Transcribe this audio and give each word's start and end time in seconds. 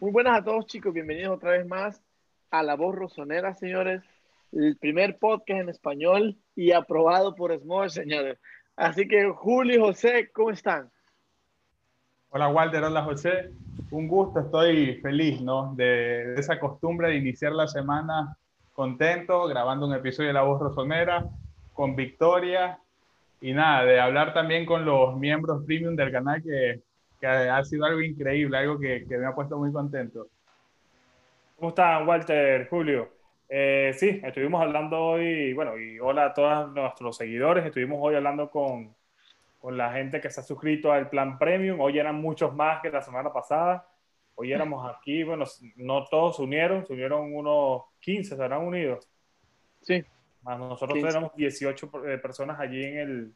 Muy 0.00 0.12
buenas 0.12 0.38
a 0.38 0.44
todos 0.44 0.66
chicos, 0.66 0.94
bienvenidos 0.94 1.34
otra 1.34 1.50
vez 1.50 1.66
más 1.66 2.00
a 2.52 2.62
La 2.62 2.76
Voz 2.76 2.94
Rosonera, 2.94 3.52
señores. 3.54 4.00
El 4.52 4.76
primer 4.76 5.18
podcast 5.18 5.62
en 5.62 5.68
español 5.70 6.36
y 6.54 6.70
aprobado 6.70 7.34
por 7.34 7.52
Small, 7.58 7.90
señores. 7.90 8.38
Así 8.76 9.08
que 9.08 9.28
Julio 9.30 9.74
y 9.74 9.80
José, 9.80 10.30
¿cómo 10.32 10.52
están? 10.52 10.88
Hola 12.30 12.48
Walter, 12.48 12.84
hola 12.84 13.02
José. 13.02 13.50
Un 13.90 14.06
gusto, 14.06 14.38
estoy 14.38 15.00
feliz, 15.00 15.40
¿no? 15.40 15.74
De, 15.74 15.84
de 15.84 16.40
esa 16.40 16.60
costumbre 16.60 17.08
de 17.08 17.16
iniciar 17.16 17.50
la 17.50 17.66
semana 17.66 18.36
contento, 18.74 19.48
grabando 19.48 19.84
un 19.88 19.94
episodio 19.94 20.28
de 20.28 20.34
La 20.34 20.42
Voz 20.42 20.60
Rosonera, 20.60 21.26
con 21.74 21.96
victoria 21.96 22.78
y 23.40 23.52
nada, 23.52 23.84
de 23.84 23.98
hablar 23.98 24.32
también 24.32 24.64
con 24.64 24.84
los 24.84 25.16
miembros 25.16 25.64
premium 25.64 25.96
del 25.96 26.12
canal 26.12 26.40
que 26.40 26.82
que 27.20 27.26
ha 27.26 27.64
sido 27.64 27.84
algo 27.84 28.00
increíble, 28.00 28.56
algo 28.58 28.78
que, 28.78 29.04
que 29.06 29.18
me 29.18 29.26
ha 29.26 29.34
puesto 29.34 29.58
muy 29.58 29.72
contento. 29.72 30.28
¿Cómo 31.56 31.70
están, 31.70 32.06
Walter, 32.06 32.68
Julio? 32.68 33.10
Eh, 33.48 33.92
sí, 33.96 34.20
estuvimos 34.22 34.62
hablando 34.62 34.98
hoy, 34.98 35.54
bueno, 35.54 35.78
y 35.78 35.98
hola 35.98 36.26
a 36.26 36.34
todos 36.34 36.72
nuestros 36.72 37.16
seguidores, 37.16 37.64
estuvimos 37.64 37.98
hoy 38.00 38.14
hablando 38.14 38.50
con, 38.50 38.94
con 39.58 39.76
la 39.76 39.92
gente 39.92 40.20
que 40.20 40.30
se 40.30 40.40
ha 40.40 40.44
suscrito 40.44 40.92
al 40.92 41.08
plan 41.08 41.38
premium, 41.38 41.80
hoy 41.80 41.98
eran 41.98 42.16
muchos 42.16 42.54
más 42.54 42.82
que 42.82 42.90
la 42.90 43.00
semana 43.00 43.32
pasada, 43.32 43.88
hoy 44.34 44.52
éramos 44.52 44.88
aquí, 44.94 45.24
bueno, 45.24 45.46
no 45.76 46.04
todos 46.04 46.36
se 46.36 46.42
unieron, 46.42 46.86
se 46.86 46.92
unieron 46.92 47.34
unos 47.34 47.84
15, 48.00 48.36
se 48.36 48.42
habrán 48.42 48.66
unido. 48.66 49.00
Sí. 49.80 50.04
Más 50.42 50.58
nosotros 50.58 50.94
15. 50.94 51.08
éramos 51.08 51.34
18 51.34 51.90
eh, 52.06 52.18
personas 52.18 52.60
allí 52.60 52.84
en 52.84 52.98
el, 52.98 53.34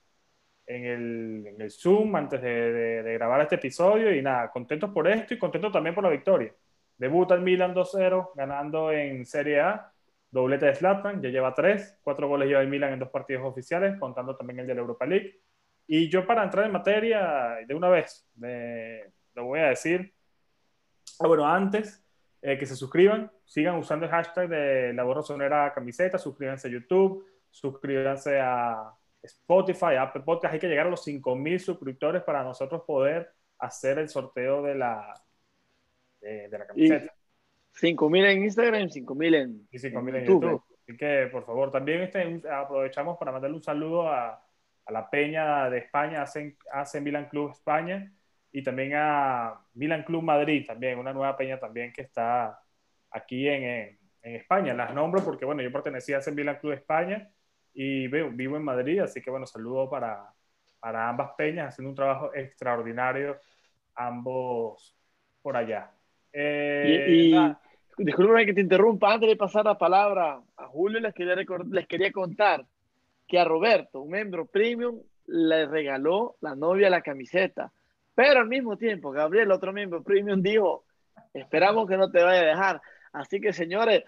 en 0.67 0.85
el, 0.85 1.47
en 1.47 1.61
el 1.61 1.71
Zoom 1.71 2.15
antes 2.17 2.41
de, 2.41 2.73
de, 2.73 3.03
de, 3.03 3.15
grabar 3.15 3.41
este 3.43 3.57
episodio 3.57 4.15
y 4.15 4.23
nada, 4.23 4.51
contentos 4.51 4.91
por 4.91 5.09
esto 5.09 5.35
y 5.35 5.39
contentos 5.39 5.73
también 5.73 5.95
por 5.95 6.05
la 6.05 6.11
victoria. 6.11 6.55
Debuta 6.97 7.35
el 7.35 7.43
Milan 7.43 7.75
2-0, 7.75 8.31
ganando 8.35 8.93
en 8.93 9.25
Serie 9.27 9.61
A, 9.61 9.93
doblete 10.31 10.67
de 10.67 10.75
Zlatan, 10.75 11.21
ya 11.21 11.29
lleva 11.31 11.55
tres, 11.55 11.99
cuatro 12.03 12.29
goles 12.29 12.49
lleva 12.49 12.63
el 12.63 12.69
Milan 12.69 12.93
en 12.93 12.99
dos 13.01 13.11
partidos 13.11 13.45
oficiales, 13.45 13.99
contando 13.99 14.37
también 14.37 14.61
el 14.61 14.67
de 14.67 14.75
la 14.75 14.81
Europa 14.81 15.07
League. 15.07 15.41
Y 15.87 16.09
yo 16.09 16.27
para 16.27 16.45
entrar 16.45 16.65
en 16.65 16.73
materia, 16.73 17.57
de 17.67 17.75
una 17.75 17.89
vez, 17.89 18.27
lo 19.35 19.45
voy 19.45 19.61
a 19.61 19.69
decir, 19.69 20.15
ah, 21.21 21.27
bueno, 21.27 21.47
antes 21.47 22.03
eh, 22.41 22.57
que 22.57 22.67
se 22.67 22.77
suscriban, 22.77 23.31
sigan 23.45 23.77
usando 23.77 24.07
el 24.07 24.11
hashtag 24.11 24.49
de 24.49 24.93
la 24.95 25.03
borrosonera 25.03 25.73
camiseta, 25.75 26.19
suscríbanse 26.19 26.69
a 26.69 26.71
YouTube, 26.71 27.27
suscríbanse 27.51 28.41
a, 28.41 28.95
Spotify, 29.23 29.97
Apple 29.99 30.23
Podcast, 30.23 30.55
hay 30.55 30.61
que 30.61 30.69
llegar 30.69 30.87
a 30.87 30.91
los 30.91 31.07
5.000 31.07 31.59
suscriptores 31.59 32.23
para 32.23 32.43
nosotros 32.43 32.83
poder 32.87 33.33
hacer 33.59 33.99
el 33.99 34.09
sorteo 34.09 34.63
de 34.63 34.75
la, 34.75 35.15
de, 36.21 36.49
de 36.49 36.59
la 36.59 36.67
camiseta. 36.67 37.15
5.000 37.75 38.25
en 38.27 38.43
Instagram, 38.43 38.89
5.000 38.89 39.35
en, 39.35 39.69
y 39.71 39.79
5 39.79 39.99
en, 40.01 40.09
en 40.09 40.25
YouTube. 40.25 40.43
YouTube. 40.43 40.65
Así 40.83 40.97
que, 40.97 41.29
por 41.31 41.47
favor, 41.47 41.71
también 41.71 42.03
este, 42.03 42.43
aprovechamos 42.51 43.17
para 43.17 43.33
mandarle 43.33 43.57
un 43.57 43.63
saludo 43.63 44.09
a, 44.09 44.45
a 44.85 44.93
la 44.93 45.09
Peña 45.09 45.71
de 45.71 45.79
España, 45.79 46.23
hace, 46.23 46.57
hace 46.73 47.01
Milan 47.01 47.29
Club 47.29 47.53
España, 47.53 48.13
y 48.51 48.63
también 48.63 48.93
a 48.95 49.61
Milan 49.75 50.03
Club 50.03 50.23
Madrid, 50.23 50.67
también, 50.67 50.99
una 50.99 51.13
nueva 51.13 51.37
peña 51.37 51.59
también 51.59 51.93
que 51.93 52.03
está 52.03 52.61
aquí 53.11 53.49
en, 53.49 53.63
en, 53.63 53.99
en 54.23 54.37
España. 54.37 54.75
Las 54.75 54.93
nombro 54.93 55.25
porque, 55.25 55.45
bueno, 55.45 55.63
yo 55.63 55.73
pertenecía 55.73 56.17
a 56.17 56.19
ese 56.19 56.33
Milan 56.33 56.59
Club 56.61 56.73
España, 56.73 57.31
y 57.75 58.07
vivo 58.09 58.57
en 58.57 58.65
Madrid, 58.65 59.01
así 59.01 59.21
que 59.21 59.31
bueno, 59.31 59.47
saludo 59.47 59.89
para, 59.89 60.33
para 60.81 61.09
ambas 61.09 61.31
peñas, 61.37 61.69
haciendo 61.69 61.91
un 61.91 61.97
trabajo 61.97 62.35
extraordinario, 62.35 63.39
ambos 63.95 64.97
por 65.41 65.57
allá. 65.57 65.91
Eh, 66.33 67.07
y, 67.09 67.37
y 67.37 67.57
discúlpame 67.99 68.47
que 68.47 68.55
te 68.55 68.61
interrumpa, 68.61 69.13
antes 69.13 69.29
de 69.29 69.37
pasar 69.37 69.65
la 69.65 69.79
palabra 69.79 70.41
a 70.57 70.67
Julio, 70.67 71.01
les 71.01 71.15
quería, 71.15 71.35
les 71.71 71.87
quería 71.87 72.13
contar 72.13 72.65
que 73.27 73.39
a 73.39 73.45
Roberto, 73.45 74.03
un 74.03 74.11
miembro 74.11 74.47
premium, 74.47 75.01
le 75.27 75.67
regaló 75.67 76.37
la 76.41 76.55
novia 76.55 76.91
la 76.91 77.01
camiseta, 77.01 77.73
pero 78.15 78.41
al 78.41 78.49
mismo 78.49 78.77
tiempo, 78.77 79.11
Gabriel, 79.11 79.51
otro 79.53 79.73
miembro 79.73 80.03
premium, 80.03 80.43
dijo, 80.43 80.85
esperamos 81.33 81.89
que 81.89 81.97
no 81.97 82.11
te 82.11 82.23
vaya 82.23 82.41
a 82.41 82.47
dejar. 82.47 82.83
Así 83.13 83.41
que 83.41 83.53
señores, 83.53 84.05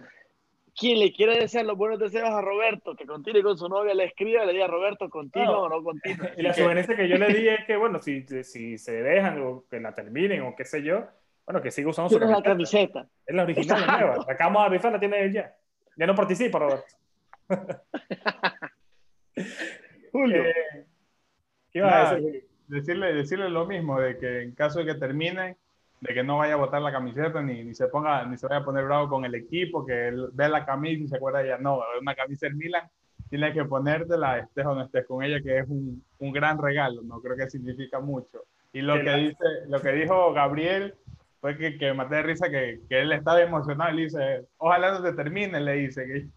quien 0.77 0.99
le 0.99 1.13
quiere 1.13 1.39
desear 1.39 1.65
los 1.65 1.77
buenos 1.77 1.99
deseos 1.99 2.31
a 2.31 2.41
Roberto, 2.41 2.97
que 2.97 3.07
continúe 3.07 3.43
con 3.43 3.57
su 3.57 3.69
novia, 3.69 3.95
le 3.95 4.05
escriba, 4.05 4.45
le 4.45 4.53
diga 4.53 4.67
Roberto, 4.67 5.09
continúa 5.09 5.47
no, 5.47 5.63
o 5.63 5.69
no 5.69 5.83
continúa. 5.83 6.31
Y 6.37 6.43
la 6.43 6.53
que... 6.53 6.63
sugerencia 6.63 6.97
que 6.97 7.09
yo 7.09 7.17
le 7.17 7.33
di 7.33 7.49
es 7.49 7.65
que, 7.65 7.77
bueno, 7.77 8.01
si, 8.01 8.25
si 8.43 8.79
se 8.79 9.03
dejan 9.03 9.41
o 9.43 9.65
que 9.71 9.81
la 9.81 9.95
terminen 9.95 10.43
o 10.43 10.55
qué 10.57 10.65
sé 10.65 10.83
yo, 10.83 11.07
bueno, 11.47 11.63
que 11.63 11.71
siga 11.71 11.91
usando 11.91 12.09
su 12.09 12.19
camiseta. 12.19 12.39
la 12.39 12.43
camiseta. 12.43 13.09
Es 13.27 13.35
la 13.35 13.43
original, 13.43 13.87
la 13.87 13.99
nueva. 13.99 14.25
La 14.27 14.33
acabamos 14.33 14.63
de 14.63 14.67
avisar, 14.67 14.93
la 14.93 15.01
tiene 15.01 15.23
él 15.23 15.33
ya. 15.33 15.55
Ya 15.97 16.07
no 16.07 16.15
participa, 16.15 16.59
Roberto. 16.59 16.95
Julio. 20.13 20.45
Eh, 20.45 20.87
¿Qué 21.71 21.79
iba 21.79 22.11
a 22.11 22.15
decir? 22.15 22.49
Decirle, 22.67 23.13
decirle 23.13 23.51
lo 23.51 23.67
mismo, 23.67 24.01
de 24.01 24.19
que 24.19 24.43
en 24.43 24.55
caso 24.55 24.79
de 24.79 24.87
que 24.87 24.95
terminen, 24.95 25.57
de 26.05 26.13
que 26.13 26.23
no 26.23 26.37
vaya 26.37 26.53
a 26.55 26.59
botar 26.59 26.83
la 26.83 26.93
camiseta 26.93 27.41
ni, 27.41 27.65
ni, 27.65 27.75
se 27.75 27.89
ponga 27.89 28.27
ni 28.27 28.37
se 28.37 28.47
vaya 28.47 28.61
a 28.61 28.65
poner 28.65 28.85
bravo 28.85 29.09
con 29.09 29.25
el 29.25 29.35
equipo, 29.35 29.87
que 29.87 30.09
él 30.09 30.29
ve 30.35 30.51
la 30.51 30.67
camisa 30.67 31.03
y 31.03 31.09
se 31.09 31.17
acuerda 31.17 31.43
ya 31.45 31.57
no, 31.57 31.81
una 31.99 32.15
camisa 32.15 32.47
del 32.47 32.57
Milan, 32.57 32.87
tiene 33.31 33.55
que 33.55 33.65
ponértela, 33.65 34.39
estés 34.39 34.67
o 34.67 34.75
no 34.75 34.85
estés 34.85 35.07
con 35.07 35.25
ella, 35.25 35.41
que 35.41 35.61
es 35.61 35.67
un, 35.67 36.05
un 36.19 36.33
gran 36.33 36.59
regalo, 36.59 37.01
no 37.03 37.23
creo 37.23 37.37
que 37.37 37.49
significa 37.49 38.01
mucho. 38.01 38.43
Y 38.75 38.83
lo 38.83 39.03
que, 39.03 39.15
dice, 39.15 39.45
lo 39.69 39.81
que 39.81 39.93
dijo 39.93 40.35
Gabriel 40.35 40.95
fue 41.41 41.57
que, 41.57 41.79
que 41.79 41.95
maté 41.95 42.17
de 42.17 42.23
risa 42.23 42.51
que, 42.51 42.81
que 42.87 43.01
él 43.01 43.11
estaba 43.13 43.41
emocionado 43.41 43.93
y 43.93 43.97
le 43.97 44.03
dice, 44.03 44.45
ojalá 44.59 44.93
no 44.93 45.03
se 45.03 45.15
termine, 45.15 45.59
le 45.59 45.73
dice. 45.73 46.07
Que... 46.07 46.29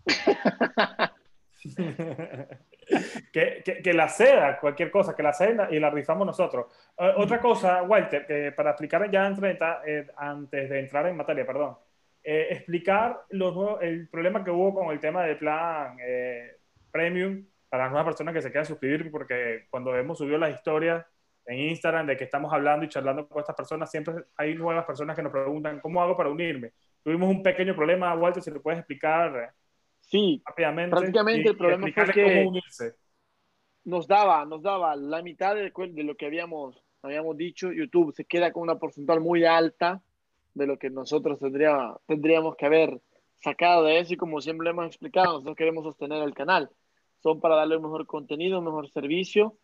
que, 3.34 3.62
que, 3.64 3.81
que, 3.81 3.94
la 3.94 4.08
ceda, 4.08 4.59
cualquier 4.59 4.90
cosa, 4.92 5.16
que 5.16 5.24
la 5.24 5.34
ceda 5.34 5.68
y 5.72 5.80
la 5.80 5.90
rifamos 5.90 6.25
nosotros. 6.25 6.68
Uh, 6.98 7.22
otra 7.22 7.40
cosa, 7.40 7.84
Walter, 7.84 8.25
que 8.25 8.52
para 8.52 8.72
explicar 8.72 9.09
ya 9.12 9.25
antes, 9.25 9.58
eh, 9.86 10.08
antes 10.16 10.70
de 10.70 10.80
entrar 10.80 11.08
en 11.08 11.18
materia, 11.18 11.46
perdón, 11.46 11.78
eh, 12.24 12.48
explicar 12.52 13.22
los 13.30 13.81
el 13.81 14.08
problema 14.09 14.44
que 14.44 14.52
hubo 14.52 14.74
con 14.74 14.92
el 14.92 15.00
tema 15.00 15.24
del 15.24 15.38
plan 15.38 15.98
eh, 16.02 16.58
premium 16.92 17.46
para 17.70 17.84
las 17.84 17.92
nuevas 17.92 18.08
personas 18.08 18.34
que 18.34 18.42
se 18.42 18.50
quieran 18.50 18.66
suscribir, 18.66 19.12
porque 19.12 19.66
cuando 19.69 19.96
hemos 19.96 20.18
subido 20.18 20.38
las 20.38 20.54
historias 20.54 21.06
en 21.46 21.59
Instagram 21.59 22.06
de 22.08 22.18
que 22.18 22.25
estamos 22.25 22.52
hablando 22.52 22.86
y 22.86 22.90
charlando 22.90 23.28
con 23.28 23.40
estas 23.40 23.56
personas, 23.56 23.90
siempre 23.90 24.14
hay 24.36 24.56
nuevas 24.56 24.86
personas 24.86 25.16
que 25.16 25.24
nos 25.24 25.31
preguntan, 25.31 25.80
¿cómo 25.80 26.02
hago 26.02 26.18
para 26.18 26.30
unirme? 26.30 26.74
Tuvimos 27.04 27.30
un 27.30 27.44
pequeño 27.44 27.75
problema, 27.75 28.14
Walter, 28.16 28.44
si 28.44 28.52
le 28.52 28.59
puedes 28.59 28.80
explicar 28.80 29.54
Sí, 30.07 30.41
rápidamente. 30.45 30.95
Prácticamente 30.95 31.50
el 31.50 31.57
problema 31.57 31.88
fue 31.94 32.13
que 32.13 32.50
nos 33.84 34.07
daba, 34.07 34.45
nos 34.45 34.62
daba 34.62 34.95
la 34.95 35.22
mitad 35.22 35.56
de, 35.56 35.72
de, 35.72 36.03
lo 36.03 36.16
que 36.16 36.25
habíamos, 36.25 36.81
habíamos 37.01 37.38
dicho. 37.38 37.72
YouTube 37.72 38.13
se 38.13 38.25
queda 38.25 38.51
con 38.51 38.63
una 38.63 38.79
porcentual 38.79 39.19
muy 39.19 39.44
alta 39.45 40.01
de 40.53 40.66
lo 40.66 40.79
que 40.79 40.90
nosotros 40.90 41.40
tendría, 41.40 41.94
tendríamos 42.06 42.56
que 42.56 42.66
haber 42.66 43.01
sacado 43.40 43.84
de 43.84 44.00
eso. 44.00 44.13
Y 44.13 44.18
como 44.18 44.40
siempre 44.40 44.69
hemos 44.69 44.88
explicado, 44.88 45.34
nosotros 45.34 45.57
queremos 45.57 45.84
sostener 45.84 46.24
el 46.24 46.34
canal. 46.34 46.69
Son 47.22 47.41
para 47.41 47.56
darle 47.56 47.75
un 47.75 47.84
mejor 47.84 48.06
contenido, 48.07 48.59
un 48.59 48.66
mejor 48.66 48.89
servicio. 48.89 49.57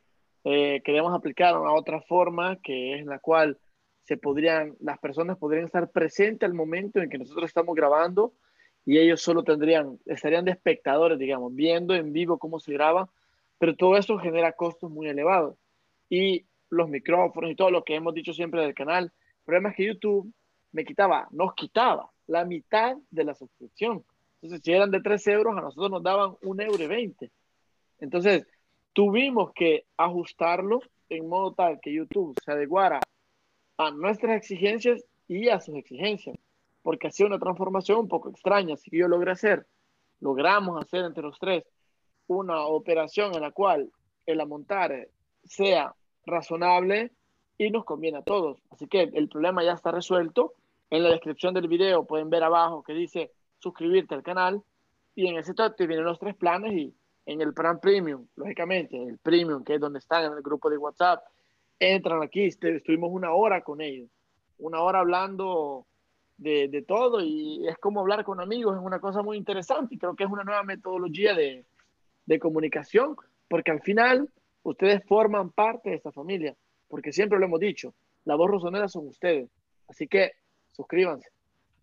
Eh, 0.44 0.81
queremos 0.84 1.14
aplicar 1.14 1.58
una 1.58 1.74
otra 1.74 2.02
forma 2.02 2.58
que 2.58 2.96
es 2.96 3.02
en 3.02 3.08
la 3.08 3.20
cual 3.20 3.58
se 4.04 4.18
podrían, 4.18 4.75
las 4.81 5.00
personas 5.00 5.38
podrían 5.38 5.66
estar 5.66 5.90
presentes 5.90 6.46
al 6.46 6.54
momento 6.54 7.00
en 7.00 7.10
que 7.10 7.18
nosotros 7.18 7.46
estamos 7.46 7.75
grabando 7.75 8.34
y 8.86 8.98
ellos 8.98 9.22
solo 9.22 9.44
tendrían, 9.44 10.00
estarían 10.06 10.46
de 10.46 10.52
espectadores, 10.52 11.18
digamos, 11.18 11.54
viendo 11.56 11.96
en 11.96 12.12
vivo 12.12 12.38
cómo 12.38 12.60
se 12.60 12.74
graba, 12.74 13.10
pero 13.58 13.76
todo 13.76 13.98
eso 13.98 14.18
genera 14.18 14.52
costos 14.54 14.92
muy 14.92 15.08
elevados. 15.08 15.56
Y 16.10 16.46
los 16.70 16.90
micrófonos 16.90 17.52
y 17.52 17.56
todo 17.56 17.72
lo 17.72 17.84
que 17.84 17.96
hemos 17.96 18.14
dicho 18.14 18.34
siempre 18.34 18.62
del 18.62 18.74
canal, 18.74 19.06
el 19.06 19.44
problema 19.46 19.70
es 19.70 19.76
que 19.76 19.86
YouTube 19.86 20.34
me 20.72 20.84
quitaba, 20.84 21.28
nos 21.31 21.54
quitaba 21.54 22.10
la 22.28 22.46
mitad 22.46 22.98
de 23.10 23.24
la 23.24 23.36
suscripción. 23.36 24.04
Entonces, 24.42 24.62
si 24.63 24.74
eran 24.74 24.92
de 24.92 25.02
3 25.02 25.28
euros, 25.28 25.57
a 25.57 25.62
nosotros 25.62 25.90
nos 25.90 26.04
daban 26.04 26.36
1 26.42 26.63
euro 26.63 26.84
y 26.84 26.88
20. 26.88 27.31
Entonces, 28.00 28.46
tuvimos 28.92 29.54
que 29.54 29.86
ajustarlo 29.96 30.81
en 31.10 31.30
modo 31.30 31.54
tal 31.54 31.80
que 31.81 31.94
YouTube 31.94 32.36
se 32.44 32.52
adecuara 32.52 33.00
a 33.78 33.92
nuestras 33.92 34.36
exigencias 34.36 35.06
y 35.28 35.48
a 35.48 35.62
sus 35.62 35.75
exigencias 35.75 36.36
porque 36.83 37.07
hacía 37.07 37.25
una 37.25 37.39
transformación 37.39 38.00
un 38.00 38.07
poco 38.07 38.30
extraña. 38.30 38.75
Así 38.75 38.91
que 38.91 38.97
yo 38.97 39.07
logré 39.07 39.31
hacer, 39.31 39.65
logramos 40.19 40.80
hacer 40.83 41.06
entre 41.06 41.24
los 41.24 41.39
tres 41.39 41.63
una 42.27 42.62
operación 42.65 43.33
en 43.33 43.41
la 43.41 43.51
cual 43.51 43.91
el 44.25 44.39
amontar 44.39 45.07
sea 45.44 45.95
razonable 46.25 47.12
y 47.57 47.69
nos 47.71 47.85
conviene 47.85 48.19
a 48.19 48.24
todos. 48.24 48.62
Así 48.69 48.88
que 48.88 49.01
el 49.01 49.30
problema 49.30 49.63
ya 49.63 49.74
está 49.74 49.91
resuelto. 49.91 50.53
En 50.89 51.03
la 51.03 51.09
descripción 51.09 51.53
del 51.53 51.68
video 51.68 52.06
pueden 52.06 52.30
ver 52.30 52.44
abajo 52.44 52.83
que 52.83 52.94
dice 52.94 53.31
suscribirte 53.59 54.13
al 54.13 54.24
canal 54.24 54.62
y 55.15 55.27
en 55.27 55.38
ese 55.38 55.53
te 55.53 55.88
vienen 55.88 56.06
los 56.06 56.19
tres 56.19 56.35
planes 56.35 56.74
y 56.74 56.94
en 57.25 57.41
el 57.41 57.53
plan 57.53 57.80
premium, 57.80 58.27
lógicamente, 58.35 59.01
el 59.01 59.18
premium 59.18 59.63
que 59.63 59.75
es 59.75 59.80
donde 59.80 60.00
están 60.00 60.25
en 60.25 60.33
el 60.33 60.41
grupo 60.41 60.69
de 60.69 60.77
WhatsApp, 60.77 61.24
entran 61.80 62.21
aquí, 62.21 62.45
estuvimos 62.45 63.09
una 63.12 63.31
hora 63.31 63.62
con 63.62 63.80
ellos, 63.80 64.09
una 64.57 64.81
hora 64.81 65.00
hablando 65.00 65.85
de, 66.38 66.83
todo 66.88 67.21
y 67.21 67.68
es 67.68 67.77
como 67.77 68.01
hablar 68.01 68.24
con 68.24 68.41
amigos, 68.41 68.75
es 68.75 68.83
una 68.83 69.00
cosa 69.00 69.21
muy 69.21 69.38
interesante 69.38 69.95
y 69.95 69.97
creo 69.97 70.15
que 70.15 70.24
es 70.24 70.30
una 70.30 70.44
nueva 70.44 70.63
metodología 70.63 71.33
de, 71.33 71.65
de 72.25 72.39
comunicación, 72.39 73.15
porque 73.47 73.71
al 73.71 73.81
final 73.81 74.30
ustedes 74.63 75.03
forman 75.06 75.51
parte 75.51 75.91
de 75.91 75.95
esta 75.95 76.12
familia, 76.12 76.56
porque 76.88 77.12
siempre 77.12 77.39
lo 77.39 77.45
hemos 77.45 77.59
dicho, 77.59 77.94
la 78.25 78.35
voz 78.35 78.50
rosonera 78.50 78.88
son 78.88 79.07
ustedes, 79.07 79.50
así 79.88 80.07
que 80.07 80.31
suscríbanse. 80.71 81.30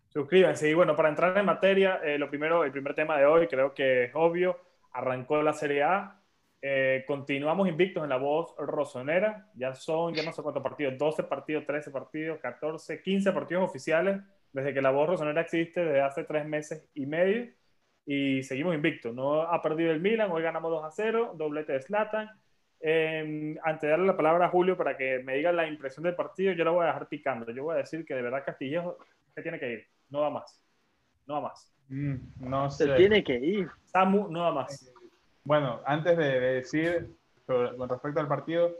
Suscríbanse 0.09 0.69
y 0.69 0.73
bueno, 0.73 0.95
para 0.95 1.09
entrar 1.09 1.37
en 1.37 1.45
materia, 1.45 2.01
eh, 2.03 2.17
lo 2.17 2.29
primero, 2.29 2.63
el 2.63 2.71
primer 2.71 2.93
tema 2.93 3.17
de 3.17 3.25
hoy 3.25 3.47
creo 3.47 3.73
que 3.73 4.05
es 4.05 4.11
obvio, 4.13 4.57
arrancó 4.91 5.41
la 5.41 5.53
Serie 5.53 5.83
A, 5.83 6.21
eh, 6.63 7.05
continuamos 7.07 7.67
invictos 7.67 8.03
en 8.03 8.09
la 8.09 8.17
voz 8.17 8.53
rosonera. 8.57 9.49
Ya 9.55 9.73
son, 9.73 10.13
ya 10.13 10.23
no 10.23 10.31
sé 10.31 10.43
cuántos 10.43 10.61
partidos, 10.61 10.97
12 10.97 11.23
partidos, 11.23 11.65
13 11.65 11.91
partidos, 11.91 12.39
14, 12.39 13.01
15 13.01 13.31
partidos 13.31 13.63
oficiales 13.63 14.21
desde 14.53 14.73
que 14.73 14.81
la 14.81 14.91
voz 14.91 15.09
rosonera 15.09 15.41
existe 15.41 15.83
desde 15.83 16.01
hace 16.01 16.23
tres 16.23 16.45
meses 16.45 16.87
y 16.93 17.05
medio. 17.05 17.51
Y 18.05 18.43
seguimos 18.43 18.75
invictos. 18.75 19.13
No 19.13 19.43
ha 19.43 19.61
perdido 19.61 19.91
el 19.91 20.01
Milan, 20.01 20.31
hoy 20.31 20.43
ganamos 20.43 20.71
2 20.71 20.83
a 20.83 20.91
0, 20.91 21.33
doblete 21.37 21.73
de 21.73 21.81
Slatan. 21.81 22.29
Eh, 22.79 23.55
antes 23.63 23.81
de 23.81 23.89
darle 23.89 24.07
la 24.07 24.17
palabra 24.17 24.47
a 24.47 24.49
Julio 24.49 24.75
para 24.75 24.97
que 24.97 25.19
me 25.19 25.35
diga 25.35 25.51
la 25.51 25.67
impresión 25.67 26.03
del 26.03 26.15
partido, 26.15 26.53
yo 26.53 26.63
la 26.63 26.71
voy 26.71 26.83
a 26.83 26.87
dejar 26.87 27.07
picando. 27.07 27.51
Yo 27.51 27.63
voy 27.63 27.75
a 27.75 27.79
decir 27.79 28.03
que 28.05 28.15
de 28.15 28.23
verdad 28.23 28.43
Castillejo 28.45 28.97
se 29.35 29.41
tiene 29.41 29.59
que 29.59 29.71
ir. 29.71 29.87
No 30.09 30.21
va 30.21 30.31
más. 30.31 30.61
No 31.27 31.35
va 31.35 31.41
más. 31.41 31.71
Mm, 31.89 32.15
no 32.39 32.71
sé. 32.71 32.85
Se 32.85 32.95
tiene 32.95 33.23
que 33.23 33.35
ir. 33.35 33.69
Samu 33.85 34.29
no 34.29 34.41
va 34.41 34.51
más. 34.51 34.91
Bueno, 35.43 35.81
antes 35.85 36.17
de, 36.17 36.39
decir 36.39 37.15
con 37.45 37.89
respecto 37.89 38.19
al 38.19 38.27
partido, 38.27 38.75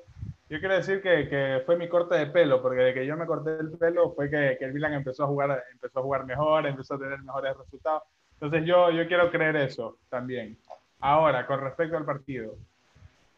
yo 0.52 0.60
quiero 0.60 0.76
decir 0.76 1.02
que, 1.02 1.30
que, 1.30 1.64
fue 1.66 1.78
mi 1.78 1.88
corte 1.88 2.16
de 2.16 2.28
pelo, 2.28 2.62
porque 2.62 2.82
de 2.82 2.94
que 2.94 3.06
yo 3.06 3.16
me 3.16 3.26
corté 3.26 3.52
el 3.58 3.72
pelo 3.72 4.12
fue 4.12 4.30
que, 4.30 4.58
que, 4.60 4.66
el 4.66 4.74
Milan 4.74 4.94
empezó 4.94 5.24
a 5.24 5.28
jugar, 5.28 5.64
empezó 5.72 6.00
a 6.00 6.04
jugar 6.04 6.26
mejor, 6.26 6.68
empezó 6.68 6.96
a 6.96 7.00
tener 7.00 7.20
mejores 7.20 7.56
resultados. 7.56 8.04
Entonces 8.34 8.66
yo, 8.66 8.92
yo 8.92 9.08
quiero 9.08 9.32
creer 9.32 9.56
eso 9.56 9.98
también. 10.10 10.58
Ahora, 11.00 11.48
con 11.48 11.62
respecto 11.62 11.96
al 11.96 12.04
partido. 12.04 12.56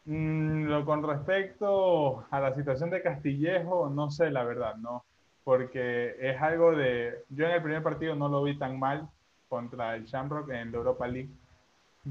Mm, 0.05 0.65
lo, 0.65 0.83
con 0.85 1.07
respecto 1.07 2.25
a 2.31 2.39
la 2.39 2.55
situación 2.55 2.89
de 2.89 3.03
Castillejo, 3.03 3.91
no 3.91 4.09
sé 4.09 4.31
la 4.31 4.43
verdad, 4.43 4.75
¿no? 4.77 5.05
Porque 5.43 6.15
es 6.19 6.41
algo 6.41 6.75
de... 6.75 7.25
Yo 7.29 7.45
en 7.45 7.51
el 7.51 7.61
primer 7.61 7.83
partido 7.83 8.15
no 8.15 8.27
lo 8.27 8.41
vi 8.41 8.57
tan 8.57 8.79
mal 8.79 9.07
contra 9.47 9.95
el 9.95 10.05
Shamrock 10.05 10.49
en 10.49 10.71
la 10.71 10.77
Europa 10.77 11.07
League 11.07 11.29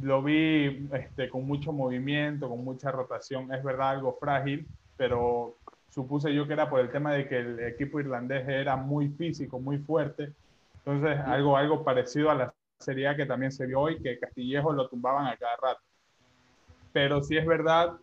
lo 0.01 0.23
vi 0.23 0.89
este, 0.95 1.29
con 1.29 1.47
mucho 1.47 1.73
movimiento, 1.73 2.49
con 2.49 2.65
mucha 2.65 2.91
rotación. 2.91 3.53
Es 3.53 3.63
verdad, 3.63 3.91
algo 3.91 4.17
frágil, 4.19 4.67
pero 4.97 5.57
supuse 5.91 6.35
yo 6.35 6.47
que 6.47 6.55
era 6.55 6.71
por 6.71 6.81
el 6.81 6.91
tema 6.91 7.13
de 7.13 7.29
que 7.29 7.39
el 7.39 7.61
equipo 7.61 8.01
irlandés 8.01 8.49
era 8.49 8.77
muy 8.77 9.09
físico, 9.09 9.59
muy 9.59 9.79
fuerte. 9.79 10.33
Entonces, 10.79 11.19
algo, 11.27 11.57
algo 11.57 11.85
parecido 11.85 12.31
a 12.31 12.35
la 12.35 12.55
serie 12.79 13.15
que 13.17 13.27
también 13.27 13.53
se 13.53 13.67
vio 13.67 13.81
hoy, 13.81 14.01
que 14.01 14.19
Castillejo 14.19 14.73
lo 14.73 14.89
tumbaban 14.89 15.27
a 15.27 15.37
cada 15.37 15.57
rato. 15.57 15.81
Pero 16.93 17.23
sí 17.23 17.37
es 17.37 17.47
verdad 17.47 17.97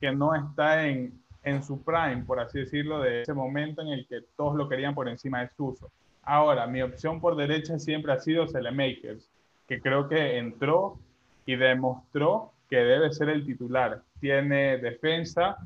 que 0.00 0.12
no 0.12 0.34
está 0.34 0.86
en, 0.86 1.20
en 1.42 1.62
su 1.62 1.82
prime, 1.82 2.24
por 2.26 2.40
así 2.40 2.60
decirlo, 2.60 3.00
de 3.00 3.22
ese 3.22 3.34
momento 3.34 3.82
en 3.82 3.88
el 3.88 4.06
que 4.06 4.22
todos 4.36 4.54
lo 4.54 4.68
querían 4.68 4.94
por 4.94 5.08
encima 5.08 5.40
de 5.40 5.48
Suso. 5.50 5.90
Ahora, 6.22 6.66
mi 6.66 6.82
opción 6.82 7.20
por 7.20 7.36
derecha 7.36 7.78
siempre 7.78 8.12
ha 8.12 8.18
sido 8.18 8.46
Selemakers 8.46 9.28
que 9.68 9.80
creo 9.80 10.08
que 10.08 10.38
entró 10.38 10.98
y 11.44 11.54
demostró 11.56 12.52
que 12.68 12.78
debe 12.78 13.12
ser 13.12 13.28
el 13.28 13.44
titular. 13.44 14.02
Tiene 14.18 14.78
defensa, 14.78 15.58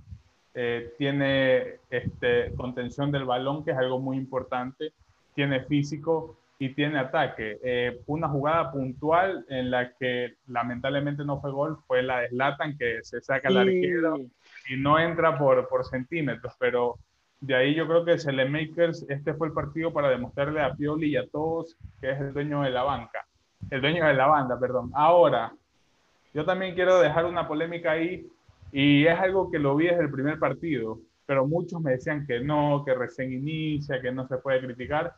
eh, 0.54 0.93
tiene 0.99 1.76
este, 1.90 2.52
contención 2.56 3.10
del 3.10 3.25
balón, 3.25 3.64
que 3.64 3.70
es 3.70 3.76
algo 3.76 3.99
muy 3.99 4.16
importante, 4.16 4.93
tiene 5.34 5.64
físico 5.64 6.37
y 6.58 6.70
tiene 6.70 6.99
ataque. 6.99 7.58
Eh, 7.62 8.00
una 8.06 8.28
jugada 8.28 8.70
puntual 8.70 9.44
en 9.49 9.70
la 9.70 9.93
que 9.94 10.34
lamentablemente 10.46 11.25
no 11.25 11.40
fue 11.40 11.50
gol 11.50 11.78
fue 11.87 12.02
la 12.02 12.20
de 12.20 12.28
Zlatan, 12.28 12.76
que 12.76 13.02
se 13.02 13.20
saca 13.20 13.49
el 13.49 13.56
arquero 13.56 14.19
y 14.69 14.76
no 14.76 14.99
entra 14.99 15.38
por, 15.38 15.69
por 15.69 15.84
centímetros, 15.84 16.55
pero 16.58 16.98
de 17.40 17.56
ahí 17.56 17.75
yo 17.75 17.88
creo 17.88 18.05
que 18.05 18.19
Selemakers, 18.19 19.05
este 19.08 19.34
fue 19.34 19.48
el 19.48 19.52
partido 19.52 19.93
para 19.93 20.10
demostrarle 20.10 20.60
a 20.60 20.75
Pioli 20.75 21.08
y 21.08 21.16
a 21.16 21.26
todos 21.26 21.76
que 22.00 22.10
es 22.10 22.20
el 22.20 22.32
dueño 22.32 22.62
de 22.62 22.70
la 22.70 22.84
banca 22.84 23.26
el 23.70 23.81
dueño 23.81 24.06
de 24.06 24.14
la 24.14 24.26
banda, 24.26 24.58
perdón. 24.58 24.90
Ahora, 24.94 25.52
yo 26.34 26.44
también 26.44 26.75
quiero 26.75 27.00
dejar 27.00 27.25
una 27.25 27.46
polémica 27.46 27.93
ahí 27.93 28.26
y 28.72 29.06
es 29.06 29.19
algo 29.19 29.50
que 29.50 29.58
lo 29.58 29.76
vi 29.76 29.86
desde 29.86 30.02
el 30.02 30.10
primer 30.10 30.38
partido, 30.38 30.98
pero 31.26 31.46
muchos 31.46 31.80
me 31.80 31.92
decían 31.92 32.26
que 32.26 32.40
no, 32.40 32.82
que 32.84 32.94
recién 32.94 33.32
inicia, 33.32 34.00
que 34.00 34.10
no 34.10 34.26
se 34.26 34.38
puede 34.38 34.60
criticar, 34.60 35.14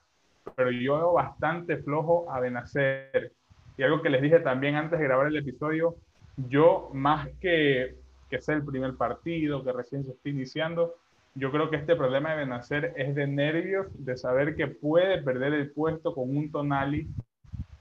pero 0.54 0.70
yo 0.70 0.96
veo 0.96 1.12
bastante 1.14 1.78
flojo 1.78 2.30
a 2.30 2.40
Benacer. 2.40 3.32
Y 3.76 3.82
algo 3.82 4.02
que 4.02 4.10
les 4.10 4.20
dije 4.20 4.40
también 4.40 4.74
antes 4.74 4.98
de 4.98 5.04
grabar 5.04 5.28
el 5.28 5.36
episodio, 5.36 5.96
yo 6.36 6.90
más 6.92 7.28
que 7.40 7.96
que 8.34 8.40
sea 8.40 8.56
el 8.56 8.64
primer 8.64 8.96
partido, 8.96 9.62
que 9.62 9.72
recién 9.72 10.04
se 10.04 10.10
está 10.10 10.28
iniciando, 10.28 10.94
yo 11.34 11.50
creo 11.50 11.70
que 11.70 11.76
este 11.76 11.96
problema 11.96 12.30
de 12.30 12.38
Benacer 12.38 12.92
es 12.96 13.14
de 13.14 13.26
nervios, 13.26 13.86
de 13.92 14.16
saber 14.16 14.56
que 14.56 14.66
puede 14.66 15.22
perder 15.22 15.52
el 15.54 15.70
puesto 15.70 16.14
con 16.14 16.36
un 16.36 16.50
Tonali 16.50 17.08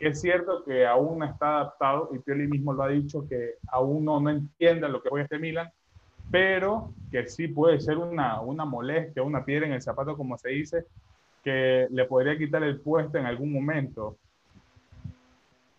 es 0.07 0.21
cierto 0.21 0.63
que 0.63 0.85
aún 0.85 1.19
no 1.19 1.25
está 1.25 1.59
adaptado, 1.59 2.09
y 2.13 2.19
Pioli 2.19 2.47
mismo 2.47 2.73
lo 2.73 2.83
ha 2.83 2.89
dicho, 2.89 3.27
que 3.27 3.55
aún 3.67 4.03
no, 4.03 4.19
no 4.19 4.29
entiende 4.29 4.89
lo 4.89 5.01
que 5.01 5.09
juega 5.09 5.25
este 5.25 5.39
Milan, 5.39 5.71
pero 6.31 6.93
que 7.11 7.27
sí 7.27 7.47
puede 7.47 7.79
ser 7.79 7.97
una, 7.97 8.41
una 8.41 8.65
molestia, 8.65 9.23
una 9.23 9.45
piedra 9.45 9.67
en 9.67 9.73
el 9.73 9.81
zapato, 9.81 10.17
como 10.17 10.37
se 10.37 10.49
dice, 10.49 10.85
que 11.43 11.87
le 11.89 12.05
podría 12.05 12.37
quitar 12.37 12.63
el 12.63 12.79
puesto 12.79 13.17
en 13.17 13.25
algún 13.25 13.51
momento. 13.51 14.17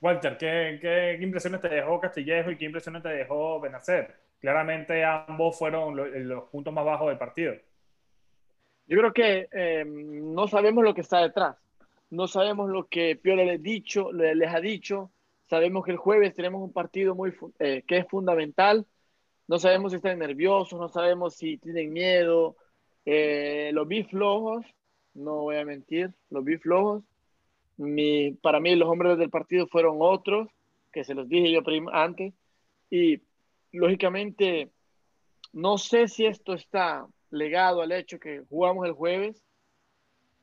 Walter, 0.01 0.37
¿qué, 0.37 0.79
qué, 0.81 1.19
impresiones 1.21 1.61
te 1.61 1.69
dejó 1.69 1.99
Castillejo 1.99 2.51
y 2.51 2.57
qué 2.57 2.67
impresiones 2.67 3.03
te 3.03 3.09
dejó 3.09 3.61
Benacer? 3.61 4.15
Claramente 4.39 5.03
ambos 5.03 5.59
fueron 5.59 5.97
los, 6.29 6.45
puntos 6.51 6.73
más 6.73 6.85
bajos 6.85 7.09
del 7.09 7.19
partido. 7.19 7.55
Yo 8.87 8.99
creo 8.99 9.13
que 9.15 9.49
eh, 9.51 9.85
no 9.87 10.47
sabemos 10.47 10.85
lo 10.85 10.95
que 10.95 11.01
está 11.01 11.23
detrás 11.23 11.57
no 12.11 12.29
sabemos 12.29 12.71
lo 12.71 12.87
que 12.87 13.17
Piola 13.17 13.45
les, 13.45 13.63
dicho, 13.63 14.13
les 14.13 14.49
ha 14.49 14.61
dicho, 14.61 15.11
sabemos 15.49 15.85
que 15.85 15.93
el 15.93 15.97
jueves 15.97 16.35
tenemos 16.35 16.63
un 16.63 16.73
partido 16.73 17.15
muy, 17.15 17.35
eh, 17.59 17.83
que 17.87 17.99
es 17.99 18.09
fundamental, 18.09 18.87
no 19.47 19.59
sabemos 19.59 19.93
si 19.93 19.97
están 19.97 20.19
nerviosos, 20.19 20.79
no 20.79 20.89
sabemos 20.89 21.37
si 21.37 21.59
tienen 21.59 21.93
miedo, 21.93 22.57
eh, 23.05 23.71
los 23.75 23.87
vi 23.87 24.05
flojos, 24.05 24.65
no 25.13 25.43
voy 25.43 25.57
a 25.57 25.65
mentir, 25.65 26.13
los 26.31 26.45
vi 26.45 26.57
flojos. 26.57 27.05
Mi, 27.77 28.33
para 28.33 28.61
mí 28.61 28.75
los 28.77 28.89
hombres 28.89 29.19
del 29.19 29.31
partido 29.31 29.67
fueron 29.67 29.99
otros, 30.01 30.49
que 30.93 31.05
se 31.05 31.15
los 31.15 31.29
dije 31.29 31.51
yo 31.51 31.61
antes, 31.93 32.33
y 32.89 33.21
lógicamente 33.73 34.71
no 35.53 35.79
sé 35.79 36.09
si 36.09 36.27
esto 36.27 36.55
está 36.55 37.07
legado 37.31 37.83
al 37.83 37.93
hecho 37.93 38.19
que 38.19 38.43
jugamos 38.49 38.87
el 38.87 38.93
jueves, 38.93 39.43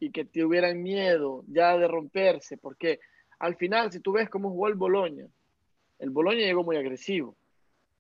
y 0.02 0.12
que 0.12 0.26
tuvieran 0.26 0.82
miedo 0.82 1.44
ya 1.48 1.78
de 1.78 1.88
romperse, 1.88 2.58
porque 2.58 3.00
al 3.38 3.56
final, 3.56 3.92
si 3.92 4.00
tú 4.00 4.12
ves 4.12 4.30
cómo 4.30 4.50
jugó 4.50 4.68
el 4.68 4.74
Boloña, 4.74 5.28
el 6.00 6.10
Boloña 6.10 6.40
llegó 6.40 6.64
muy 6.64 6.76
agresivo, 6.76 7.38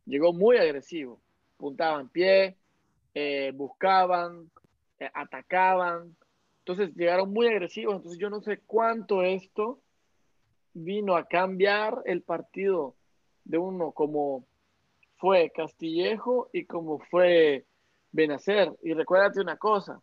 llegó 0.05 0.33
muy 0.33 0.57
agresivo, 0.57 1.21
puntaban 1.57 2.09
pie, 2.09 2.57
eh, 3.13 3.51
buscaban, 3.53 4.49
eh, 4.99 5.11
atacaban, 5.13 6.15
entonces 6.59 6.95
llegaron 6.95 7.31
muy 7.31 7.47
agresivos, 7.47 7.97
entonces 7.97 8.19
yo 8.19 8.31
no 8.31 8.41
sé 8.41 8.57
cuánto 8.65 9.21
esto 9.21 9.79
vino 10.73 11.15
a 11.15 11.27
cambiar 11.27 12.01
el 12.05 12.23
partido 12.23 12.95
de 13.43 13.59
uno 13.59 13.91
como 13.91 14.47
fue 15.17 15.51
Castillejo 15.55 16.49
y 16.51 16.65
como 16.65 16.97
fue 16.97 17.67
Benacer. 18.11 18.73
Y 18.81 18.93
recuérdate 18.93 19.39
una 19.39 19.57
cosa, 19.57 20.01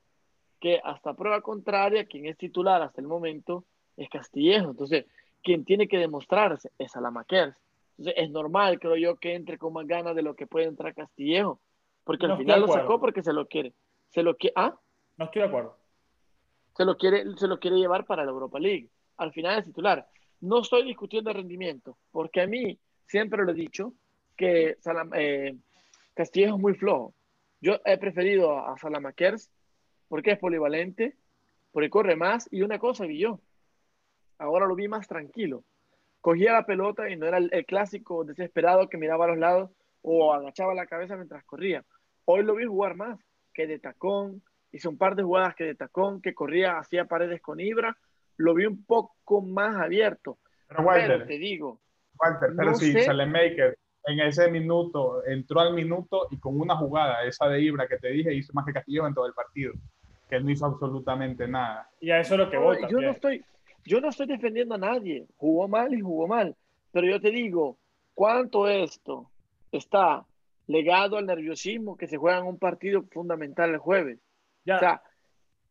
que 0.60 0.80
hasta 0.82 1.14
prueba 1.14 1.40
contraria, 1.40 2.06
quien 2.06 2.26
es 2.26 2.36
titular 2.36 2.82
hasta 2.82 3.00
el 3.00 3.06
momento 3.06 3.64
es 3.96 4.08
Castillejo. 4.08 4.70
Entonces, 4.70 5.06
quien 5.42 5.64
tiene 5.64 5.88
que 5.88 5.98
demostrarse 5.98 6.70
es 6.78 6.96
Alamaquers. 6.96 7.56
Entonces, 7.98 8.14
es 8.16 8.30
normal, 8.30 8.78
creo 8.78 8.96
yo, 8.96 9.16
que 9.16 9.34
entre 9.34 9.58
con 9.58 9.72
más 9.72 9.86
ganas 9.86 10.14
de 10.14 10.22
lo 10.22 10.34
que 10.34 10.46
puede 10.46 10.66
entrar 10.66 10.94
Castillejo. 10.94 11.60
Porque 12.04 12.26
al 12.26 12.38
final 12.38 12.60
lo 12.60 12.68
sacó 12.68 13.00
porque 13.00 13.22
se 13.22 13.32
lo 13.32 13.46
quiere. 13.46 13.74
Se 14.08 14.22
lo 14.22 14.36
quiere. 14.36 14.54
¿Ah? 14.56 14.78
No 15.16 15.26
estoy 15.26 15.42
de 15.42 15.48
acuerdo. 15.48 15.76
Se 16.76 16.84
lo, 16.84 16.96
quiere, 16.96 17.24
se 17.36 17.48
lo 17.48 17.58
quiere 17.58 17.76
llevar 17.76 18.06
para 18.06 18.24
la 18.24 18.30
Europa 18.30 18.58
League. 18.58 18.88
Al 19.16 19.32
final 19.32 19.58
es 19.58 19.66
titular. 19.66 20.08
No 20.40 20.60
estoy 20.60 20.84
discutiendo 20.84 21.30
el 21.30 21.36
rendimiento, 21.36 21.98
porque 22.12 22.40
a 22.40 22.46
mí 22.46 22.78
siempre 23.06 23.44
lo 23.44 23.50
he 23.50 23.54
dicho 23.54 23.92
que 24.36 24.78
eh, 25.14 25.56
Castillejo 26.14 26.56
es 26.56 26.62
muy 26.62 26.74
flojo. 26.74 27.14
Yo 27.60 27.80
he 27.84 27.98
preferido 27.98 28.56
a 28.56 28.78
Salamakers 28.78 29.50
porque 30.08 30.32
es 30.32 30.38
polivalente, 30.38 31.16
porque 31.72 31.90
corre 31.90 32.16
más. 32.16 32.48
Y 32.50 32.62
una 32.62 32.78
cosa 32.78 33.06
vi 33.06 33.18
yo, 33.18 33.40
ahora 34.38 34.66
lo 34.66 34.74
vi 34.74 34.88
más 34.88 35.06
tranquilo. 35.06 35.64
Cogía 36.20 36.52
la 36.52 36.66
pelota 36.66 37.08
y 37.08 37.16
no 37.16 37.26
era 37.26 37.38
el, 37.38 37.66
clásico 37.66 38.24
desesperado 38.24 38.88
que 38.88 38.98
miraba 38.98 39.26
a 39.26 39.28
los 39.28 39.38
lados 39.38 39.70
o 40.02 40.32
agachaba 40.32 40.74
la 40.74 40.86
cabeza 40.86 41.16
mientras 41.16 41.44
corría. 41.44 41.84
Hoy 42.24 42.42
lo 42.42 42.54
vi 42.56 42.64
jugar 42.64 42.96
más, 42.96 43.18
que 43.54 43.66
de 43.66 43.78
tacón, 43.78 44.42
hizo 44.72 44.90
un 44.90 44.98
par 44.98 45.14
de 45.14 45.22
jugadas 45.22 45.54
que 45.54 45.64
de 45.64 45.74
tacón, 45.74 46.20
que 46.20 46.34
corría, 46.34 46.78
hacía 46.78 47.04
paredes 47.04 47.40
con 47.40 47.60
Ibra, 47.60 47.96
lo 48.36 48.54
vi 48.54 48.66
un 48.66 48.84
poco 48.84 49.42
más 49.42 49.76
abierto. 49.76 50.38
Pero, 50.68 50.82
Walter, 50.82 51.26
te 51.26 51.38
digo. 51.38 51.80
Walter, 52.18 52.50
pero 52.56 52.74
si 52.74 52.92
sí, 52.92 53.00
Salemaker 53.00 53.78
en 54.04 54.20
ese 54.20 54.50
minuto 54.50 55.24
entró 55.26 55.60
al 55.60 55.74
minuto 55.74 56.28
y 56.30 56.38
con 56.38 56.58
una 56.58 56.76
jugada, 56.76 57.24
esa 57.24 57.46
de 57.48 57.60
Ibra 57.60 57.86
que 57.86 57.98
te 57.98 58.08
dije, 58.08 58.34
hizo 58.34 58.52
más 58.54 58.64
que 58.64 58.72
Castillo 58.72 59.06
en 59.06 59.14
todo 59.14 59.26
el 59.26 59.34
partido, 59.34 59.72
que 60.28 60.40
no 60.40 60.50
hizo 60.50 60.66
absolutamente 60.66 61.48
nada. 61.48 61.90
Y 62.00 62.10
a 62.10 62.20
eso 62.20 62.34
es 62.34 62.40
lo 62.40 62.50
que 62.50 62.58
voy. 62.58 62.78
yo 62.90 63.00
no 63.00 63.10
estoy, 63.10 63.44
yo 63.84 64.00
no 64.00 64.08
estoy 64.08 64.26
defendiendo 64.26 64.74
a 64.74 64.78
nadie. 64.78 65.26
Jugó 65.36 65.68
mal 65.68 65.94
y 65.94 66.00
jugó 66.00 66.26
mal. 66.26 66.54
Pero 66.92 67.06
yo 67.06 67.20
te 67.20 67.30
digo, 67.30 67.78
¿cuánto 68.14 68.68
esto 68.68 69.30
está 69.72 70.24
legado 70.66 71.16
al 71.16 71.26
nerviosismo 71.26 71.96
que 71.96 72.06
se 72.06 72.16
juega 72.16 72.38
en 72.38 72.46
un 72.46 72.58
partido 72.58 73.02
fundamental 73.10 73.70
el 73.70 73.78
jueves? 73.78 74.18
Ya. 74.64 74.76
O 74.76 74.78
sea, 74.80 75.02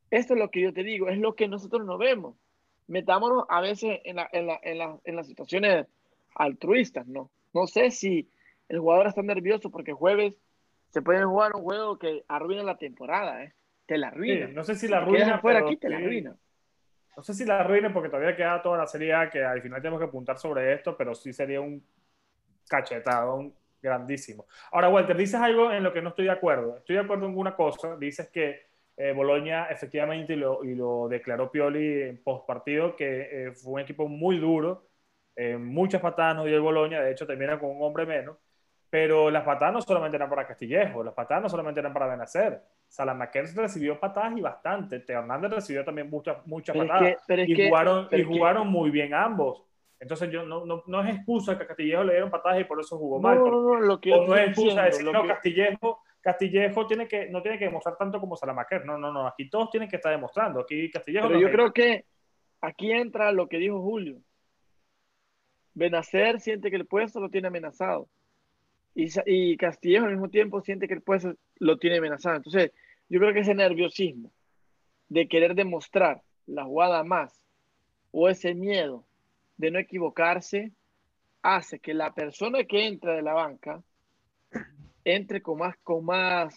esto 0.10 0.34
es 0.34 0.40
lo 0.40 0.50
que 0.50 0.62
yo 0.62 0.74
te 0.74 0.84
digo, 0.84 1.10
es 1.10 1.20
lo 1.20 1.36
que 1.36 1.48
nosotros 1.48 1.86
no 1.86 1.98
vemos. 1.98 2.36
Metámonos 2.88 3.46
a 3.50 3.62
veces 3.62 4.00
en, 4.06 4.16
la, 4.16 4.30
en, 4.32 4.48
la, 4.48 4.60
en, 4.64 4.78
la, 4.78 4.98
en 5.04 5.16
las 5.16 5.28
situaciones 5.28 5.88
altruistas, 6.36 7.06
¿no? 7.08 7.30
No 7.54 7.68
sé 7.68 7.92
si 7.92 8.30
el 8.70 8.80
jugador 8.80 9.08
está 9.08 9.22
nervioso 9.22 9.70
porque 9.70 9.94
jueves 9.94 10.40
se 10.90 11.02
puede 11.02 11.24
jugar 11.26 11.54
un 11.56 11.64
juego 11.64 12.00
que 12.00 12.24
arruina 12.28 12.64
la 12.64 12.78
temporada, 12.78 13.44
¿eh? 13.44 13.54
Te 13.88 13.98
la 13.98 14.10
arruina. 14.10 14.48
no 14.50 14.64
sé 14.64 14.76
si 14.76 14.88
la 14.88 14.98
arruina. 14.98 15.40
Fuera 15.40 15.60
aquí, 15.60 15.78
te 15.78 15.90
la 15.90 15.98
arruina. 15.98 16.36
No 17.16 17.24
sé 17.24 17.34
si 17.34 17.46
la 17.46 17.62
arruina 17.62 17.92
porque 17.92 18.10
todavía 18.10 18.36
queda 18.36 18.62
toda 18.62 18.78
la 18.78 18.86
serie 18.86 19.14
A 19.14 19.30
que 19.30 19.44
al 19.44 19.62
final 19.62 19.82
tenemos 19.82 20.00
que 20.00 20.06
apuntar 20.06 20.38
sobre 20.38 20.74
esto, 20.74 20.96
pero 20.96 21.16
sí 21.16 21.34
sería 21.34 21.62
un 21.62 21.84
cachetado 22.70 23.52
grandísimo. 23.82 24.46
Ahora, 24.72 24.90
Walter, 24.90 25.18
dices 25.18 25.40
algo 25.40 25.72
en 25.72 25.82
lo 25.82 25.92
que 25.92 26.02
no 26.02 26.10
estoy 26.10 26.26
de 26.26 26.32
acuerdo. 26.32 26.78
Estoy 26.78 26.98
de 26.98 27.02
acuerdo 27.02 27.26
en 27.26 27.36
una 27.36 27.56
cosa. 27.56 27.96
Dices 27.96 28.30
que 28.30 28.68
eh, 28.98 29.14
Boloña 29.14 29.66
efectivamente, 29.68 30.34
y 30.34 30.36
lo, 30.38 30.64
y 30.64 30.76
lo, 30.76 31.08
declaró 31.08 31.52
Pioli 31.52 32.02
en 32.02 32.24
post 32.24 32.48
partido, 32.48 32.96
que 32.96 33.48
eh, 33.48 33.52
fue 33.54 33.74
un 33.74 33.80
equipo 33.80 34.08
muy 34.08 34.40
duro, 34.40 34.90
eh, 35.36 35.56
muchas 35.56 36.02
patadas 36.02 36.36
no 36.36 36.46
dio 36.46 36.56
el 36.56 36.62
Boloña, 36.62 37.02
de 37.02 37.12
hecho 37.12 37.28
termina 37.28 37.60
con 37.60 37.70
un 37.70 37.84
hombre 37.84 38.08
menos, 38.08 38.38
pero 38.90 39.30
las 39.30 39.44
patadas 39.44 39.74
no 39.74 39.82
solamente 39.82 40.16
eran 40.16 40.30
para 40.30 40.48
Castillejo, 40.48 41.04
las 41.04 41.14
patadas 41.14 41.44
no 41.44 41.50
solamente 41.50 41.80
eran 41.80 41.94
para 41.94 42.08
Benacer. 42.08 42.62
Salamaquer 42.88 43.46
recibió 43.56 44.00
patadas 44.00 44.38
y 44.38 44.42
bastante. 44.42 45.00
Teo 45.02 45.20
Hernández 45.20 45.52
recibió 45.52 45.84
también 45.84 46.10
muchas, 46.10 46.46
muchas 46.48 46.76
patadas. 46.76 47.18
y, 47.28 47.68
jugaron, 47.68 48.08
y 48.12 48.24
jugaron 48.24 48.68
muy 48.68 48.90
bien 48.90 49.14
ambos. 49.14 49.64
Entonces, 50.00 50.30
yo, 50.32 50.46
no, 50.46 50.66
no, 50.66 50.84
no, 50.86 51.02
es 51.04 51.16
excusa 51.16 51.58
que 51.58 51.64
a 51.64 51.68
Castillejo 51.68 52.04
le 52.04 52.14
dieron 52.14 52.30
patadas 52.30 52.62
y 52.62 52.64
por 52.64 52.80
eso 52.80 52.98
jugó 52.98 53.20
mal. 53.20 53.38
No, 53.38 53.50
no, 53.50 53.80
lo 53.82 54.00
que 54.00 54.12
no 54.12 54.36
es 54.36 54.50
excusa 54.50 54.84
decir, 54.84 55.06
no, 55.06 55.28
Castillejo, 55.28 56.04
Castillejo 56.22 56.88
tiene 56.88 57.08
que, 57.08 57.30
no 57.30 57.42
tiene 57.42 57.58
que 57.58 57.66
demostrar 57.66 57.98
tanto 57.98 58.20
como 58.22 58.38
Salamaquer. 58.38 58.86
No, 58.86 58.98
no, 58.98 59.12
no. 59.12 59.28
Aquí 59.28 59.50
todos 59.50 59.70
tienen 59.72 59.90
que 59.90 59.96
estar 59.98 60.12
demostrando. 60.12 60.62
Aquí 60.62 60.90
Castillejo. 60.92 61.28
Pero 61.28 61.40
yo 61.40 61.52
creo 61.52 61.74
que 61.74 62.06
aquí 62.62 62.92
entra 62.92 63.32
lo 63.32 63.48
que 63.48 63.58
dijo 63.58 63.82
Julio. 63.82 64.20
Benacer 65.74 66.40
siente 66.40 66.70
que 66.70 66.78
el 66.78 66.86
puesto 66.86 67.20
lo 67.20 67.30
tiene 67.30 67.48
amenazado. 67.48 68.08
Y, 69.00 69.58
Castillejo 69.58 70.06
al 70.06 70.14
mismo 70.14 70.30
tiempo 70.30 70.60
siente 70.62 70.88
que 70.88 70.96
el 70.96 71.04
puesto 71.04 71.36
lo 71.60 71.78
tiene 71.78 71.98
amenazado. 71.98 72.38
Entonces, 72.38 72.72
yo 73.10 73.20
creo 73.20 73.32
que 73.32 73.42
ese 73.42 73.54
nerviosismo 73.54 74.32
de 75.08 75.28
querer 75.28 75.54
demostrar 75.54 76.24
la 76.48 76.66
jugada 76.66 77.04
más 77.04 77.46
o 78.10 78.28
ese 78.28 78.56
miedo 78.56 79.06
de 79.58 79.70
no 79.70 79.78
equivocarse 79.78 80.72
hace 81.44 81.78
que 81.80 81.94
la 81.94 82.16
persona 82.16 82.64
que 82.64 82.88
entra 82.88 83.14
de 83.14 83.22
la 83.22 83.34
banca 83.34 83.84
entre 85.06 85.44
con 85.44 85.60
más, 85.60 85.78
con 85.84 86.04
más, 86.04 86.56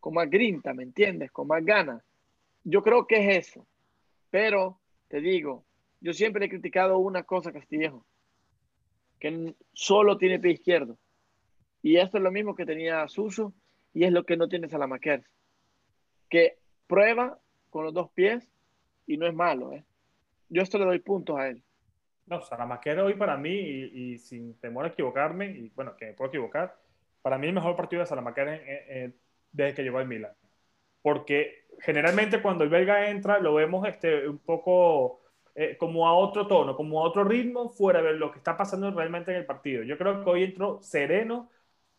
con 0.00 0.14
más 0.14 0.30
grinta, 0.30 0.72
¿me 0.72 0.82
entiendes? 0.82 1.30
Con 1.30 1.46
más 1.46 1.62
ganas. 1.62 2.02
Yo 2.64 2.82
creo 2.82 3.06
que 3.06 3.16
es 3.16 3.48
eso. 3.48 3.66
Pero 4.30 4.80
te 5.08 5.20
digo, 5.20 5.66
yo 6.00 6.14
siempre 6.14 6.46
he 6.46 6.48
criticado 6.48 6.96
una 6.98 7.22
cosa, 7.24 7.52
Castillejo 7.52 8.06
que 9.20 9.54
solo 9.74 10.16
tiene 10.16 10.40
pie 10.40 10.52
izquierdo. 10.52 10.96
Y 11.82 11.96
esto 11.96 12.18
es 12.18 12.22
lo 12.22 12.30
mismo 12.30 12.54
que 12.54 12.66
tenía 12.66 13.06
Suso 13.08 13.54
y 13.92 14.04
es 14.04 14.12
lo 14.12 14.24
que 14.24 14.36
no 14.36 14.48
tiene 14.48 14.68
Salamaquer. 14.68 15.24
Que 16.28 16.58
prueba 16.86 17.38
con 17.70 17.84
los 17.84 17.94
dos 17.94 18.10
pies 18.10 18.48
y 19.06 19.16
no 19.16 19.26
es 19.26 19.34
malo. 19.34 19.72
¿eh? 19.72 19.84
Yo 20.48 20.62
esto 20.62 20.78
le 20.78 20.84
doy 20.84 20.98
puntos 20.98 21.38
a 21.38 21.48
él. 21.48 21.62
No, 22.26 22.40
Salamaquer 22.42 23.00
hoy 23.00 23.14
para 23.14 23.36
mí, 23.36 23.50
y, 23.50 24.18
sin 24.18 24.54
temor 24.60 24.84
a 24.84 24.88
equivocarme, 24.88 25.50
y 25.50 25.68
bueno, 25.70 25.96
que 25.96 26.06
me 26.06 26.12
puedo 26.12 26.28
equivocar, 26.28 26.76
para 27.22 27.38
mí 27.38 27.48
el 27.48 27.52
mejor 27.52 27.74
partido 27.74 28.00
de 28.00 28.06
Salamaquer 28.06 29.14
desde 29.50 29.74
que 29.74 29.82
llegó 29.82 29.98
al 29.98 30.06
Milan. 30.06 30.32
Porque 31.02 31.66
generalmente 31.80 32.40
cuando 32.40 32.62
el 32.64 32.70
belga 32.70 33.10
entra 33.10 33.38
lo 33.38 33.54
vemos 33.54 33.86
este, 33.88 34.28
un 34.28 34.38
poco 34.38 35.20
eh, 35.54 35.76
como 35.76 36.06
a 36.06 36.14
otro 36.14 36.46
tono, 36.46 36.76
como 36.76 37.00
a 37.00 37.04
otro 37.04 37.24
ritmo, 37.24 37.70
fuera 37.70 38.00
de 38.00 38.12
lo 38.14 38.30
que 38.30 38.38
está 38.38 38.56
pasando 38.56 38.90
realmente 38.90 39.32
en 39.32 39.38
el 39.38 39.46
partido. 39.46 39.82
Yo 39.82 39.98
creo 39.98 40.22
que 40.22 40.30
hoy 40.30 40.44
entró 40.44 40.80
sereno, 40.82 41.50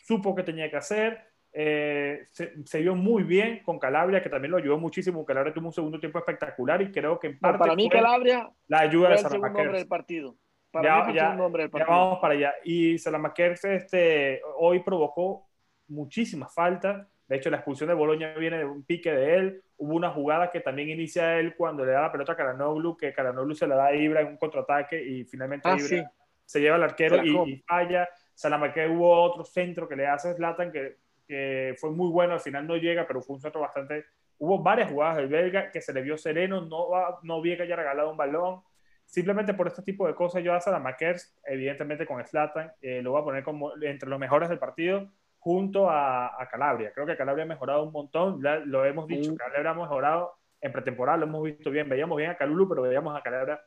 supo 0.04 0.36
que 0.36 0.44
tenía 0.44 0.70
que 0.70 0.78
hacer, 0.78 1.20
eh, 1.54 2.28
se, 2.32 2.80
vio 2.80 2.96
muy 2.96 3.24
bien 3.24 3.62
con 3.64 3.78
Calabria, 3.78 4.22
que 4.22 4.30
también 4.30 4.52
lo 4.52 4.58
ayudó 4.58 4.78
muchísimo. 4.78 5.26
Calabria 5.26 5.54
tuvo 5.54 5.68
un 5.68 5.74
segundo 5.74 6.00
tiempo 6.00 6.20
espectacular 6.20 6.82
y 6.82 6.92
creo 6.92 7.20
que 7.20 7.28
en 7.28 7.40
parte. 7.40 7.60
para 7.60 7.76
mí, 7.76 7.90
Calabria. 7.90 8.50
La 8.68 8.80
ayuda 8.80 9.10
de 9.10 9.38
hombre 9.38 9.78
del 9.80 9.88
partido. 9.88 10.36
Para 10.72 10.88
ya, 10.88 11.06
mí, 11.06 11.14
ya, 11.14 11.36
del 11.36 11.70
partido. 11.70 11.80
ya 11.80 11.86
vamos 11.86 12.20
para 12.20 12.34
allá. 12.34 12.54
Y 12.64 12.98
Salamaquer 12.98 13.60
este, 13.64 14.42
hoy 14.58 14.80
provocó 14.80 15.50
muchísimas 15.88 16.54
faltas. 16.54 17.06
De 17.28 17.38
hecho, 17.38 17.50
la 17.50 17.58
expulsión 17.58 17.90
de 17.90 17.96
Boloña 17.96 18.34
viene 18.34 18.58
de 18.58 18.66
un 18.66 18.84
pique 18.84 19.12
de 19.12 19.36
él. 19.36 19.64
Hubo 19.78 19.96
una 19.96 20.10
jugada 20.10 20.50
que 20.50 20.62
también 20.62 20.90
inicia 20.90 21.40
él 21.40 21.56
cuando 21.56 21.86
le 21.86 21.92
da 21.92 22.02
la 22.04 22.12
pelota 22.12 22.34
a 22.34 22.36
Caranoglu, 22.36 22.96
que 22.96 23.14
Caranoglu 23.14 23.56
se 23.56 23.68
la 23.68 23.76
da 23.76 23.88
a 23.88 23.96
Ibra 23.96 24.22
en 24.22 24.28
un 24.28 24.38
contraataque 24.38 25.02
y 25.02 25.26
finalmente 25.26 25.68
ah, 25.68 25.78
Ibra 25.78 26.12
se 26.46 26.60
lleva 26.60 26.76
al 26.76 26.84
arquero 26.84 27.24
y, 27.24 27.64
falla. 27.68 28.08
Salamaque 28.34 28.88
hubo 28.88 29.22
otro 29.22 29.44
centro 29.44 29.88
que 29.88 29.96
le 29.96 30.08
hace 30.08 30.34
Zlatan 30.34 30.72
que, 30.72 30.98
que 31.28 31.76
fue 31.80 31.92
muy 31.92 32.10
bueno, 32.10 32.34
al 32.34 32.40
final 32.40 32.68
no 32.68 32.76
llega, 32.76 33.08
pero 33.08 33.22
fue 33.22 33.36
un 33.36 33.42
centro 33.42 33.62
bastante... 33.62 34.06
Hubo 34.38 34.62
varias 34.64 34.92
jugadas 34.92 35.18
del 35.18 35.28
belga 35.28 35.70
que 35.70 35.82
se 35.82 35.94
le 35.94 36.02
vio 36.02 36.18
sereno, 36.18 36.62
no, 36.62 36.88
no 37.22 37.42
vi 37.42 37.56
que 37.56 37.64
haya 37.64 37.76
regalado 37.76 38.10
un 38.10 38.18
balón. 38.18 38.62
Simplemente 39.06 39.54
por 39.54 39.68
este 39.68 39.84
tipo 39.84 40.08
de 40.08 40.16
cosas 40.16 40.44
yo 40.44 40.54
a 40.54 40.60
Salamaquer, 40.60 41.18
evidentemente 41.46 42.08
con 42.08 42.26
Zlatan, 42.26 42.72
eh, 42.82 43.02
lo 43.04 43.12
voy 43.12 43.22
a 43.22 43.24
poner 43.24 43.44
como 43.44 43.72
entre 43.82 44.10
los 44.10 44.20
mejores 44.20 44.50
del 44.50 44.58
partido 44.58 45.12
junto 45.38 45.90
a, 45.90 46.48
Calabria. 46.50 46.92
Creo 46.94 47.06
que 47.06 47.18
Calabria 47.18 47.46
ha 47.46 47.48
mejorado 47.48 47.84
un 47.84 47.92
montón, 47.92 48.42
lo 48.42 48.86
hemos 48.86 49.08
dicho, 49.08 49.36
Calabria 49.36 49.72
ha 49.72 49.74
mejorado 49.74 50.34
en 50.62 50.72
pretemporada, 50.72 51.18
lo 51.18 51.26
hemos 51.26 51.44
visto 51.44 51.72
bien, 51.72 51.90
veíamos 51.90 52.18
bien 52.18 52.30
a 52.30 52.38
Calulu, 52.38 52.70
pero 52.70 52.84
veíamos 52.84 53.18
a 53.18 53.22
Calabria 53.22 53.60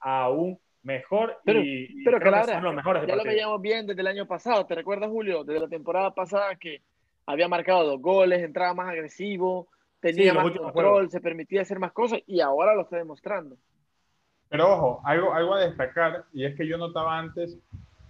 aún 0.00 0.58
mejor 0.88 1.36
pero, 1.44 1.60
y, 1.60 2.02
pero 2.02 2.18
Calabria, 2.18 2.60
los 2.60 2.74
mejores 2.74 3.06
ya 3.06 3.14
lo 3.14 3.22
veíamos 3.22 3.60
bien 3.60 3.86
desde 3.86 4.00
el 4.00 4.06
año 4.06 4.26
pasado, 4.26 4.64
¿te 4.64 4.74
recuerdas 4.74 5.10
Julio? 5.10 5.44
Desde 5.44 5.60
la 5.60 5.68
temporada 5.68 6.14
pasada 6.14 6.56
que 6.56 6.80
había 7.26 7.46
marcado 7.46 7.84
dos 7.84 8.00
goles, 8.00 8.42
entraba 8.42 8.72
más 8.72 8.88
agresivo, 8.88 9.68
tenía 10.00 10.32
más 10.32 10.50
control, 10.50 11.10
se 11.10 11.20
permitía 11.20 11.60
hacer 11.60 11.78
más 11.78 11.92
cosas 11.92 12.20
y 12.26 12.40
ahora 12.40 12.74
lo 12.74 12.82
está 12.82 12.96
demostrando. 12.96 13.56
Pero 14.48 14.72
ojo, 14.72 15.02
algo, 15.04 15.34
algo 15.34 15.54
a 15.54 15.60
destacar, 15.60 16.24
y 16.32 16.46
es 16.46 16.56
que 16.56 16.66
yo 16.66 16.78
notaba 16.78 17.18
antes 17.18 17.58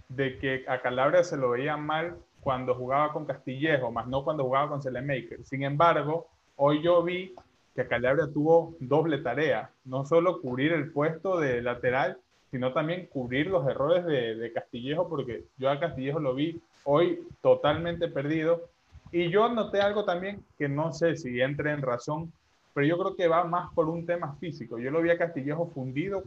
de 0.07 0.39
que 0.39 0.63
a 0.69 0.81
Calabria 0.81 1.23
se 1.23 1.35
lo 1.35 1.49
veía 1.49 1.75
mal 1.75 2.15
cuando 2.39 2.75
jugaba 2.75 3.11
con 3.11 3.25
Castillejo, 3.25 3.91
más 3.91 4.07
no 4.07 4.23
cuando 4.23 4.45
jugaba 4.45 4.69
con 4.69 4.81
Selemaker. 4.81 5.43
Sin 5.43 5.63
embargo, 5.63 6.29
hoy 6.55 6.81
yo 6.81 7.03
vi 7.03 7.35
que 7.75 7.85
Calabria 7.85 8.27
tuvo 8.33 8.77
doble 8.79 9.17
tarea, 9.17 9.69
no 9.83 10.05
solo 10.05 10.39
cubrir 10.41 10.71
el 10.71 10.93
puesto 10.93 11.37
de 11.37 11.61
lateral, 11.61 12.17
sino 12.51 12.73
también 12.73 13.07
cubrir 13.07 13.47
los 13.47 13.67
errores 13.67 14.05
de, 14.05 14.51
Castillejo, 14.53 15.07
porque 15.07 15.43
yo 15.57 15.69
a 15.69 15.79
Castillejo 15.79 16.19
lo 16.19 16.33
vi 16.33 16.61
hoy 16.83 17.19
totalmente 17.41 18.07
perdido. 18.07 18.69
Y 19.11 19.29
yo 19.29 19.49
noté 19.49 19.81
algo 19.81 20.05
también 20.05 20.43
que 20.57 20.69
no 20.69 20.93
sé 20.93 21.15
si 21.15 21.41
entre 21.41 21.71
en 21.71 21.81
razón, 21.81 22.31
pero 22.73 22.85
yo 22.85 22.97
creo 22.97 23.15
que 23.15 23.27
va 23.27 23.43
más 23.43 23.73
por 23.73 23.89
un 23.89 24.05
tema 24.05 24.35
físico. 24.39 24.77
Yo 24.79 24.91
lo 24.91 25.01
vi 25.01 25.09
a 25.09 25.17
Castillejo 25.17 25.67
fundido 25.67 26.23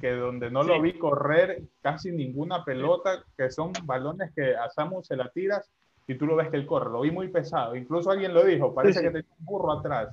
que 0.00 0.12
donde 0.12 0.50
no 0.50 0.62
lo 0.62 0.80
vi 0.80 0.92
correr 0.92 1.62
casi 1.82 2.12
ninguna 2.12 2.64
pelota, 2.64 3.24
que 3.36 3.50
son 3.50 3.72
balones 3.84 4.30
que 4.34 4.54
a 4.54 4.70
Samu 4.70 5.02
se 5.02 5.16
la 5.16 5.28
tiras 5.30 5.68
y 6.06 6.14
tú 6.14 6.26
lo 6.26 6.36
ves 6.36 6.48
que 6.48 6.56
él 6.56 6.66
corre. 6.66 6.90
Lo 6.90 7.00
vi 7.00 7.10
muy 7.10 7.28
pesado. 7.28 7.76
Incluso 7.76 8.10
alguien 8.10 8.34
lo 8.34 8.44
dijo, 8.44 8.74
parece 8.74 9.00
que 9.00 9.10
tenía 9.10 9.30
un 9.38 9.44
burro 9.44 9.72
atrás. 9.72 10.08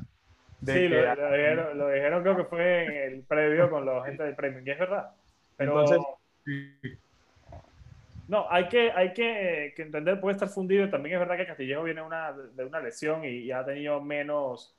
sí, 0.66 0.88
lo, 0.88 1.92
dijeron, 1.92 2.24
creo 2.24 2.38
que 2.38 2.44
fue 2.46 2.86
en 2.86 3.14
el 3.14 3.24
previo 3.24 3.70
con 3.70 3.86
la 3.86 4.04
gente 4.06 4.24
del 4.24 4.36
premio, 4.36 4.62
y 4.66 4.70
es 4.70 4.80
verdad. 4.80 5.12
Pero, 5.58 5.82
Entonces, 5.82 6.00
no, 8.28 8.46
hay 8.50 8.68
que, 8.70 8.92
hay 8.92 9.14
que, 9.14 9.74
que, 9.76 9.82
entender, 9.82 10.20
puede 10.22 10.34
estar 10.34 10.50
fundido. 10.50 10.90
También 10.90 11.16
es 11.16 11.20
verdad 11.20 11.38
que 11.38 11.48
Castillejo 11.48 11.84
viene 11.84 12.02
una, 12.02 12.32
de 12.32 12.64
una 12.64 12.80
lesión 12.80 13.26
y, 13.26 13.52
ha 13.52 13.66
tenido 13.66 14.02
menos 14.02 14.78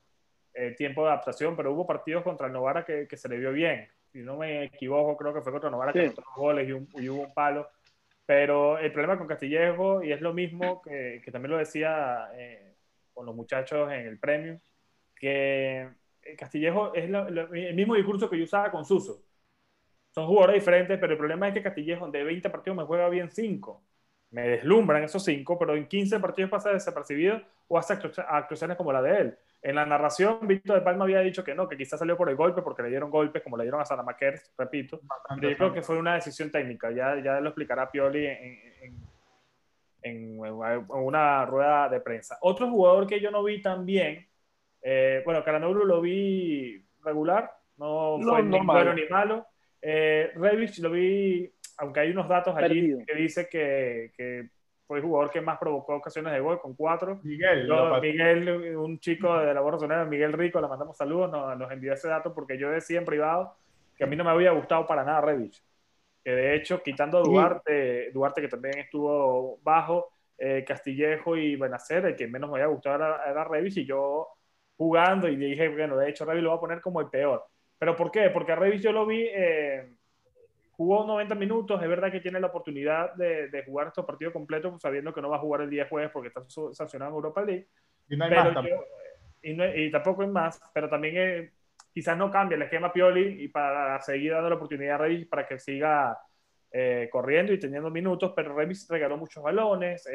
eh, 0.53 0.71
tiempo 0.71 1.03
de 1.03 1.09
adaptación, 1.09 1.55
pero 1.55 1.73
hubo 1.73 1.85
partidos 1.85 2.23
contra 2.23 2.47
el 2.47 2.53
Novara 2.53 2.83
que, 2.85 3.07
que 3.07 3.17
se 3.17 3.29
le 3.29 3.37
vio 3.37 3.51
bien 3.51 3.87
si 4.11 4.19
no 4.19 4.37
me 4.37 4.63
equivoco, 4.63 5.15
creo 5.17 5.33
que 5.33 5.41
fue 5.41 5.51
contra 5.51 5.69
Novara 5.69 5.93
que 5.93 6.09
que 6.09 6.21
goles 6.35 6.67
y, 6.67 7.09
hubo 7.09 7.23
un 7.23 7.33
palo. 7.33 7.69
Pero 8.25 8.77
el 8.77 8.91
problema 8.91 9.17
con 9.17 9.27
Castillejo, 9.27 10.03
y 10.03 10.11
es 10.11 10.21
lo 10.21 10.33
mismo 10.33 10.81
que, 10.81 11.21
que 11.23 11.31
también 11.31 11.51
lo 11.51 11.57
decía 11.57 12.29
eh, 12.35 12.75
con 13.13 13.25
los 13.25 13.35
muchachos 13.35 13.91
en 13.91 14.07
el 14.07 14.19
premio, 14.19 14.57
que 15.15 15.89
Castillejo 16.37 16.93
es 16.93 17.05
el 17.05 17.75
mismo 17.75 17.95
discurso 17.95 18.29
que 18.29 18.37
yo 18.37 18.43
usaba 18.43 18.71
con 18.71 18.85
Suso. 18.85 19.23
Son 20.11 20.27
jugadores 20.27 20.55
diferentes, 20.55 20.97
pero 20.99 21.13
el 21.13 21.17
problema 21.17 21.47
es 21.47 21.53
que 21.53 21.63
Castillejo 21.63 22.09
de 22.09 22.23
20 22.23 22.49
partidos 22.49 22.77
me 22.77 22.83
juega 22.83 23.09
bien 23.09 23.29
5. 23.29 23.83
Me 24.31 24.47
deslumbran 24.47 25.03
esos 25.03 25.23
5, 25.23 25.57
pero 25.57 25.75
en 25.75 25.87
15 25.87 26.19
partidos 26.19 26.51
pasa 26.51 26.71
desapercibido 26.71 27.41
o 27.67 27.77
hace 27.77 27.93
actuaciones 27.93 28.77
como 28.77 28.91
la 28.91 29.01
de 29.01 29.17
él. 29.17 29.37
En 29.61 29.75
la 29.75 29.85
narración, 29.85 30.39
Víctor 30.43 30.77
de 30.77 30.81
Palma 30.81 31.03
había 31.03 31.19
dicho 31.19 31.43
que 31.43 31.53
no, 31.53 31.67
que 31.67 31.77
quizás 31.77 31.99
salió 31.99 32.15
por 32.15 32.29
el 32.29 32.35
golpe 32.35 32.61
porque 32.61 32.83
le 32.83 32.89
dieron 32.89 33.09
golpes 33.09 33.43
como 33.43 33.57
le 33.57 33.63
dieron 33.63 33.81
a 33.81 33.85
Salamaquer, 33.85 34.39
repito. 34.57 35.01
Pero 35.35 35.49
yo 35.49 35.57
creo 35.57 35.73
que 35.73 35.81
fue 35.81 35.97
una 35.97 36.15
decisión 36.15 36.51
técnica, 36.51 36.91
ya, 36.91 37.21
ya 37.21 37.39
lo 37.41 37.49
explicará 37.49 37.91
Pioli 37.91 38.25
en, 38.25 39.03
en, 40.01 40.39
una 40.39 41.45
rueda 41.45 41.89
de 41.89 41.99
prensa. 41.99 42.37
Otro 42.41 42.69
jugador 42.69 43.05
que 43.05 43.19
yo 43.19 43.31
no 43.31 43.43
vi 43.43 43.61
tan 43.61 43.85
bien, 43.85 44.27
eh, 44.81 45.21
bueno, 45.25 45.43
Caranoglu 45.43 45.85
lo 45.85 45.99
vi 45.99 46.81
regular, 47.03 47.51
no, 47.77 48.17
fue 48.21 48.43
ni 48.43 48.59
bueno 48.65 48.93
ni 48.93 49.07
malo. 49.07 49.45
Eh, 49.81 50.31
Revich 50.35 50.79
lo 50.79 50.91
vi, 50.91 51.51
aunque 51.77 52.01
hay 52.01 52.11
unos 52.11 52.27
datos 52.27 52.55
allí 52.55 52.93
que 53.05 53.15
dice 53.15 53.47
que, 53.49 54.11
que, 54.15 54.49
fue 54.85 54.97
el 54.97 55.03
jugador 55.03 55.29
que 55.29 55.39
más 55.39 55.59
provocó 55.59 55.95
ocasiones 55.95 56.33
de 56.33 56.39
gol 56.39 56.59
con 56.59 56.75
cuatro. 56.75 57.19
Miguel. 57.23 57.69
Miguel, 58.01 58.75
un 58.75 58.99
chico 58.99 59.37
de 59.37 59.53
la 59.53 59.61
Borra 59.61 60.05
Miguel 60.05 60.33
Rico, 60.33 60.59
le 60.59 60.67
mandamos 60.67 60.97
saludos, 60.97 61.31
nos, 61.31 61.55
nos, 61.59 61.71
envió 61.71 61.93
ese 61.93 62.07
dato 62.07 62.33
porque 62.33 62.57
yo 62.57 62.71
decía 62.71 62.97
en 62.97 63.05
privado 63.05 63.55
que 63.95 64.05
a 64.05 64.07
mí 64.07 64.15
no 64.15 64.23
me 64.23 64.31
había 64.31 64.51
gustado 64.51 64.87
para 64.87 65.03
nada 65.03 65.21
Revich. 65.21 65.61
Que 66.23 66.31
de 66.31 66.55
hecho, 66.55 66.81
quitando 66.81 67.19
a 67.19 67.21
Duarte, 67.21 68.09
Duarte 68.11 68.41
que 68.41 68.47
también 68.47 68.79
estuvo 68.79 69.59
bajo, 69.61 70.09
eh, 70.37 70.65
Castillejo 70.67 71.37
y 71.37 71.55
Benacer, 71.55 72.05
el 72.05 72.15
que 72.15 72.27
menos 72.27 72.49
me 72.49 72.55
había 72.55 72.73
gustado 72.73 72.95
era, 72.95 73.29
era 73.29 73.43
Revich 73.43 73.77
y 73.77 73.85
yo 73.85 74.27
jugando 74.75 75.27
y 75.27 75.35
dije, 75.35 75.69
bueno, 75.69 75.97
de 75.97 76.09
hecho 76.09 76.25
Revich 76.25 76.43
lo 76.43 76.49
va 76.49 76.55
a 76.55 76.61
poner 76.61 76.81
como 76.81 76.99
el 76.99 77.09
peor. 77.09 77.45
¿Pero 77.79 77.95
por 77.95 78.11
qué? 78.11 78.29
Porque 78.29 78.51
a 78.51 78.55
Revis 78.55 78.81
yo 78.81 78.91
lo 78.91 79.05
vi, 79.05 79.25
eh, 79.33 79.89
jugó 80.71 81.05
90 81.05 81.33
minutos, 81.35 81.81
es 81.81 81.87
verdad 81.87 82.11
que 82.11 82.19
tiene 82.19 82.39
la 82.39 82.47
oportunidad 82.47 83.13
de, 83.13 83.47
de 83.47 83.63
jugar 83.63 83.87
estos 83.87 84.05
partidos 84.05 84.33
completos 84.33 84.71
pues, 84.71 84.81
sabiendo 84.81 85.13
que 85.13 85.21
no 85.21 85.29
va 85.29 85.37
a 85.37 85.39
jugar 85.39 85.61
el 85.61 85.69
día 85.69 85.87
jueves 85.89 86.11
porque 86.11 86.27
está 86.27 86.43
sancionado 86.73 87.11
en 87.11 87.15
Europa 87.15 87.41
League. 87.41 87.67
Y 88.09 88.17
no 88.17 88.25
hay 88.25 88.31
más 88.31 88.53
tampoco. 88.53 88.85
y, 89.41 89.91
tampoco 89.91 90.23
es 90.23 90.29
más, 90.29 90.61
pero 90.73 90.89
también 90.89 91.15
eh, 91.17 91.51
quizás 91.93 92.17
no 92.17 92.29
cambie 92.29 92.57
el 92.57 92.63
esquema 92.63 92.91
Pioli 92.91 93.43
y 93.43 93.47
para 93.47 94.01
seguir 94.01 94.33
dando 94.33 94.49
la 94.49 94.55
oportunidad 94.55 94.95
a 94.95 94.97
Revis 94.99 95.25
para 95.25 95.47
que 95.47 95.57
siga 95.57 96.17
eh, 96.71 97.07
corriendo 97.09 97.53
y 97.53 97.59
teniendo 97.59 97.89
minutos, 97.89 98.33
pero 98.35 98.53
Revis 98.53 98.89
regaló 98.89 99.15
muchos 99.15 99.41
balones, 99.41 100.05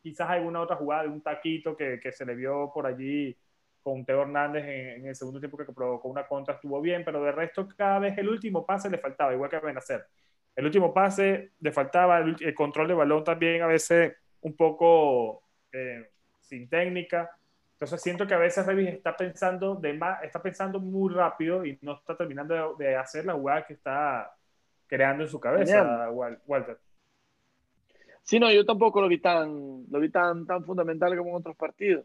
quizás 0.00 0.30
alguna 0.30 0.60
otra 0.60 0.76
jugada 0.76 1.02
de 1.02 1.08
un 1.08 1.20
taquito 1.20 1.76
que, 1.76 1.98
que 1.98 2.12
se 2.12 2.24
le 2.24 2.36
vio 2.36 2.70
por 2.72 2.86
allí 2.86 3.36
con 3.82 4.04
Teo 4.04 4.22
Hernández 4.22 4.64
en, 4.64 5.06
el 5.06 5.16
segundo 5.16 5.40
tiempo 5.40 5.56
que 5.56 5.72
provocó 5.72 6.08
una 6.08 6.26
contra 6.26 6.54
estuvo 6.54 6.80
bien, 6.80 7.04
pero 7.04 7.22
de 7.22 7.32
resto 7.32 7.68
cada 7.76 7.98
vez 7.98 8.16
el 8.16 8.28
último 8.28 8.64
pase 8.64 8.88
le 8.88 8.98
faltaba, 8.98 9.32
igual 9.34 9.50
que 9.50 9.56
a 9.56 9.60
Benacer. 9.60 10.06
El 10.54 10.66
último 10.66 10.92
pase 10.92 11.52
le 11.60 11.72
faltaba, 11.72 12.18
el, 12.18 12.54
control 12.54 12.88
de 12.88 12.94
balón 12.94 13.24
también 13.24 13.62
a 13.62 13.66
veces 13.66 14.14
un 14.42 14.54
poco 14.54 15.42
eh, 15.72 16.10
sin 16.40 16.68
técnica. 16.68 17.30
Entonces 17.72 18.00
siento 18.00 18.26
que 18.26 18.34
a 18.34 18.38
veces 18.38 18.64
Revis 18.64 18.90
está 18.90 19.16
pensando, 19.16 19.74
de 19.74 19.92
más, 19.94 20.22
está 20.22 20.40
pensando 20.40 20.78
muy 20.78 21.12
rápido 21.12 21.64
y 21.64 21.78
no 21.82 21.94
está 21.94 22.16
terminando 22.16 22.76
de, 22.76 22.96
hacer 22.96 23.24
la 23.24 23.32
jugada 23.32 23.66
que 23.66 23.72
está 23.72 24.32
creando 24.86 25.24
en 25.24 25.28
su 25.28 25.40
cabeza, 25.40 26.10
Walter. 26.10 26.78
Sí, 28.22 28.38
no, 28.38 28.52
yo 28.52 28.64
tampoco 28.64 29.00
lo 29.00 29.08
vi 29.08 29.18
tan, 29.18 29.84
lo 29.90 29.98
vi 29.98 30.10
tan, 30.10 30.46
tan 30.46 30.64
fundamental 30.64 31.16
como 31.16 31.30
en 31.30 31.36
otros 31.36 31.56
partidos. 31.56 32.04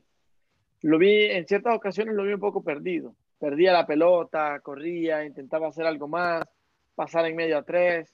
Lo 0.82 0.98
vi, 0.98 1.26
en 1.26 1.48
ciertas 1.48 1.76
ocasiones 1.76 2.16
lo 2.16 2.24
vi 2.24 2.34
un 2.34 2.40
poco 2.40 2.64
perdido. 2.64 3.16
Perdía 3.40 3.74
la 3.74 3.86
pelota, 3.86 4.60
corría, 4.62 5.26
intentaba 5.26 5.68
hacer 5.68 5.86
algo 5.86 6.08
más, 6.08 6.44
pasar 6.96 7.26
en 7.26 7.36
medio 7.36 7.58
a 7.58 7.64
tres. 7.64 8.14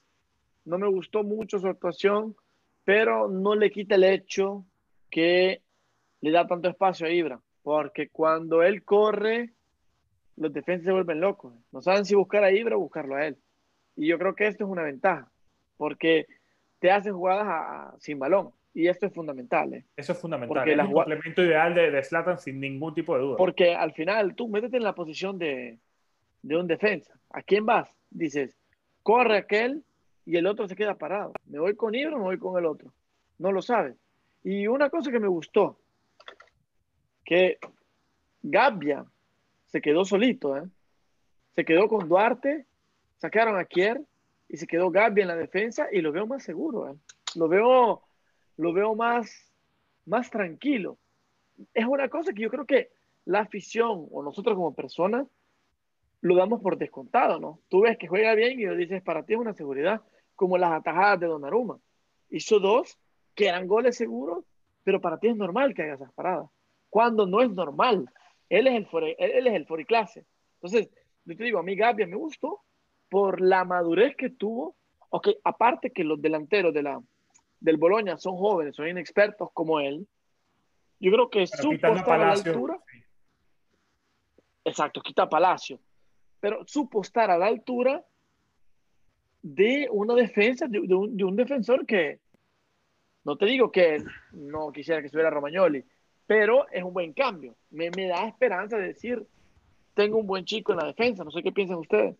No 0.64 0.78
me 0.78 0.88
gustó 0.88 1.22
mucho 1.22 1.58
su 1.58 1.68
actuación, 1.68 2.36
pero 2.84 3.28
no 3.28 3.54
le 3.54 3.70
quita 3.70 3.94
el 3.94 4.04
hecho 4.04 4.64
que 5.10 5.62
le 6.20 6.30
da 6.30 6.46
tanto 6.46 6.68
espacio 6.68 7.06
a 7.06 7.10
Ibra, 7.10 7.40
porque 7.62 8.08
cuando 8.08 8.62
él 8.62 8.82
corre, 8.82 9.52
los 10.36 10.52
defensas 10.52 10.86
se 10.86 10.92
vuelven 10.92 11.20
locos. 11.20 11.54
No 11.70 11.82
saben 11.82 12.04
si 12.04 12.14
buscar 12.14 12.44
a 12.44 12.52
Ibra 12.52 12.76
o 12.76 12.80
buscarlo 12.80 13.16
a 13.16 13.26
él. 13.26 13.36
Y 13.96 14.08
yo 14.08 14.18
creo 14.18 14.34
que 14.34 14.46
esto 14.46 14.64
es 14.64 14.70
una 14.70 14.82
ventaja, 14.82 15.30
porque 15.76 16.26
te 16.78 16.90
hacen 16.90 17.14
jugadas 17.14 17.94
sin 18.02 18.18
balón. 18.18 18.52
Y 18.74 18.88
esto 18.88 19.06
es 19.06 19.14
fundamental. 19.14 19.72
¿eh? 19.72 19.84
Eso 19.96 20.12
es 20.12 20.18
fundamental. 20.18 20.68
es 20.68 20.78
el 20.78 20.92
complemento 20.92 21.42
ideal 21.42 21.74
de, 21.74 21.92
de 21.92 22.02
Slatan 22.02 22.38
sin 22.38 22.58
ningún 22.58 22.92
tipo 22.92 23.14
de 23.14 23.22
duda. 23.22 23.36
Porque 23.36 23.74
al 23.74 23.92
final 23.92 24.34
tú 24.34 24.48
métete 24.48 24.76
en 24.76 24.82
la 24.82 24.94
posición 24.94 25.38
de, 25.38 25.78
de 26.42 26.56
un 26.56 26.66
defensa. 26.66 27.18
¿A 27.30 27.42
quién 27.42 27.64
vas? 27.64 27.96
Dices, 28.10 28.58
corre 29.02 29.38
aquel 29.38 29.84
y 30.26 30.36
el 30.36 30.46
otro 30.46 30.66
se 30.66 30.74
queda 30.74 30.98
parado. 30.98 31.32
¿Me 31.46 31.60
voy 31.60 31.76
con 31.76 31.94
Ibra 31.94 32.16
o 32.16 32.18
me 32.18 32.24
voy 32.24 32.38
con 32.38 32.58
el 32.58 32.66
otro? 32.66 32.92
No 33.38 33.52
lo 33.52 33.62
sabes. 33.62 33.96
Y 34.42 34.66
una 34.66 34.90
cosa 34.90 35.10
que 35.10 35.20
me 35.20 35.28
gustó, 35.28 35.78
que 37.24 37.58
Gabbia 38.42 39.06
se 39.66 39.80
quedó 39.80 40.04
solito, 40.04 40.56
¿eh? 40.56 40.68
Se 41.54 41.64
quedó 41.64 41.88
con 41.88 42.08
Duarte, 42.08 42.66
sacaron 43.16 43.56
a 43.58 43.64
Kier 43.64 44.02
y 44.48 44.56
se 44.56 44.66
quedó 44.66 44.90
Gabbia 44.90 45.22
en 45.22 45.28
la 45.28 45.36
defensa 45.36 45.88
y 45.90 46.00
lo 46.00 46.12
veo 46.12 46.26
más 46.26 46.42
seguro, 46.42 46.90
¿eh? 46.90 46.96
Lo 47.36 47.48
veo 47.48 48.03
lo 48.56 48.72
veo 48.72 48.94
más, 48.94 49.52
más 50.06 50.30
tranquilo. 50.30 50.98
Es 51.72 51.86
una 51.86 52.08
cosa 52.08 52.32
que 52.32 52.42
yo 52.42 52.50
creo 52.50 52.66
que 52.66 52.90
la 53.24 53.40
afición 53.40 54.06
o 54.10 54.22
nosotros 54.22 54.54
como 54.56 54.74
personas 54.74 55.26
lo 56.20 56.36
damos 56.36 56.62
por 56.62 56.78
descontado, 56.78 57.38
¿no? 57.38 57.60
Tú 57.68 57.82
ves 57.82 57.98
que 57.98 58.08
juega 58.08 58.34
bien 58.34 58.58
y 58.58 58.64
lo 58.64 58.74
dices, 58.74 59.02
para 59.02 59.24
ti 59.24 59.34
es 59.34 59.38
una 59.38 59.52
seguridad, 59.52 60.02
como 60.34 60.58
las 60.58 60.72
atajadas 60.72 61.20
de 61.20 61.26
Donnarumma. 61.26 61.78
Hizo 62.30 62.58
dos 62.58 62.98
que 63.34 63.48
eran 63.48 63.66
goles 63.66 63.96
seguros, 63.96 64.44
pero 64.82 65.00
para 65.00 65.18
ti 65.18 65.28
es 65.28 65.36
normal 65.36 65.74
que 65.74 65.82
haga 65.82 65.94
esas 65.94 66.12
paradas. 66.12 66.48
Cuando 66.88 67.26
no 67.26 67.42
es 67.42 67.50
normal. 67.50 68.08
Él 68.48 68.66
es 68.66 68.74
el, 68.74 68.86
fore, 68.86 69.16
él 69.18 69.46
es 69.46 69.54
el 69.54 69.66
foriclase. 69.66 70.26
Entonces, 70.56 70.90
yo 71.24 71.36
te 71.36 71.44
digo, 71.44 71.58
a 71.58 71.62
mí 71.62 71.74
Gabriel 71.76 72.10
me 72.10 72.16
gustó 72.16 72.60
por 73.08 73.40
la 73.40 73.64
madurez 73.64 74.16
que 74.16 74.30
tuvo. 74.30 74.76
Ok, 75.10 75.28
aparte 75.44 75.90
que 75.90 76.04
los 76.04 76.20
delanteros 76.20 76.72
de 76.74 76.82
la, 76.82 77.02
del 77.64 77.78
Boloña 77.78 78.18
son 78.18 78.36
jóvenes, 78.36 78.76
son 78.76 78.88
inexpertos 78.88 79.48
como 79.54 79.80
él, 79.80 80.06
yo 81.00 81.10
creo 81.10 81.30
que 81.30 81.46
supo 81.46 81.72
estar 81.72 82.20
a 82.20 82.26
la 82.26 82.32
altura. 82.32 82.78
Exacto, 84.62 85.00
quita 85.00 85.28
Palacio. 85.28 85.80
Pero 86.40 86.66
supo 86.66 87.00
estar 87.00 87.30
a 87.30 87.38
la 87.38 87.46
altura 87.46 88.04
de 89.40 89.88
una 89.90 90.14
defensa, 90.14 90.66
de, 90.68 90.78
un, 90.78 91.36
defensor 91.36 91.86
que, 91.86 92.20
no 93.24 93.36
te 93.36 93.46
digo 93.46 93.72
que 93.72 94.04
no 94.32 94.70
quisiera 94.70 95.00
que 95.00 95.06
estuviera 95.06 95.30
Romagnoli, 95.30 95.82
pero 96.26 96.68
es 96.70 96.84
un 96.84 96.92
buen 96.92 97.14
cambio. 97.14 97.56
Me, 97.70 97.90
me 97.96 98.08
da 98.08 98.28
esperanza 98.28 98.76
de 98.76 98.88
decir, 98.88 99.26
tengo 99.94 100.18
un 100.18 100.26
buen 100.26 100.44
chico 100.44 100.72
en 100.72 100.78
la 100.80 100.86
defensa. 100.86 101.24
No 101.24 101.30
sé 101.30 101.42
qué 101.42 101.50
piensan 101.50 101.78
ustedes. 101.78 102.14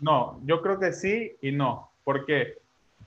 No, 0.00 0.40
yo 0.44 0.60
creo 0.60 0.80
que 0.80 0.92
sí 0.92 1.36
y 1.40 1.52
no. 1.52 1.92
¿Por 2.02 2.26
qué? 2.26 2.58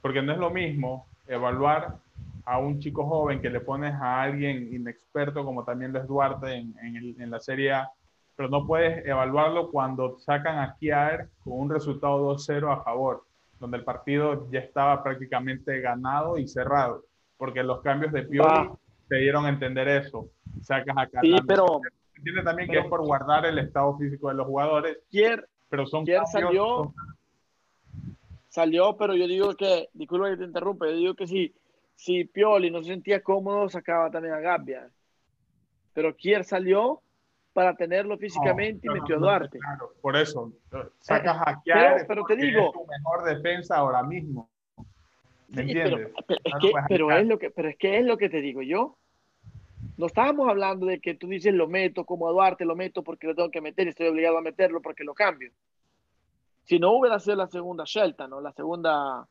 Porque 0.02 0.22
no 0.22 0.32
es 0.32 0.38
lo 0.38 0.50
mismo 0.50 1.06
evaluar 1.28 1.98
a 2.46 2.60
un 2.60 2.80
chico 2.80 3.06
joven 3.06 3.42
que 3.42 3.50
le 3.50 3.60
pones 3.60 3.94
a 3.96 4.22
alguien 4.22 4.74
inexperto 4.74 5.44
como 5.44 5.66
también 5.66 5.92
lo 5.92 6.00
es 6.00 6.08
Duarte 6.08 6.54
en, 6.54 6.76
en, 7.20 7.30
la 7.30 7.40
Serie 7.40 7.74
A, 7.74 7.90
pero 8.38 8.48
no 8.48 8.66
puedes 8.66 9.06
evaluarlo 9.06 9.70
cuando 9.70 10.18
sacan 10.20 10.60
a 10.60 10.76
Kiar 10.80 11.28
con 11.44 11.60
un 11.60 11.70
resultado 11.70 12.34
2-0 12.34 12.72
a 12.72 12.84
favor, 12.84 13.26
donde 13.60 13.78
el 13.78 13.84
partido 13.84 14.50
ya 14.50 14.60
estaba 14.60 15.04
prácticamente 15.04 15.82
ganado 15.82 16.38
y 16.38 16.48
cerrado, 16.48 17.04
porque 17.38 17.64
los 17.64 17.82
cambios 17.82 18.14
de 18.14 18.24
Pioli 18.24 18.70
te 19.10 19.18
dieron 19.18 19.46
a 19.46 19.50
entender 19.50 19.88
eso. 19.90 20.30
Sacas 20.62 20.96
a 20.98 21.22
Sí, 21.22 21.36
pero... 21.46 21.82
Entiende 22.16 22.42
también 22.44 22.68
que 22.70 22.80
es 22.80 22.86
por 22.88 23.06
guardar 23.06 23.46
el 23.46 23.60
estado 23.60 23.96
físico 23.98 24.30
de 24.30 24.36
los 24.36 24.48
jugadores. 24.48 24.98
Kier, 25.12 25.48
pero 25.70 25.86
son 25.86 26.04
Kier 26.04 26.26
salió 26.26 26.92
salió, 28.58 28.98
pero 28.98 29.14
yo 29.14 29.28
digo 29.28 29.56
que, 29.56 29.88
disculpa 29.94 30.32
que 30.32 30.38
te 30.38 30.46
interrumpa, 30.46 30.88
yo 30.88 30.96
digo 30.96 31.14
que 31.14 31.28
si, 31.28 31.54
si 31.94 32.26
Pioli 32.26 32.72
no 32.72 32.82
se 32.82 32.90
sentía 32.90 33.22
cómodo, 33.22 33.70
sacaba 33.70 34.10
también 34.10 34.34
a 34.34 34.40
Gabbia. 34.40 34.90
Pero 35.94 36.16
Kier 36.16 36.44
salió 36.44 37.04
para 37.54 37.76
tenerlo 37.76 38.18
físicamente 38.18 38.88
y 38.88 38.90
metió 38.90 39.18
a 39.18 39.20
Duarte. 39.20 39.60
Claro, 39.60 39.94
por 40.02 40.16
eso, 40.16 40.52
sacas 40.98 41.38
a 41.46 41.62
Kier, 41.62 42.06
pero, 42.08 42.24
te 42.26 42.36
digo, 42.36 42.66
es 42.66 42.72
tu 42.72 42.88
mejor 42.88 43.24
defensa 43.26 43.76
ahora 43.76 44.02
mismo. 44.02 44.50
¿Me 45.50 45.62
entiendes? 45.62 46.10
Pero, 46.26 46.40
es 46.44 46.54
que, 46.60 46.72
pero, 46.90 47.12
es 47.12 47.28
lo 47.28 47.38
que, 47.38 47.52
pero 47.52 47.70
es 47.70 47.78
que 47.78 48.00
es 48.00 48.06
lo 48.06 48.18
que 48.18 48.30
te 48.30 48.42
digo 48.42 48.64
yo. 48.64 48.98
No 49.98 50.08
estábamos 50.08 50.50
hablando 50.50 50.88
de 50.88 51.00
que 51.00 51.14
tú 51.14 51.28
dices 51.28 51.54
lo 51.54 51.68
meto 51.68 52.06
como 52.06 52.28
a 52.28 52.32
Duarte, 52.32 52.66
lo 52.66 52.76
meto 52.76 53.04
porque 53.04 53.28
lo 53.28 53.36
tengo 53.36 53.52
que 53.52 53.62
meter 53.62 53.86
y 53.86 53.92
estoy 53.92 54.08
obligado 54.08 54.40
a 54.40 54.42
meterlo 54.42 54.82
porque 54.82 55.04
lo 55.04 55.14
cambio 55.14 55.52
si 56.68 56.80
no 56.80 56.92
hubiera 56.92 57.18
sido 57.20 57.38
la 57.38 57.48
segunda 57.48 57.86
Shelton, 57.86 58.30
¿no? 58.30 58.42
la 58.42 58.52
segunda 58.52 59.26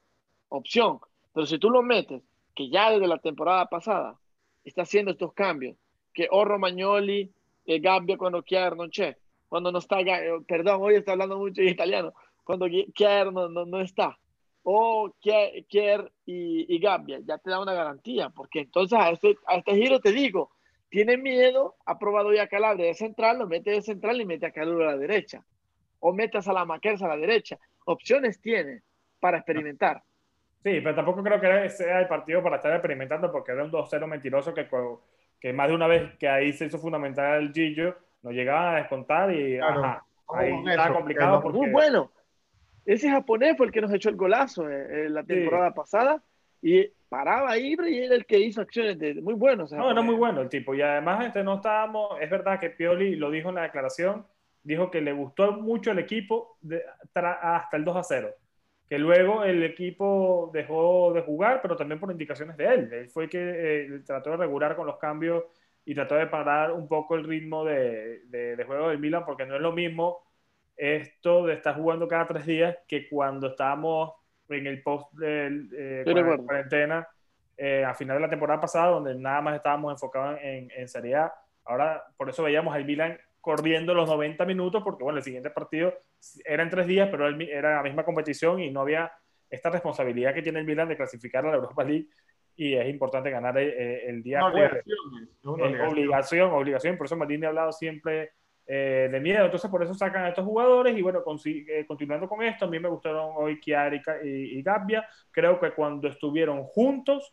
opción. 0.48 1.00
Pero 1.34 1.46
si 1.46 1.58
tú 1.58 1.68
lo 1.68 1.82
metes, 1.82 2.22
que 2.54 2.70
ya 2.70 2.90
desde 2.90 3.06
la 3.06 3.18
temporada 3.18 3.66
pasada 3.66 4.18
está 4.64 4.82
haciendo 4.82 5.10
estos 5.10 5.34
cambios, 5.34 5.76
que 6.14 6.28
o 6.30 6.46
Romagnoli, 6.46 7.30
eh, 7.66 7.78
Gabbia 7.78 8.16
cuando 8.16 8.42
quiera 8.42 8.68
Arnonche, 8.68 9.18
cuando 9.48 9.70
no 9.70 9.78
está, 9.78 10.00
eh, 10.00 10.32
perdón, 10.48 10.80
hoy 10.80 10.94
está 10.94 11.12
hablando 11.12 11.36
mucho 11.36 11.60
en 11.60 11.68
italiano, 11.68 12.14
cuando 12.42 12.66
Kier 12.66 13.30
no, 13.30 13.50
no, 13.50 13.66
no 13.66 13.80
está. 13.82 14.18
O 14.62 15.12
Kier, 15.20 16.12
y, 16.24 16.74
y, 16.74 16.78
Gambia, 16.78 17.20
ya 17.22 17.36
te 17.36 17.50
da 17.50 17.60
una 17.60 17.74
garantía, 17.74 18.30
porque 18.30 18.60
entonces 18.60 18.98
a 18.98 19.10
este, 19.10 19.36
a 19.46 19.56
este 19.56 19.74
giro 19.74 20.00
te 20.00 20.10
digo, 20.10 20.50
tiene 20.88 21.18
miedo, 21.18 21.76
ha 21.84 21.98
probado 21.98 22.32
ya 22.32 22.48
Calabria 22.48 22.86
de 22.86 22.94
central, 22.94 23.38
lo 23.38 23.46
mete 23.46 23.72
de 23.72 23.82
central 23.82 24.20
y 24.22 24.24
mete 24.24 24.46
a 24.46 24.52
Calabria 24.52 24.88
a 24.88 24.92
la 24.92 24.96
derecha. 24.96 25.44
O 26.08 26.12
mete 26.12 26.38
a 26.38 26.42
Salamakers 26.42 27.02
a 27.02 27.08
la 27.08 27.16
derecha. 27.16 27.58
Opciones 27.84 28.40
tiene 28.40 28.82
para 29.18 29.38
experimentar. 29.38 30.04
Sí, 30.62 30.80
pero 30.80 30.94
tampoco 30.94 31.20
creo 31.20 31.40
que 31.40 31.68
sea 31.68 31.98
el 31.98 32.06
partido 32.06 32.44
para 32.44 32.56
estar 32.56 32.72
experimentando 32.72 33.32
porque 33.32 33.50
era 33.50 33.64
un 33.64 33.72
2-0 33.72 34.06
mentiroso 34.06 34.54
que, 34.54 34.68
que 35.40 35.52
más 35.52 35.66
de 35.66 35.74
una 35.74 35.88
vez 35.88 36.14
que 36.16 36.28
ahí 36.28 36.52
se 36.52 36.66
hizo 36.66 36.78
fundamental 36.78 37.42
el 37.42 37.52
Gillo, 37.52 37.96
nos 38.22 38.34
llegaba 38.34 38.76
a 38.76 38.76
descontar 38.76 39.34
y 39.34 39.58
ajá, 39.58 40.04
ahí 40.28 40.52
estaba 40.68 40.94
complicado. 40.94 41.42
Porque... 41.42 41.58
Muy 41.58 41.70
bueno. 41.70 42.12
Ese 42.84 43.10
japonés 43.10 43.56
fue 43.56 43.66
el 43.66 43.72
que 43.72 43.80
nos 43.80 43.92
echó 43.92 44.08
el 44.08 44.16
golazo 44.16 44.70
en, 44.70 45.12
la 45.12 45.24
temporada 45.24 45.74
pasada 45.74 46.22
y 46.62 46.86
paraba 47.08 47.50
ahí 47.50 47.74
y 47.84 47.98
era 47.98 48.14
el 48.14 48.26
que 48.26 48.38
hizo 48.38 48.60
acciones 48.60 48.96
de, 48.96 49.14
muy 49.14 49.34
buenos. 49.34 49.72
No, 49.72 49.90
era 49.90 50.02
muy 50.02 50.14
bueno 50.14 50.40
el 50.42 50.48
tipo. 50.48 50.72
Y 50.72 50.82
además 50.82 51.26
este, 51.26 51.42
no 51.42 51.56
estábamos, 51.56 52.20
es 52.20 52.30
verdad 52.30 52.60
que 52.60 52.70
Pioli 52.70 53.16
lo 53.16 53.28
dijo 53.28 53.48
en 53.48 53.56
la 53.56 53.62
declaración, 53.62 54.24
dijo 54.66 54.90
que 54.90 55.00
le 55.00 55.12
gustó 55.12 55.52
mucho 55.52 55.92
el 55.92 55.98
equipo 55.98 56.58
hasta 57.14 57.76
el 57.76 57.84
2 57.84 57.96
a 57.96 58.02
0 58.02 58.34
que 58.88 58.98
luego 58.98 59.42
el 59.44 59.64
equipo 59.64 60.50
dejó 60.52 61.12
de 61.12 61.22
jugar, 61.22 61.60
pero 61.60 61.76
también 61.76 61.98
por 61.98 62.10
indicaciones 62.10 62.56
de 62.56 62.66
él. 62.66 62.92
Él 62.92 63.08
fue 63.08 63.28
que 63.28 63.38
eh, 63.40 64.00
trató 64.06 64.30
de 64.30 64.36
regular 64.36 64.76
con 64.76 64.86
los 64.86 64.96
cambios 64.98 65.44
y 65.84 65.94
trató 65.94 66.14
de 66.14 66.28
parar 66.28 66.72
un 66.72 66.86
poco 66.86 67.16
el 67.16 67.24
ritmo 67.24 67.64
de, 67.64 68.20
de, 68.26 68.64
juego 68.64 68.90
del 68.90 68.98
Milan, 68.98 69.24
porque 69.24 69.44
no 69.44 69.56
es 69.56 69.60
lo 69.60 69.72
mismo 69.72 70.20
esto 70.76 71.46
de 71.46 71.54
estar 71.54 71.74
jugando 71.74 72.06
cada 72.06 72.26
tres 72.26 72.46
días 72.46 72.76
que 72.86 73.08
cuando 73.08 73.48
estábamos 73.48 74.12
en 74.48 74.66
el 74.66 74.82
post 74.82 75.12
de 75.14 75.66
eh, 75.76 76.38
cuarentena 76.44 77.08
eh, 77.56 77.84
a 77.84 77.94
final 77.94 78.18
de 78.18 78.22
la 78.22 78.30
temporada 78.30 78.60
pasada, 78.60 78.90
donde 78.90 79.14
nada 79.16 79.40
más 79.40 79.56
estábamos 79.56 79.92
enfocados 79.92 80.38
en, 80.42 80.70
en 80.76 80.88
Serie 80.88 81.16
A. 81.16 81.34
Ahora, 81.64 82.04
por 82.16 82.28
eso 82.28 82.44
veíamos 82.44 82.74
al 82.74 82.84
Milan 82.84 83.18
corriendo 83.46 83.94
los 83.94 84.08
90 84.08 84.44
minutos, 84.44 84.82
porque 84.82 85.04
bueno, 85.04 85.18
el 85.18 85.22
siguiente 85.22 85.50
partido 85.50 85.94
era 86.44 86.64
en 86.64 86.68
tres 86.68 86.84
días, 86.88 87.08
pero 87.12 87.28
era 87.28 87.76
la 87.76 87.82
misma 87.84 88.04
competición 88.04 88.58
y 88.58 88.72
no 88.72 88.80
había 88.80 89.12
esta 89.48 89.70
responsabilidad 89.70 90.34
que 90.34 90.42
tiene 90.42 90.58
el 90.58 90.66
Milan 90.66 90.88
de 90.88 90.96
clasificar 90.96 91.46
a 91.46 91.50
la 91.50 91.54
Europa 91.54 91.84
League 91.84 92.08
y 92.56 92.74
es 92.74 92.88
importante 92.88 93.30
ganar 93.30 93.56
el, 93.56 93.68
eh, 93.68 94.08
el 94.08 94.24
día 94.24 94.42
jueves. 94.50 94.82
Obligación, 95.44 95.86
obligación, 95.86 96.50
obligación, 96.50 96.96
por 96.96 97.06
eso 97.06 97.14
Martín 97.14 97.44
ha 97.44 97.48
hablado 97.48 97.70
siempre 97.70 98.32
eh, 98.66 99.08
de 99.12 99.20
miedo, 99.20 99.44
entonces 99.44 99.70
por 99.70 99.80
eso 99.80 99.94
sacan 99.94 100.24
a 100.24 100.30
estos 100.30 100.44
jugadores 100.44 100.98
y 100.98 101.00
bueno, 101.00 101.22
eh, 101.44 101.84
continuando 101.86 102.28
con 102.28 102.42
esto, 102.42 102.64
a 102.64 102.68
mí 102.68 102.80
me 102.80 102.88
gustaron 102.88 103.30
hoy 103.36 103.60
Chiara 103.60 103.94
y, 103.94 104.58
y 104.58 104.60
Gabbia, 104.60 105.08
creo 105.30 105.60
que 105.60 105.70
cuando 105.70 106.08
estuvieron 106.08 106.64
juntos 106.64 107.32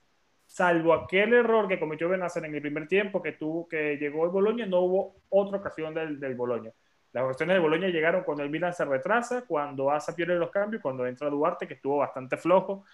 salvo 0.54 0.94
aquel 0.94 1.34
error 1.34 1.68
que 1.68 1.80
cometió 1.80 2.08
Benacer 2.08 2.46
en 2.46 2.54
el 2.54 2.62
primer 2.62 2.88
tiempo 2.88 3.24
que 3.24 3.32
tuvo 3.32 3.68
que 3.68 3.98
llegó 3.98 4.26
el 4.26 4.30
Boloña, 4.30 4.68
no 4.68 4.82
hubo 4.82 5.16
otra 5.30 5.58
ocasión 5.58 5.96
del, 5.96 6.20
del 6.20 6.36
Boloña. 6.36 6.72
Las 7.12 7.24
ocasiones 7.24 7.56
del 7.56 7.64
Boloña 7.64 7.88
llegaron 7.88 8.24
cuando 8.24 8.44
el 8.44 8.52
Milan 8.52 8.72
se 8.72 8.86
retrasa, 8.86 9.46
cuando 9.48 9.90
Asa 9.90 10.16
pierde 10.16 10.36
los 10.36 10.52
cambios, 10.52 10.84
cuando 10.84 11.08
entra 11.08 11.28
Duarte, 11.32 11.68
que 11.68 11.74
estuvo 11.74 11.98
bastante 11.98 12.38
flojo, 12.38 12.86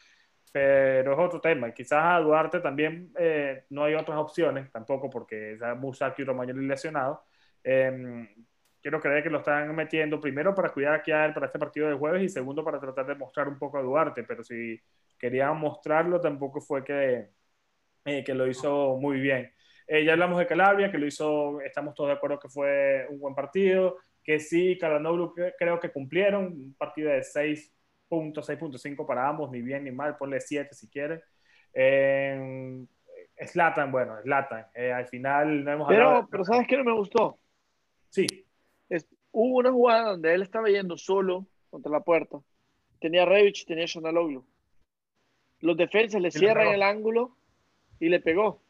pero 0.53 1.11
es 1.11 1.19
otro 1.19 1.41
tema. 1.41 1.73
Quizás 1.73 2.01
a 2.01 2.19
Duarte 2.21 2.61
también 2.61 3.11
eh, 3.19 3.65
no 3.71 3.83
hay 3.83 3.95
otras 3.95 4.17
opciones, 4.17 4.71
tampoco 4.71 5.09
porque 5.09 5.57
ya 5.59 5.75
Musaki 5.75 6.21
y 6.21 6.25
Romagnoli 6.25 6.65
lesionado. 6.65 7.25
Eh, 7.61 8.25
quiero 8.81 9.01
creer 9.01 9.21
que 9.21 9.29
lo 9.29 9.39
están 9.39 9.75
metiendo 9.75 10.21
primero 10.21 10.55
para 10.55 10.69
cuidar 10.69 11.03
a 11.05 11.25
él 11.25 11.33
para 11.33 11.47
este 11.47 11.59
partido 11.59 11.89
de 11.89 11.95
jueves 11.95 12.23
y 12.23 12.29
segundo 12.29 12.63
para 12.63 12.79
tratar 12.79 13.05
de 13.05 13.15
mostrar 13.15 13.49
un 13.49 13.59
poco 13.59 13.77
a 13.77 13.81
Duarte, 13.81 14.23
pero 14.23 14.45
si 14.45 14.81
querían 15.17 15.57
mostrarlo 15.57 16.21
tampoco 16.21 16.61
fue 16.61 16.85
que, 16.85 17.38
eh, 18.05 18.23
que 18.23 18.33
lo 18.33 18.47
hizo 18.47 18.97
muy 18.97 19.19
bien. 19.19 19.51
Eh, 19.87 20.05
ya 20.05 20.13
hablamos 20.13 20.37
de 20.37 20.45
Calabria, 20.45 20.91
que 20.91 20.99
lo 20.99 21.07
hizo, 21.07 21.61
estamos 21.61 21.95
todos 21.95 22.09
de 22.09 22.15
acuerdo 22.15 22.37
que 22.37 22.47
fue 22.47 23.07
un 23.09 23.19
buen 23.19 23.33
partido, 23.33 23.97
que 24.23 24.39
sí, 24.39 24.77
Calanoglu 24.77 25.33
creo 25.57 25.79
que 25.79 25.91
cumplieron, 25.91 26.45
un 26.45 26.75
partido 26.77 27.09
de 27.09 27.23
6 27.23 27.73
puntos, 28.07 28.47
6.5 28.47 29.07
para 29.07 29.27
ambos, 29.27 29.49
ni 29.49 29.61
bien 29.61 29.83
ni 29.83 29.91
mal, 29.91 30.15
ponle 30.15 30.39
7 30.39 30.75
si 30.75 30.87
quieres. 30.89 31.23
Eh, 31.73 32.85
Slatan, 33.47 33.91
bueno, 33.91 34.21
Slatan, 34.21 34.67
eh, 34.75 34.91
al 34.91 35.07
final 35.07 35.63
no 35.63 35.71
hemos 35.71 35.87
pero, 35.87 36.27
Pero 36.29 36.43
¿sabes 36.43 36.67
qué 36.67 36.77
no 36.77 36.83
me 36.83 36.93
gustó? 36.93 37.39
Sí. 38.09 38.27
hubo 39.31 39.57
una 39.57 39.71
jugada 39.71 40.11
donde 40.11 40.33
él 40.33 40.41
estaba 40.41 40.67
yendo 40.67 40.97
solo 40.97 41.47
contra 41.69 41.91
la 41.91 42.01
puerta. 42.01 42.39
Tenía 42.99 43.25
Revich, 43.25 43.65
tenía 43.65 43.85
Shonaloglu. 43.85 44.45
Los 45.61 45.77
defensas 45.77 46.21
le 46.21 46.31
cierran 46.31 46.67
el 46.67 46.83
ángulo 46.83 47.37
y 47.99 48.09
le 48.09 48.19
pegó. 48.19 48.61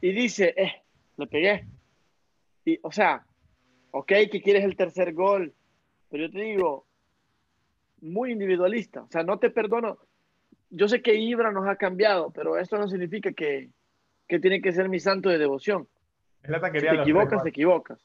Y 0.00 0.12
dice, 0.12 0.54
eh, 0.56 0.82
le 1.16 1.26
pegué. 1.26 1.66
Y, 2.64 2.78
o 2.82 2.92
sea, 2.92 3.24
ok, 3.90 4.12
que 4.30 4.42
quieres 4.42 4.64
el 4.64 4.76
tercer 4.76 5.12
gol, 5.12 5.52
pero 6.10 6.26
yo 6.26 6.30
te 6.30 6.40
digo, 6.40 6.86
muy 8.00 8.32
individualista. 8.32 9.02
O 9.02 9.08
sea, 9.10 9.22
no 9.22 9.38
te 9.38 9.50
perdono. 9.50 9.98
Yo 10.70 10.88
sé 10.88 11.02
que 11.02 11.14
Ibra 11.14 11.50
nos 11.50 11.66
ha 11.66 11.76
cambiado, 11.76 12.30
pero 12.30 12.58
esto 12.58 12.78
no 12.78 12.88
significa 12.88 13.32
que, 13.32 13.70
que 14.28 14.38
tiene 14.38 14.62
que 14.62 14.72
ser 14.72 14.88
mi 14.88 15.00
santo 15.00 15.28
de 15.28 15.38
devoción. 15.38 15.88
Si 16.42 16.48
te 16.80 16.94
equivocas, 16.94 17.42
te 17.42 17.48
equivocas. 17.48 17.98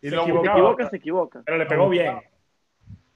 Y 0.00 0.10
si 0.10 0.16
te 0.16 0.22
equivocas, 0.22 0.90
te 0.90 0.96
equivocas. 0.96 1.42
Pero 1.44 1.58
le 1.58 1.66
pegó 1.66 1.88
bien. 1.88 2.18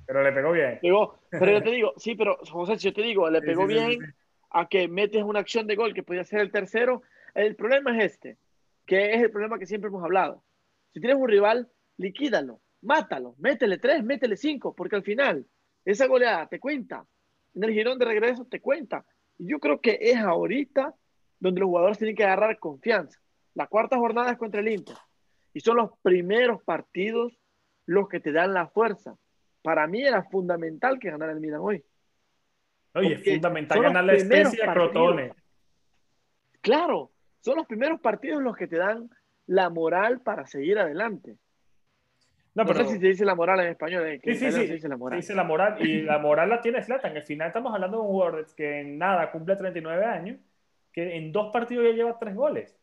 Pero 0.07 0.23
le 0.23 0.33
pegó 0.33 0.53
bien. 0.53 0.79
Pero 0.81 1.53
yo 1.53 1.63
te 1.63 1.71
digo, 1.71 1.93
sí, 1.97 2.15
pero 2.15 2.39
José, 2.51 2.79
si 2.79 2.89
yo 2.89 2.95
te 2.95 3.03
digo, 3.03 3.29
le 3.31 3.41
pegó 3.41 3.67
bien, 3.67 4.15
a 4.51 4.69
que 4.69 4.89
metes 4.89 5.23
una 5.23 5.41
acción 5.41 5.67
de 5.67 5.77
gol 5.77 5.95
que 5.95 6.03
podría 6.03 6.25
ser 6.25 6.41
el 6.41 6.51
tercero. 6.51 7.03
El 7.35 7.57
problema 7.57 7.97
es 7.97 8.13
este, 8.13 8.39
que 8.87 9.15
es 9.15 9.23
el 9.23 9.31
problema 9.31 9.59
que 9.59 9.67
siempre 9.67 9.89
hemos 9.89 10.03
hablado. 10.03 10.45
Si 10.93 11.01
tienes 11.01 11.19
un 11.19 11.29
rival, 11.29 11.71
liquídalo, 11.97 12.61
mátalo, 12.83 13.35
métele 13.39 13.79
tres, 13.79 14.03
métele 14.03 14.37
cinco, 14.37 14.75
porque 14.75 14.97
al 14.97 15.03
final 15.03 15.47
esa 15.85 16.07
goleada 16.07 16.47
te 16.49 16.59
cuenta. 16.59 17.07
En 17.55 17.65
el 17.65 17.73
girón 17.73 17.99
de 17.99 18.05
regreso 18.05 18.45
te 18.45 18.61
cuenta. 18.61 19.05
Y 19.39 19.51
yo 19.51 19.59
creo 19.59 19.81
que 19.81 19.99
es 20.01 20.17
ahorita 20.17 20.95
donde 21.41 21.61
los 21.61 21.69
jugadores 21.69 21.99
tienen 21.99 22.17
que 22.17 22.25
agarrar 22.25 22.59
confianza. 22.59 23.21
La 23.55 23.67
cuarta 23.67 23.97
jornada 23.97 24.33
es 24.33 24.39
contra 24.39 24.61
el 24.61 24.69
Inter. 24.69 24.97
Y 25.53 25.61
son 25.61 25.77
los 25.77 25.91
primeros 26.03 26.63
partidos 26.63 27.39
los 27.87 28.09
que 28.09 28.21
te 28.21 28.33
dan 28.33 28.53
la 28.53 28.69
fuerza. 28.69 29.17
Para 29.63 29.87
mí 29.87 30.03
era 30.03 30.23
fundamental 30.25 30.99
que 30.99 31.11
ganara 31.11 31.33
el 31.33 31.41
Milan 31.41 31.61
hoy. 31.63 31.85
Oye, 32.95 33.15
es 33.15 33.25
fundamental 33.25 33.83
ganar 33.83 34.05
la 34.05 34.15
especie 34.15 34.65
de 34.65 34.73
Crotone. 34.73 35.33
Claro, 36.61 37.13
son 37.41 37.57
los 37.57 37.67
primeros 37.67 38.01
partidos 38.01 38.43
los 38.43 38.57
que 38.57 38.67
te 38.67 38.77
dan 38.77 39.09
la 39.47 39.71
moral 39.71 40.21
para 40.21 40.47
seguir 40.47 40.79
adelante. 40.79 41.37
No, 42.55 42.67
pero, 42.67 42.85
sé 42.85 42.95
si 42.95 42.99
se 42.99 43.07
dice 43.07 43.25
la 43.25 43.37
moral 43.37 43.61
en 43.61 43.69
español. 43.69 44.05
Eh, 44.07 44.21
sí, 44.25 44.35
sí, 44.35 44.51
sí. 44.51 44.67
Se 44.67 44.73
dice 44.75 44.89
la 44.89 44.97
moral. 44.97 45.21
dice 45.21 45.35
la 45.35 45.45
moral. 45.45 45.77
Y 45.81 46.03
la 46.03 46.19
moral 46.19 46.49
la 46.49 46.61
tiene 46.61 46.83
Slatan. 46.83 47.17
Al 47.17 47.23
final 47.23 47.47
estamos 47.47 47.73
hablando 47.73 47.99
de 47.99 48.03
un 48.03 48.09
jugador 48.09 48.47
que 48.57 48.81
en 48.81 48.99
nada 48.99 49.31
cumple 49.31 49.55
39 49.55 50.05
años, 50.05 50.39
que 50.93 51.17
en 51.17 51.31
dos 51.31 51.53
partidos 51.53 51.85
ya 51.85 51.93
lleva 51.93 52.19
tres 52.19 52.35
goles. 52.35 52.77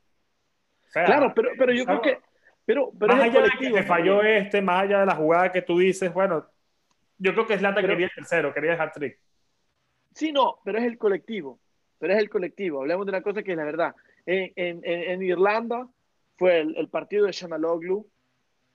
claro, 0.94 1.34
pero, 1.36 1.50
pero 1.58 1.74
yo 1.74 1.86
creo 1.86 2.02
que. 2.02 2.20
Pero, 2.66 2.92
pero 2.98 3.16
más 3.16 3.26
allá 3.26 3.42
de 3.42 3.50
que 3.60 3.70
te 3.70 3.84
falló 3.84 4.24
este, 4.24 4.62
más 4.62 4.84
allá 4.84 5.02
de 5.02 5.06
la 5.06 5.16
jugada 5.16 5.52
que 5.52 5.62
tú 5.62 5.78
dices, 5.78 6.12
bueno, 6.12 6.48
yo 7.18 7.34
creo 7.34 7.46
que 7.46 7.58
Slatan 7.58 7.86
quería 7.86 8.08
el 8.08 8.14
tercero, 8.14 8.54
quería 8.54 8.74
el 8.74 8.82
hat-trick. 8.82 9.20
Sí, 10.16 10.32
no, 10.32 10.60
pero 10.64 10.80
es 10.80 10.86
el 10.86 10.98
colectivo. 10.98 11.60
Pero 12.00 12.14
es 12.14 12.20
el 12.20 12.30
colectivo. 12.30 12.82
Hablemos 12.82 13.06
de 13.06 13.12
una 13.12 13.22
cosa 13.22 13.44
que 13.44 13.52
es 13.52 13.58
la 13.58 13.66
verdad. 13.66 13.96
En, 14.26 14.52
en, 14.56 14.82
en 14.84 15.22
Irlanda 15.22 15.88
fue 16.38 16.62
el, 16.62 16.90
partido 16.90 17.26
de 17.26 17.34
Shanaloglu, 17.34 18.10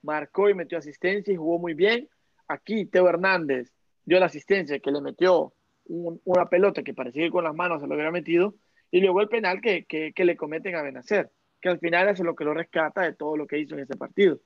marcó 0.03 0.49
y 0.49 0.55
metió 0.55 0.79
asistencia 0.79 1.33
y 1.33 1.37
jugó 1.37 1.59
muy 1.59 1.75
bien. 1.75 2.09
Aquí 2.47 2.87
Teo 2.87 3.09
Hernández 3.09 3.73
dio 4.05 4.21
la 4.21 4.27
asistencia 4.27 4.79
que 4.79 4.91
le 4.91 5.01
metió 5.01 5.55
una 5.87 6.49
pelota 6.49 6.83
que 6.83 6.95
parecía 6.95 7.25
que 7.25 7.31
con 7.31 7.45
las 7.45 7.55
manos 7.55 7.81
se 7.81 7.89
lo 7.89 7.95
hubiera 7.95 8.13
metido 8.13 8.55
y 8.93 9.01
luego 9.01 9.21
el 9.23 9.29
penal 9.29 9.61
que, 9.61 9.87
que, 9.87 10.13
que 10.13 10.25
le 10.25 10.37
cometen 10.37 10.77
a 10.77 10.83
Benacer, 10.83 11.31
que 11.61 11.69
al 11.69 11.81
final 11.81 12.09
es 12.09 12.21
lo 12.21 12.37
que 12.37 12.45
lo 12.45 12.55
rescata 12.55 13.03
de 13.03 13.15
todo 13.15 13.37
lo 13.37 13.47
que 13.47 13.59
hizo 13.59 13.75
en 13.75 13.81
ese 13.81 13.97
partido. 13.97 14.39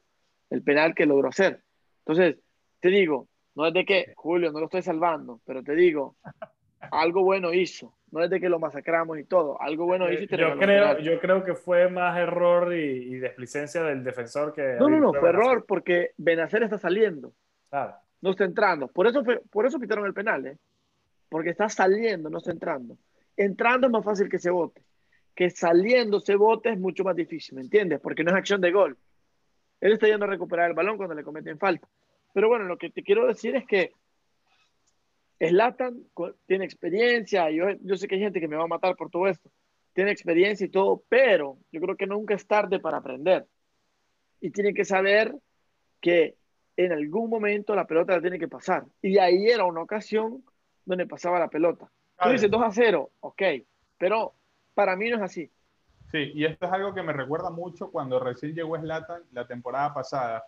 El 0.49 0.63
penal 0.63 0.95
que 0.95 1.07
logró 1.07 1.29
hacer. 1.29 1.63
Entonces, 1.99 2.39
te 2.81 2.89
digo, 2.89 3.29
no 3.55 3.67
es 3.67 3.75
de 3.75 3.85
que, 3.85 4.13
Julio, 4.17 4.53
no 4.53 4.61
lo 4.61 4.67
estoy 4.67 4.83
salvando, 4.83 5.41
pero 5.45 5.63
te 5.63 5.75
digo, 5.75 6.17
algo 6.91 7.23
bueno 7.23 7.53
hizo. 7.53 7.95
No 8.11 8.23
es 8.23 8.31
de 8.31 8.41
que 8.41 8.49
lo 8.49 8.61
masacramos 8.61 9.19
y 9.19 9.25
todo, 9.25 9.61
algo 9.61 9.87
bueno 9.87 10.11
hizo. 10.13 10.23
Y 10.23 10.27
te 10.29 10.37
yo, 10.37 10.57
creo, 10.57 10.99
yo 11.01 11.19
creo 11.19 11.43
que 11.43 11.55
fue 11.55 11.89
más 11.89 12.17
error 12.17 12.73
y, 12.73 13.15
y 13.15 13.19
desplicencia 13.19 13.83
del 13.83 14.05
defensor 14.05 14.53
que. 14.53 14.77
No, 14.79 14.89
no, 14.89 15.01
no, 15.01 15.13
fue 15.13 15.31
error 15.31 15.65
porque 15.67 16.13
Benacer 16.17 16.63
está 16.63 16.79
saliendo. 16.79 17.33
Claro. 17.71 17.95
No 18.21 18.31
está 18.31 18.45
entrando. 18.45 18.89
Por 18.89 19.07
eso, 19.07 19.25
fue, 19.25 19.41
por 19.51 19.67
eso 19.67 19.79
pitaron 19.79 20.07
el 20.07 20.15
penal, 20.15 20.47
¿eh? 20.47 20.57
Porque 21.29 21.51
está 21.51 21.69
saliendo, 21.69 22.31
no 22.31 22.39
está 22.39 22.53
entrando. 22.53 22.97
Entrando 23.37 23.89
es 23.89 23.93
más 23.93 24.05
fácil 24.05 24.29
que 24.29 24.39
se 24.39 24.51
vote. 24.51 24.81
Que 25.35 25.51
saliendo 25.51 26.21
se 26.21 26.37
vote 26.37 26.71
es 26.71 26.79
mucho 26.79 27.03
más 27.03 27.17
difícil, 27.17 27.57
¿me 27.57 27.63
entiendes? 27.63 28.01
Porque 28.01 28.23
no 28.23 28.31
es 28.31 28.37
acción 28.37 28.61
de 28.61 28.71
gol. 28.71 28.97
Él 29.81 29.93
está 29.93 30.07
yendo 30.07 30.25
a 30.25 30.29
recuperar 30.29 30.71
el 30.71 30.77
balón 30.77 30.97
cuando 30.97 31.15
le 31.15 31.25
cometen 31.25 31.59
falta. 31.59 31.89
Pero 32.33 32.49
bueno, 32.49 32.65
lo 32.65 32.79
que 32.79 32.91
te 32.91 33.03
quiero 33.03 33.27
decir 33.27 33.57
es 33.57 33.67
que 33.67 33.93
Slatan 35.49 36.05
tiene 36.47 36.65
experiencia, 36.65 37.51
yo, 37.51 37.71
yo 37.81 37.97
sé 37.97 38.09
que 38.09 38.17
hay 38.17 38.21
gente 38.21 38.41
que 38.41 38.49
me 38.49 38.57
va 38.57 38.65
a 38.65 38.69
matar 38.69 38.97
por 38.97 39.11
todo 39.11 39.27
esto, 39.27 39.51
tiene 39.93 40.11
experiencia 40.11 40.67
y 40.67 40.71
todo, 40.71 41.03
pero 41.09 41.59
yo 41.71 41.81
creo 41.81 41.97
que 41.97 42.07
nunca 42.07 42.35
es 42.35 42.47
tarde 42.47 42.81
para 42.81 42.99
aprender. 42.99 43.47
Y 44.41 44.51
tiene 44.51 44.75
que 44.75 44.85
saber 44.85 45.35
que 46.01 46.37
en 46.77 46.93
algún 46.93 47.31
momento 47.31 47.75
la 47.75 47.87
pelota 47.87 48.17
la 48.17 48.21
tiene 48.21 48.39
que 48.39 48.49
pasar. 48.49 48.85
Y 49.01 49.19
ahí 49.19 49.47
era 49.47 49.65
una 49.65 49.83
ocasión 49.83 50.45
donde 50.85 51.07
pasaba 51.07 51.39
la 51.39 51.49
pelota. 51.49 51.91
Tú 52.23 52.31
dices 52.31 52.51
2 52.51 52.63
a 52.63 52.71
0, 52.71 53.11
ok, 53.21 53.43
pero 53.99 54.35
para 54.75 54.97
mí 54.97 55.09
no 55.11 55.17
es 55.17 55.23
así. 55.23 55.51
Sí, 56.11 56.31
y 56.35 56.45
esto 56.45 56.67
es 56.67 56.73
algo 56.73 56.95
que 56.95 57.03
me 57.03 57.13
recuerda 57.13 57.51
mucho 57.51 57.91
cuando 57.91 58.21
recién 58.21 58.55
llegó 58.55 58.77
Slatan 58.77 59.23
la 59.33 59.47
temporada 59.47 59.95
pasada, 59.95 60.45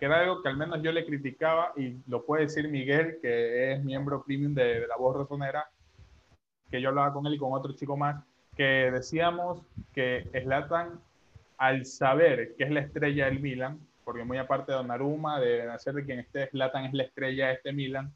que 0.00 0.06
era 0.06 0.20
algo 0.20 0.42
que 0.42 0.48
al 0.48 0.56
menos 0.56 0.82
yo 0.82 0.92
le 0.92 1.04
criticaba, 1.04 1.74
y 1.76 1.98
lo 2.06 2.24
puede 2.24 2.44
decir 2.44 2.66
Miguel, 2.68 3.18
que 3.20 3.72
es 3.72 3.84
miembro 3.84 4.24
premium 4.24 4.54
de, 4.54 4.86
La 4.88 4.96
Voz 4.96 5.14
Rosonera, 5.14 5.68
que 6.70 6.80
yo 6.80 6.88
hablaba 6.88 7.12
con 7.12 7.26
él 7.26 7.34
y 7.34 7.38
con 7.38 7.52
otro 7.52 7.74
chico 7.74 7.98
más, 7.98 8.24
que 8.56 8.90
decíamos 8.90 9.60
que 9.92 10.26
Slatan, 10.32 10.98
al 11.58 11.84
saber 11.84 12.54
que 12.56 12.64
es 12.64 12.70
la 12.70 12.80
estrella 12.80 13.26
del 13.26 13.40
Milan, 13.40 13.78
porque 14.02 14.24
muy 14.24 14.38
aparte 14.38 14.72
de 14.72 14.78
Donnarumma, 14.78 15.38
de 15.38 15.66
nacer 15.66 15.92
de 15.92 16.04
quien 16.06 16.20
esté, 16.20 16.48
Slatan 16.48 16.86
es 16.86 16.94
la 16.94 17.02
estrella 17.02 17.48
de 17.48 17.52
este 17.52 17.72
Milan, 17.74 18.10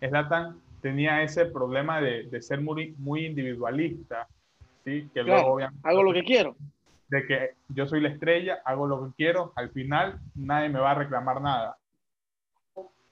Slatan 0.00 0.60
tenía 0.82 1.22
ese 1.22 1.46
problema 1.46 2.02
de, 2.02 2.24
de 2.24 2.42
ser 2.42 2.60
muy, 2.60 2.94
muy 2.98 3.24
individualista, 3.24 4.28
¿sí? 4.84 5.08
que 5.14 5.22
luego, 5.22 5.58
hago 5.82 6.02
lo 6.02 6.12
que 6.12 6.24
quiero 6.24 6.56
de 7.08 7.26
que 7.26 7.50
yo 7.68 7.86
soy 7.86 8.00
la 8.00 8.08
estrella, 8.08 8.60
hago 8.64 8.86
lo 8.86 9.06
que 9.06 9.14
quiero, 9.16 9.52
al 9.56 9.70
final 9.70 10.18
nadie 10.34 10.68
me 10.68 10.80
va 10.80 10.92
a 10.92 10.94
reclamar 10.94 11.40
nada. 11.40 11.76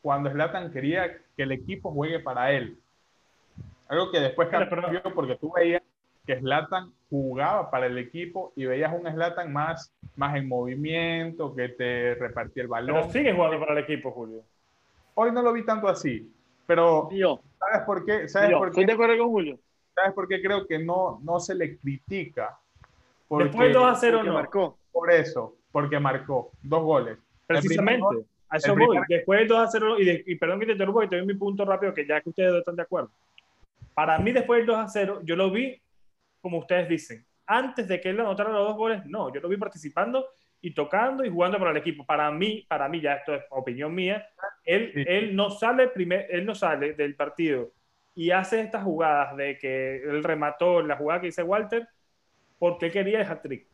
Cuando 0.02 0.30
Slatan 0.30 0.72
quería 0.72 1.18
que 1.36 1.42
el 1.42 1.52
equipo 1.52 1.92
juegue 1.92 2.20
para 2.20 2.52
él. 2.52 2.78
Algo 3.88 4.10
que 4.10 4.20
después 4.20 4.48
cambió 4.48 5.02
porque 5.14 5.36
tú 5.36 5.52
veías 5.54 5.82
que 6.26 6.38
Slatan 6.38 6.92
jugaba 7.10 7.70
para 7.70 7.86
el 7.86 7.98
equipo 7.98 8.52
y 8.56 8.64
veías 8.64 8.92
un 8.92 9.10
Slatan 9.10 9.52
más, 9.52 9.92
más 10.16 10.36
en 10.36 10.48
movimiento, 10.48 11.54
que 11.54 11.68
te 11.68 12.14
repartía 12.14 12.64
el 12.64 12.68
balón. 12.68 12.96
Pero 12.96 13.10
sigue 13.10 13.32
jugando 13.32 13.60
para 13.60 13.72
el 13.72 13.78
equipo, 13.78 14.10
Julio. 14.10 14.42
Hoy 15.14 15.30
no 15.32 15.42
lo 15.42 15.52
vi 15.52 15.64
tanto 15.64 15.86
así, 15.86 16.30
pero 16.66 17.08
yo. 17.12 17.40
¿sabes 17.58 17.86
por 17.86 18.04
qué? 18.04 18.28
¿Sabes 18.28 18.50
por 18.52 18.64
qué? 18.64 18.80
Estoy 18.80 18.86
de 18.86 18.92
acuerdo 18.92 19.18
con 19.18 19.28
Julio. 19.28 19.58
¿Sabes 19.94 20.12
por 20.12 20.26
qué 20.26 20.42
creo 20.42 20.66
que 20.66 20.78
no, 20.80 21.20
no 21.22 21.38
se 21.38 21.54
le 21.54 21.78
critica 21.78 22.58
Después 23.38 23.72
2 23.72 23.84
a 23.84 23.94
0 23.94 24.22
no. 24.24 24.32
Marcó. 24.34 24.78
Por 24.92 25.10
eso, 25.10 25.56
porque 25.72 25.98
marcó 25.98 26.52
dos 26.62 26.82
goles. 26.82 27.18
Precisamente. 27.46 28.04
a 28.48 28.56
eso 28.56 28.74
voy. 28.76 28.98
Después 29.08 29.48
2 29.48 29.58
a 29.58 29.66
0, 29.68 29.96
y, 30.00 30.34
perdón 30.36 30.60
que 30.60 30.66
te 30.66 30.72
interrumpa 30.72 31.04
y 31.04 31.08
te 31.08 31.16
doy 31.16 31.26
mi 31.26 31.34
punto 31.34 31.64
rápido, 31.64 31.92
que 31.92 32.06
ya 32.06 32.20
que 32.20 32.28
ustedes 32.30 32.54
están 32.54 32.76
de 32.76 32.82
acuerdo. 32.82 33.10
Para 33.94 34.18
mí, 34.18 34.32
después 34.32 34.58
del 34.58 34.66
2 34.66 34.76
a 34.76 34.88
0, 34.88 35.20
yo 35.24 35.36
lo 35.36 35.50
vi 35.50 35.80
como 36.40 36.58
ustedes 36.58 36.88
dicen. 36.88 37.24
Antes 37.46 37.88
de 37.88 38.00
que 38.00 38.10
él 38.10 38.20
anotara 38.20 38.50
los 38.50 38.68
dos 38.68 38.76
goles, 38.76 39.04
no, 39.06 39.32
yo 39.32 39.40
lo 39.40 39.48
vi 39.48 39.56
participando 39.56 40.26
y 40.60 40.72
tocando 40.72 41.24
y 41.24 41.30
jugando 41.30 41.58
para 41.58 41.70
el 41.70 41.76
equipo. 41.76 42.06
Para 42.06 42.30
mí, 42.30 42.64
para 42.68 42.88
mí, 42.88 43.00
ya 43.00 43.14
esto 43.14 43.34
es 43.34 43.42
opinión 43.50 43.94
mía, 43.94 44.26
él, 44.64 44.92
él, 45.06 45.36
no 45.36 45.50
sale 45.50 45.88
primer, 45.88 46.26
él 46.30 46.46
no 46.46 46.54
sale 46.54 46.94
del 46.94 47.14
partido 47.16 47.72
y 48.14 48.30
hace 48.30 48.60
estas 48.60 48.84
jugadas 48.84 49.36
de 49.36 49.58
que 49.58 49.96
él 49.96 50.22
remató 50.22 50.82
la 50.82 50.96
jugada 50.96 51.20
que 51.20 51.26
dice 51.26 51.42
Walter 51.42 51.88
porque 52.58 52.90
quería 52.90 53.20
el 53.20 53.26
hat-trick. 53.26 53.66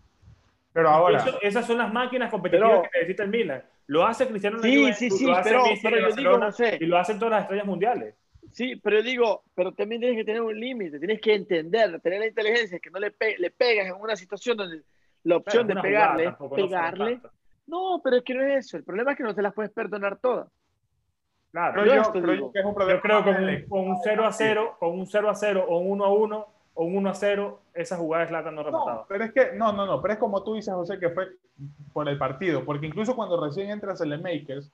Pero 0.73 0.89
ahora... 0.89 1.25
esas 1.43 1.67
son 1.67 1.79
las 1.79 1.93
máquinas 1.93 2.31
competitivas 2.31 2.83
que 2.83 2.99
necesita 2.99 3.25
el 3.25 3.31
Milan. 3.31 3.65
Lo 3.87 4.07
hace 4.07 4.29
Cristiano 4.29 4.61
sí, 4.61 4.93
sí, 4.93 5.11
sí, 5.11 5.27
pero, 5.43 5.65
yo 6.09 6.15
digo, 6.15 6.39
no 6.39 6.53
sé. 6.53 6.79
Y 6.81 6.87
lo 6.87 6.97
hacen 6.97 7.19
todas 7.19 7.33
las 7.33 7.43
estrellas 7.43 7.67
mundiales. 7.67 8.15
Sí, 8.53 8.77
pero 8.77 8.99
yo 8.99 9.03
digo, 9.03 9.45
pero 9.55 9.73
también 9.73 10.01
tienes 10.01 10.19
que 10.19 10.25
tener 10.25 10.43
un 10.43 10.59
límite, 10.59 10.99
tienes 10.99 11.21
que 11.21 11.35
entender, 11.35 12.01
tener 12.01 12.21
la 12.21 12.27
inteligencia, 12.29 12.79
que 12.79 12.91
no 12.91 12.99
le, 12.99 13.13
le 13.39 13.51
pegas 13.51 13.89
en 13.89 13.95
una 13.95 14.17
situación 14.17 14.57
donde 14.57 14.83
la 15.25 15.37
opción 15.37 15.67
de 15.67 15.77
pegarle, 15.77 16.35
pegarle. 16.55 17.21
No, 17.67 18.01
pero 18.03 18.17
es 18.17 18.23
que 18.25 18.35
no 18.35 18.43
es 18.43 18.67
eso. 18.67 18.77
El 18.77 18.85
problema 18.85 19.13
es 19.13 19.17
que 19.17 19.23
no 19.23 19.35
te 19.35 19.43
las 19.43 19.55
puedes 19.55 19.71
perdonar 19.71 20.19
todas. 20.19 20.49
Claro, 21.53 21.75
pero 21.75 21.87
yo, 21.87 21.95
yo, 21.95 22.13
creo 22.75 23.25
que 23.25 23.35
con 23.35 23.45
un, 23.45 23.69
con 23.69 23.89
un 23.91 23.97
0 24.03 24.25
a 24.25 24.33
0, 24.33 24.77
con 24.79 24.91
un 24.91 25.07
0 25.07 25.31
a 25.31 25.35
0 25.35 25.67
o 25.69 25.79
un 25.79 25.93
1 25.93 26.05
a 26.05 26.13
1, 26.13 26.50
o 26.75 26.85
un 26.85 26.97
1 26.97 27.11
a 27.11 27.15
0, 27.15 27.61
esa 27.75 27.97
jugada 27.97 28.25
es 28.25 28.31
Lata 28.31 28.51
no 28.51 28.63
remataba. 28.63 29.01
No, 29.01 29.07
pero 29.09 29.25
es 29.25 29.33
que, 29.33 29.53
no, 29.53 29.73
no, 29.73 29.87
no, 29.87 30.01
pero 30.01 30.15
es 30.15 30.21
como 30.21 30.43
tú 30.43 30.55
dices, 30.55 30.73
José, 30.73 30.99
que 30.99 31.11
fue 31.11 31.29
por 31.93 32.09
el 32.09 32.19
partido, 32.19 32.65
porque 32.65 32.87
incluso 32.87 33.15
cuando 33.15 33.43
recién 33.43 33.71
entras 33.71 34.01
en 34.01 34.23
Makers, 34.23 34.73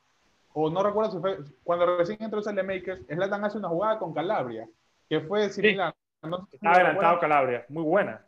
o 0.52 0.70
no 0.70 0.82
recuerdo 0.82 1.10
si 1.10 1.18
fue, 1.18 1.38
cuando 1.62 1.98
recién 1.98 2.16
entró 2.20 2.40
en 2.48 2.66
Makers, 2.66 3.06
Slatan 3.06 3.44
hace 3.44 3.58
una 3.58 3.68
jugada 3.68 3.98
con 3.98 4.14
Calabria, 4.14 4.66
que 5.08 5.20
fue 5.20 5.50
similar. 5.50 5.94
Sí. 6.22 6.28
No, 6.28 6.48
Está 6.50 6.72
adelantado 6.72 7.20
Calabria, 7.20 7.66
muy 7.68 7.82
buena. 7.82 8.22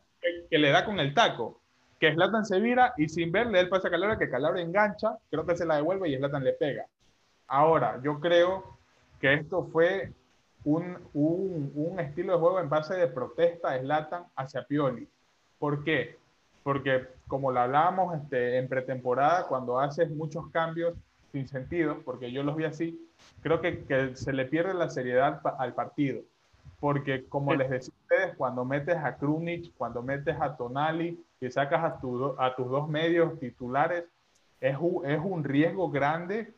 Que, 0.49 0.57
le 0.57 0.69
da 0.69 0.85
con 0.85 0.99
el 0.99 1.13
taco, 1.13 1.59
que 1.99 2.13
Slatan 2.13 2.45
se 2.45 2.59
vira 2.59 2.93
y 2.97 3.09
sin 3.09 3.31
ver 3.31 3.47
le 3.47 3.53
da 3.53 3.59
el 3.61 3.69
pase 3.69 3.87
a 3.87 3.91
Calabria, 3.91 4.19
que 4.19 4.29
Calabria 4.29 4.63
engancha, 4.63 5.17
creo 5.29 5.45
que 5.45 5.55
se 5.55 5.65
la 5.65 5.77
devuelve 5.77 6.07
y 6.07 6.17
Slatan 6.17 6.43
le 6.43 6.53
pega. 6.53 6.85
Ahora, 7.47 7.99
yo 8.03 8.19
creo 8.19 8.77
que 9.19 9.33
esto 9.33 9.63
fue 9.63 10.13
un, 10.63 10.97
un, 11.13 11.71
un, 11.75 11.99
estilo 11.99 12.33
de 12.33 12.39
juego 12.39 12.59
en 12.59 12.69
base 12.69 12.95
de 12.95 13.07
protesta 13.07 13.71
de 13.71 13.81
Slatan 13.81 14.25
hacia 14.35 14.65
Pioli. 14.65 15.07
¿Por 15.57 15.83
qué? 15.83 16.17
Porque 16.63 17.07
como 17.27 17.51
lo 17.51 17.61
hablábamos 17.61 18.15
este, 18.15 18.57
en 18.57 18.67
pretemporada, 18.67 19.47
cuando 19.47 19.79
haces 19.79 20.09
muchos 20.09 20.49
cambios 20.51 20.93
sin 21.31 21.47
sentido, 21.47 21.99
porque 22.03 22.31
yo 22.31 22.43
los 22.43 22.55
vi 22.55 22.65
así, 22.65 23.09
creo 23.41 23.61
que, 23.61 23.83
que 23.85 24.15
se 24.15 24.33
le 24.33 24.45
pierde 24.45 24.73
la 24.73 24.89
seriedad 24.89 25.41
al 25.57 25.73
partido. 25.73 26.21
Porque 26.79 27.25
como 27.25 27.53
les 27.55 27.69
decía 27.69 27.93
a 27.93 28.01
ustedes, 28.01 28.37
cuando 28.37 28.65
metes 28.65 28.95
a 28.97 29.17
Krunic, 29.17 29.73
cuando 29.77 30.01
metes 30.01 30.35
a 30.39 30.55
Tonali 30.55 31.21
y 31.41 31.51
sacas 31.51 31.83
a, 31.83 31.99
tu, 31.99 32.35
a 32.39 32.55
tus 32.55 32.69
dos 32.69 32.87
medios 32.89 33.37
titulares, 33.39 34.05
es 34.61 34.77
un, 34.79 35.05
es 35.05 35.19
un 35.23 35.43
riesgo 35.43 35.89
grande 35.89 36.53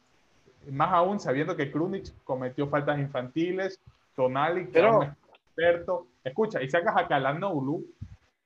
más 0.69 0.91
aún 0.91 1.19
sabiendo 1.19 1.55
que 1.55 1.71
Krunic 1.71 2.13
cometió 2.23 2.67
faltas 2.67 2.99
infantiles, 2.99 3.79
Tonali, 4.15 4.67
que 4.67 4.79
es 4.79 4.93
un 4.93 5.03
experto. 5.03 6.07
Escucha, 6.23 6.61
y 6.61 6.69
sacas 6.69 6.95
a 6.97 7.07
Kalanoglu, 7.07 7.85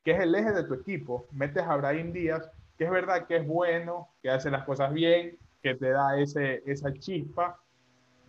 que 0.03 0.11
es 0.11 0.19
el 0.19 0.33
eje 0.35 0.51
de 0.51 0.63
tu 0.63 0.73
equipo, 0.73 1.25
metes 1.31 1.63
a 1.63 1.75
Brahim 1.75 2.13
Díaz, 2.13 2.49
que 2.77 2.85
es 2.85 2.91
verdad 2.91 3.25
que 3.27 3.37
es 3.37 3.47
bueno, 3.47 4.09
que 4.21 4.29
hace 4.29 4.51
las 4.51 4.63
cosas 4.63 4.93
bien, 4.93 5.37
que 5.61 5.75
te 5.75 5.89
da 5.89 6.19
ese, 6.19 6.61
esa 6.65 6.93
chispa, 6.93 7.59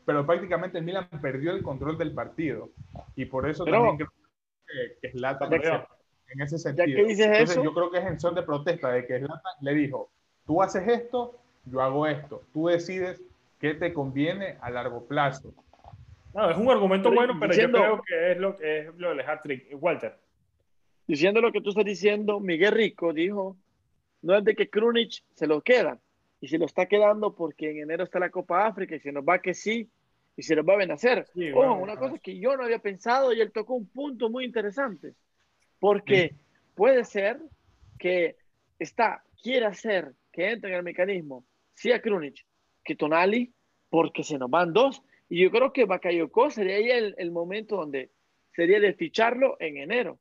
pero 0.05 0.25
prácticamente 0.25 0.79
el 0.79 0.85
Milan 0.85 1.09
perdió 1.21 1.53
el 1.53 1.63
control 1.63 1.99
del 1.99 2.13
partido. 2.13 2.71
Y 3.15 3.27
por 3.27 3.49
eso 3.49 3.65
también 3.65 3.97
creo 3.97 4.11
que, 4.67 4.99
que 5.03 5.13
Zlatan 5.13 5.53
en 5.53 6.41
ese 6.41 6.59
sentido. 6.59 7.07
eso? 7.07 7.63
yo 7.63 7.75
creo 7.75 7.91
que 7.91 7.99
es 7.99 8.07
en 8.07 8.19
son 8.19 8.35
de 8.35 8.43
protesta, 8.43 8.91
de 8.91 9.07
que 9.07 9.19
Zlatan 9.19 9.55
le 9.61 9.75
dijo, 9.75 10.09
tú 10.47 10.63
haces 10.63 10.87
esto, 10.89 11.35
yo 11.65 11.83
hago 11.83 12.07
esto, 12.07 12.43
tú 12.53 12.69
decides 12.69 13.21
qué 13.59 13.75
te 13.75 13.93
conviene 13.93 14.57
a 14.61 14.71
largo 14.71 15.07
plazo. 15.07 15.55
No, 16.35 16.51
es 16.51 16.57
un 16.57 16.71
argumento 16.71 17.11
bueno, 17.11 17.39
pero 17.41 17.55
yo 17.55 17.71
creo 17.71 18.03
que 18.03 18.33
es 18.33 18.39
lo 18.39 18.57
que 18.57 18.79
es 18.81 18.95
lo 18.97 19.09
del 19.09 19.21
hat-trick. 19.21 19.69
Walter. 19.81 20.19
Diciendo 21.07 21.41
lo 21.41 21.53
que 21.53 21.61
tú 21.61 21.71
estás 21.71 21.85
diciendo, 21.85 22.41
Miguel 22.41 22.73
Rico 22.73 23.13
dijo, 23.13 23.57
no 24.23 24.37
es 24.37 24.45
de 24.45 24.55
que 24.55 24.69
Krunic 24.69 25.23
se 25.35 25.47
lo 25.47 25.63
queda, 25.63 25.99
y 26.41 26.49
se 26.49 26.59
lo 26.59 26.67
está 26.67 26.87
quedando 26.87 27.35
porque 27.35 27.71
en 27.71 27.79
enero 27.79 28.05
está 28.05 28.19
la 28.19 28.31
Copa 28.31 28.67
África, 28.67 28.97
y 28.97 29.01
se 29.01 29.13
nos 29.13 29.25
va 29.25 29.39
que 29.39 29.55
sí, 29.55 29.89
y 30.37 30.43
se 30.43 30.55
nos 30.55 30.67
va 30.69 30.75
a 30.75 30.79
vencer. 30.79 31.27
Ojo, 31.55 31.75
una 31.75 31.97
cosa 31.97 32.19
que 32.19 32.39
yo 32.39 32.57
no 32.57 32.65
había 32.65 32.81
pensado, 32.81 33.33
y 33.33 33.41
él 33.41 33.53
tocó 33.53 33.75
un 33.75 33.87
punto 33.87 34.29
muy 34.29 34.45
interesante, 34.45 35.15
porque 35.79 36.35
puede 36.75 37.05
ser 37.05 37.41
que 37.99 38.37
está, 38.79 39.23
quiere 39.43 39.67
hacer 39.67 40.13
que 40.33 40.51
entre 40.51 40.71
en 40.71 40.77
el 40.77 40.83
mecanismo, 40.83 41.47
sí 41.73 41.93
a 41.93 42.03
Krunic, 42.03 42.45
que 42.87 42.97
Tonali, 42.97 43.53
porque 43.91 44.25
se 44.25 44.39
nos 44.39 44.49
van 44.49 44.73
dos. 44.73 45.03
Y 45.29 45.43
yo 45.43 45.51
creo 45.51 45.73
que 45.73 45.85
Bakayoko 45.85 46.51
sería 46.51 46.97
el, 46.97 47.15
el, 47.19 47.31
momento 47.31 47.77
donde 47.77 48.11
sería 48.55 48.81
de 48.81 48.95
ficharlo 48.95 49.57
en 49.61 49.77
enero. 49.77 50.19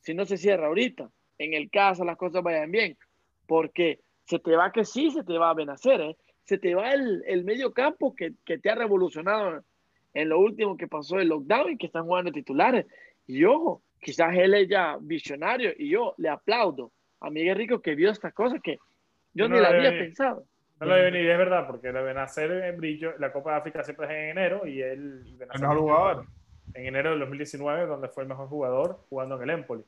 Si 0.00 0.14
no 0.14 0.24
se 0.24 0.38
cierra 0.38 0.66
ahorita, 0.66 1.10
en 1.38 1.54
el 1.54 1.70
caso 1.70 2.04
las 2.04 2.16
cosas 2.16 2.42
vayan 2.42 2.70
bien, 2.70 2.96
porque 3.46 4.00
se 4.24 4.38
te 4.38 4.56
va 4.56 4.72
que 4.72 4.84
sí, 4.84 5.10
se 5.10 5.22
te 5.22 5.38
va 5.38 5.50
a 5.50 5.54
Benacer, 5.54 6.00
¿eh? 6.00 6.16
se 6.44 6.58
te 6.58 6.74
va 6.74 6.92
el, 6.92 7.22
el 7.26 7.44
medio 7.44 7.72
campo 7.72 8.14
que, 8.14 8.32
que, 8.44 8.58
te 8.58 8.70
ha 8.70 8.74
revolucionado 8.74 9.62
en 10.14 10.28
lo 10.28 10.40
último 10.40 10.76
que 10.76 10.88
pasó 10.88 11.18
el 11.18 11.28
lockdown 11.28 11.72
y 11.72 11.76
que 11.76 11.86
están 11.86 12.06
jugando 12.06 12.32
titulares. 12.32 12.86
Y 13.26 13.44
ojo, 13.44 13.82
quizás 14.00 14.34
él 14.36 14.54
es 14.54 14.68
ya 14.68 14.96
visionario 15.00 15.72
y 15.76 15.90
yo 15.90 16.14
le 16.16 16.28
aplaudo 16.28 16.90
a 17.20 17.30
Miguel 17.30 17.56
Rico 17.56 17.80
que 17.80 17.94
vio 17.94 18.10
esta 18.10 18.32
cosa 18.32 18.58
que 18.58 18.78
yo 19.34 19.48
ni 19.48 19.60
la 19.60 19.68
había 19.68 19.90
pensado. 19.90 20.44
No 20.80 20.86
lo 20.86 20.94
debe 20.94 21.10
venir, 21.10 21.30
es 21.30 21.38
verdad, 21.38 21.66
porque 21.66 21.92
lo 21.92 21.98
deben 21.98 22.16
hacer 22.16 22.50
en 22.50 22.76
brillo. 22.78 23.12
La 23.18 23.30
Copa 23.30 23.52
de 23.52 23.58
África 23.58 23.84
siempre 23.84 24.06
es 24.06 24.12
en 24.12 24.38
enero 24.38 24.66
y 24.66 24.80
él. 24.80 25.36
El 25.38 25.60
mejor 25.60 25.78
jugador. 25.78 26.26
En 26.72 26.86
enero 26.86 27.10
del 27.10 27.20
2019, 27.20 27.86
donde 27.86 28.08
fue 28.08 28.22
el 28.22 28.28
mejor 28.28 28.48
jugador 28.48 29.04
jugando 29.10 29.36
en 29.36 29.42
el 29.42 29.50
Empoli. 29.50 29.84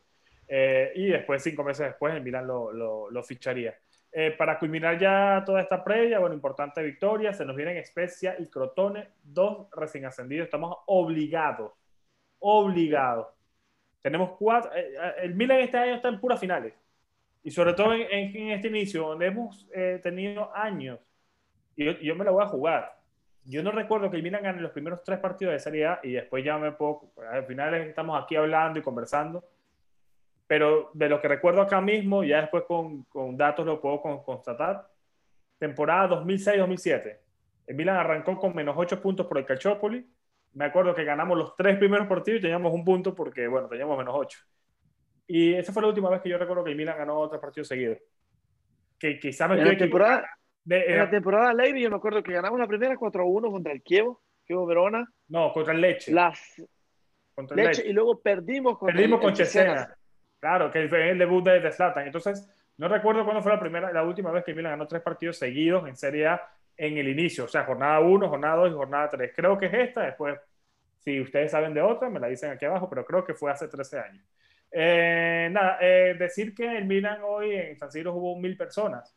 Eh, 0.49 0.93
y 0.97 1.07
después, 1.07 1.43
cinco 1.43 1.65
meses 1.65 1.87
después, 1.87 2.15
el 2.15 2.23
Milan 2.23 2.47
lo, 2.47 2.73
lo, 2.73 3.11
lo, 3.11 3.23
ficharía. 3.23 3.75
Eh, 4.13 4.33
para 4.33 4.59
culminar 4.59 4.99
ya 4.99 5.43
toda 5.47 5.63
esta 5.63 5.83
previa, 5.83 6.19
bueno, 6.19 6.35
importante 6.35 6.83
victoria, 6.83 7.33
se 7.33 7.47
nos 7.47 7.57
vienen 7.57 7.83
Spezia 7.83 8.37
y 8.39 8.49
Crotone, 8.49 9.09
dos 9.23 9.69
recién 9.73 10.05
ascendidos, 10.05 10.45
estamos 10.45 10.77
obligados, 10.87 11.73
obligados. 12.41 13.29
Tenemos 14.03 14.33
cuatro, 14.39 14.71
eh, 14.75 14.93
el 15.23 15.35
Milan 15.35 15.61
este 15.61 15.79
año 15.79 15.95
está 15.95 16.09
en 16.09 16.21
puras 16.21 16.39
finales, 16.39 16.75
y 17.43 17.51
sobre 17.51 17.75
todo 17.75 17.93
en, 17.95 18.51
este 18.51 18.69
inicio, 18.69 19.09
donde 19.09 19.27
hemos 19.27 19.69
tenido 20.03 20.55
años, 20.55 21.01
yo, 21.77 22.15
me 22.15 22.25
la 22.25 22.31
voy 22.31 22.45
a 22.45 22.49
jugar. 22.49 22.99
Yo 23.45 23.63
no 23.63 23.73
recuerdo 23.73 24.11
que 24.11 24.17
el 24.17 24.23
Milan 24.23 24.43
gane 24.43 24.61
los 24.61 24.71
primeros 24.71 25.03
tres 25.03 25.19
partidos 25.19 25.53
de 25.53 25.59
Serie 25.59 25.87
A 25.87 26.01
y 26.03 26.13
después 26.13 26.45
ya 26.45 26.59
me 26.59 26.73
puedo, 26.73 27.13
al 27.31 27.45
final 27.45 27.75
estamos 27.75 28.23
aquí 28.23 28.37
hablando 28.37 28.79
y 28.79 28.83
conversando, 28.83 29.45
pero 30.47 30.91
de 30.95 31.09
lo 31.09 31.21
que 31.21 31.29
recuerdo 31.29 31.61
acá 31.63 31.81
mismo, 31.81 32.23
ya 32.23 32.43
después 32.43 32.65
con, 32.65 33.03
con 33.05 33.37
datos 33.37 33.67
lo 33.67 33.81
puedo 33.81 34.01
constatar, 34.23 34.87
temporada 35.59 36.23
2006-2007, 36.23 37.19
el 37.67 37.75
Milan 37.75 37.97
arrancó 37.97 38.37
con 38.37 38.55
menos 38.55 38.77
8 38.79 39.01
puntos 39.03 39.27
por 39.27 39.39
el 39.39 39.47
Calciopoli, 39.47 40.07
me 40.55 40.67
acuerdo 40.67 40.95
que 40.95 41.05
ganamos 41.05 41.39
los 41.39 41.57
tres 41.57 41.79
primeros 41.79 42.07
partidos 42.07 42.39
y 42.39 42.43
teníamos 42.43 42.73
un 42.73 42.85
punto 42.85 43.15
porque, 43.15 43.49
bueno, 43.49 43.69
teníamos 43.69 43.97
menos 43.97 44.15
8. 44.17 44.39
Y 45.27 45.55
esa 45.55 45.73
fue 45.73 45.83
la 45.83 45.89
última 45.89 46.11
vez 46.11 46.21
que 46.21 46.29
yo 46.29 46.39
recuerdo 46.39 46.65
que 46.65 46.71
el 46.71 46.77
Milan 46.77 46.99
ganó 46.99 47.19
otros 47.19 47.41
partidos 47.41 47.69
seguidos. 47.69 47.99
Que 48.99 49.19
quizás 49.19 49.49
me 49.49 49.61
en 49.61 49.67
la 49.67 49.77
temporada, 49.77 50.29
en 50.69 50.99
la 50.99 51.11
temporada 51.11 51.53
Levy, 51.55 51.83
yo 51.83 51.91
me 51.91 51.97
acuerdo 51.97 52.23
que 52.23 52.33
ganamos 52.33 52.59
la 52.59 52.67
primera 52.67 52.95
4-1 52.95 53.51
contra 53.51 53.73
el 53.73 53.83
Kievo, 53.83 54.23
Kievo 54.45 54.67
Verona. 54.67 55.07
No, 55.29 55.53
contra 55.53 55.75
el 55.75 55.81
Leche. 55.81 56.13
Las, 56.13 56.63
contra 57.35 57.57
el 57.57 57.69
Leche, 57.69 57.87
y 57.87 57.93
luego 57.93 58.21
perdimos 58.21 58.79
contra 58.79 58.95
Perdimos 58.95 59.21
con 59.21 59.33
Chesena. 59.33 59.97
Claro, 60.39 60.71
que 60.71 60.89
fue 60.89 61.11
el 61.11 61.19
debut 61.19 61.45
de, 61.45 61.61
de 61.61 61.73
Zlatan. 61.73 62.07
Entonces, 62.07 62.49
no 62.77 62.89
recuerdo 62.89 63.25
cuándo 63.25 63.43
fue 63.43 63.53
la 63.53 63.61
primera, 63.61 63.93
la 63.93 64.03
última 64.03 64.31
vez 64.33 64.45
que 64.45 64.55
Milan 64.55 64.73
ganó 64.73 64.87
tres 64.87 65.03
partidos 65.03 65.39
seguidos 65.39 65.87
en 65.89 65.97
Serie 65.97 66.27
A 66.27 66.43
en 66.77 66.97
el 66.97 67.09
inicio, 67.09 67.45
o 67.45 67.49
sea, 67.49 67.65
jornada 67.65 68.01
1, 68.01 68.29
jornada 68.29 68.57
2 68.57 68.71
y 68.71 68.75
jornada 68.75 69.09
3. 69.09 69.33
Creo 69.35 69.59
que 69.59 69.67
es 69.67 69.75
esta, 69.75 70.03
después, 70.03 70.39
si 70.99 71.21
ustedes 71.21 71.51
saben 71.51 71.75
de 71.75 71.83
otra, 71.83 72.09
me 72.09 72.19
la 72.19 72.29
dicen 72.29 72.51
aquí 72.51 72.65
abajo, 72.65 72.89
pero 72.89 73.05
creo 73.05 73.25
que 73.25 73.35
fue 73.35 73.51
hace 73.51 73.69
13 73.69 73.99
años. 73.99 74.25
Eh, 74.75 75.49
nada, 75.53 75.79
eh, 75.81 76.15
decir 76.19 76.55
que 76.55 76.65
en 76.65 76.89
Milan 76.89 77.21
hoy 77.25 77.55
en 77.55 77.79
San 77.79 77.93
Siro 77.93 78.15
hubo 78.15 78.39
mil 78.39 78.57
personas, 78.57 79.15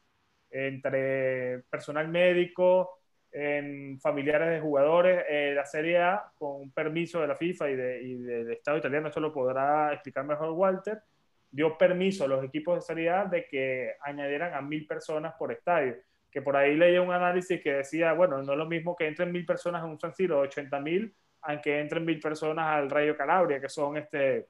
entre 0.50 1.60
personal 1.70 2.10
médico, 2.10 3.00
en 3.32 4.00
familiares 4.00 4.50
de 4.50 4.60
jugadores. 4.62 5.24
Eh, 5.30 5.54
la 5.56 5.66
Serie 5.66 6.00
A, 6.00 6.32
con 6.38 6.62
un 6.62 6.72
permiso 6.72 7.22
de 7.22 7.28
la 7.28 7.36
FIFA 7.36 7.70
y, 7.70 7.76
de, 7.76 8.02
y 8.02 8.14
del 8.16 8.52
Estado 8.52 8.78
italiano, 8.78 9.08
esto 9.08 9.20
lo 9.20 9.34
podrá 9.34 9.94
explicar 9.94 10.26
mejor 10.26 10.52
Walter, 10.52 11.02
dio 11.52 11.78
permiso 11.78 12.26
a 12.26 12.28
los 12.28 12.44
equipos 12.44 12.76
de 12.76 12.82
Serie 12.82 13.12
de 13.32 13.46
que 13.48 13.94
añadieran 14.02 14.54
a 14.54 14.62
mil 14.62 14.86
personas 14.88 15.36
por 15.38 15.52
estadio. 15.52 15.96
Que 16.32 16.42
por 16.42 16.58
ahí 16.58 16.76
leía 16.76 17.02
un 17.02 17.14
análisis 17.14 17.62
que 17.62 17.74
decía, 17.74 18.14
bueno, 18.14 18.42
no 18.44 18.54
es 18.54 18.58
lo 18.58 18.66
mismo 18.66 18.96
que 18.96 19.08
entren 19.08 19.32
mil 19.32 19.46
personas 19.46 19.84
en 19.84 19.90
un 19.92 20.00
San 20.00 20.14
Siro, 20.14 20.40
80 20.40 20.80
mil, 20.82 21.16
aunque 21.42 21.80
entren 21.80 22.04
mil 22.06 22.20
personas 22.20 22.66
al 22.68 22.90
Rayo 22.90 23.16
Calabria, 23.16 23.62
que 23.62 23.70
son 23.70 23.98
este 23.98 24.48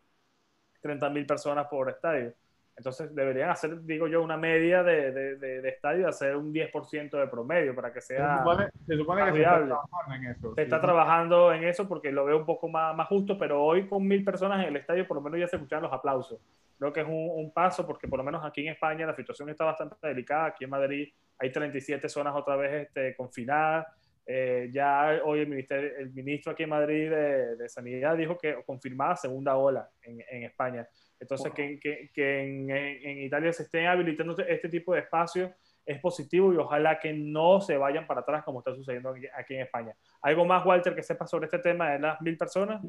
30 0.85 1.09
mil 1.09 1.25
personas 1.25 1.65
por 1.67 1.89
estadio. 1.89 2.31
Entonces 2.77 3.15
deberían 3.15 3.49
hacer, 3.49 3.83
digo 3.85 4.07
yo, 4.07 4.21
una 4.21 4.37
media 4.37 4.83
de, 4.83 5.11
de, 5.11 5.35
de, 5.37 5.69
estadio, 5.69 6.07
hacer 6.07 6.35
un 6.35 6.53
10% 6.53 7.09
de 7.09 7.27
promedio 7.27 7.73
para 7.73 7.91
que 7.91 8.01
sea. 8.01 8.43
Se 8.85 8.97
supone, 8.97 9.25
que 9.25 9.31
se 9.31 9.41
está 9.41 9.63
trabajando 9.63 10.13
en 10.13 10.25
eso. 10.25 10.55
Se 10.55 10.61
está 10.61 10.81
trabajando 10.81 11.53
en 11.53 11.63
eso 11.63 11.87
porque 11.87 12.11
lo 12.11 12.25
veo 12.25 12.37
un 12.37 12.45
poco 12.45 12.67
más, 12.67 12.95
más 12.95 13.07
justo, 13.07 13.37
pero 13.39 13.63
hoy 13.63 13.87
con 13.87 14.05
mil 14.05 14.23
personas 14.23 14.61
en 14.61 14.69
el 14.69 14.75
estadio, 14.75 15.07
por 15.07 15.15
lo 15.15 15.21
menos 15.21 15.39
ya 15.39 15.47
se 15.47 15.55
escuchan 15.55 15.81
los 15.81 15.91
aplausos. 15.91 16.39
Creo 16.77 16.93
que 16.93 17.01
es 17.01 17.07
un, 17.07 17.29
un, 17.33 17.51
paso 17.51 17.87
porque, 17.87 18.07
por 18.07 18.19
lo 18.19 18.25
menos 18.25 18.45
aquí 18.45 18.61
en 18.67 18.73
España, 18.73 19.07
la 19.07 19.15
situación 19.15 19.49
está 19.49 19.63
bastante 19.63 19.95
delicada. 20.05 20.47
Aquí 20.47 20.65
en 20.65 20.69
Madrid 20.69 21.07
hay 21.39 21.51
37 21.51 22.07
zonas 22.09 22.35
otra 22.35 22.57
vez 22.57 22.87
este, 22.87 23.15
confinadas. 23.15 23.87
Eh, 24.27 24.69
ya 24.73 25.21
hoy 25.23 25.41
el, 25.41 25.47
ministerio, 25.47 25.91
el 25.99 26.11
ministro 26.11 26.51
aquí 26.51 26.63
en 26.63 26.69
Madrid 26.69 27.09
de, 27.11 27.55
de 27.57 27.69
Sanidad 27.69 28.17
dijo 28.17 28.37
que 28.37 28.55
confirmaba 28.65 29.15
segunda 29.15 29.55
ola 29.55 29.89
en, 30.01 30.19
en 30.31 30.43
España. 30.43 30.87
Entonces, 31.19 31.53
que, 31.53 31.79
que, 31.79 32.09
que 32.13 32.41
en, 32.41 32.69
en, 32.69 33.19
Italia 33.19 33.53
se 33.53 33.63
estén 33.63 33.85
habilitando 33.85 34.35
este 34.37 34.69
tipo 34.69 34.93
de 34.93 35.01
espacios 35.01 35.51
es 35.85 35.99
positivo 35.99 36.51
y 36.51 36.57
ojalá 36.57 36.99
que 36.99 37.13
no 37.13 37.61
se 37.61 37.77
vayan 37.77 38.07
para 38.07 38.21
atrás 38.21 38.43
como 38.43 38.59
está 38.59 38.73
sucediendo 38.73 39.13
aquí, 39.37 39.53
en 39.53 39.61
España. 39.61 39.95
¿Algo 40.21 40.43
más, 40.43 40.65
Walter, 40.65 40.95
que 40.95 41.03
sepa 41.03 41.27
sobre 41.27 41.45
este 41.45 41.59
tema 41.59 41.91
de 41.91 41.99
las 41.99 42.19
mil 42.21 42.37
personas? 42.37 42.83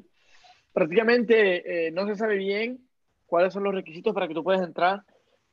Prácticamente 0.72 1.86
eh, 1.86 1.90
no 1.90 2.06
se 2.06 2.16
sabe 2.16 2.36
bien 2.36 2.80
cuáles 3.26 3.52
son 3.52 3.64
los 3.64 3.74
requisitos 3.74 4.14
para 4.14 4.26
que 4.26 4.34
tú 4.34 4.42
puedas 4.42 4.62
entrar, 4.62 5.02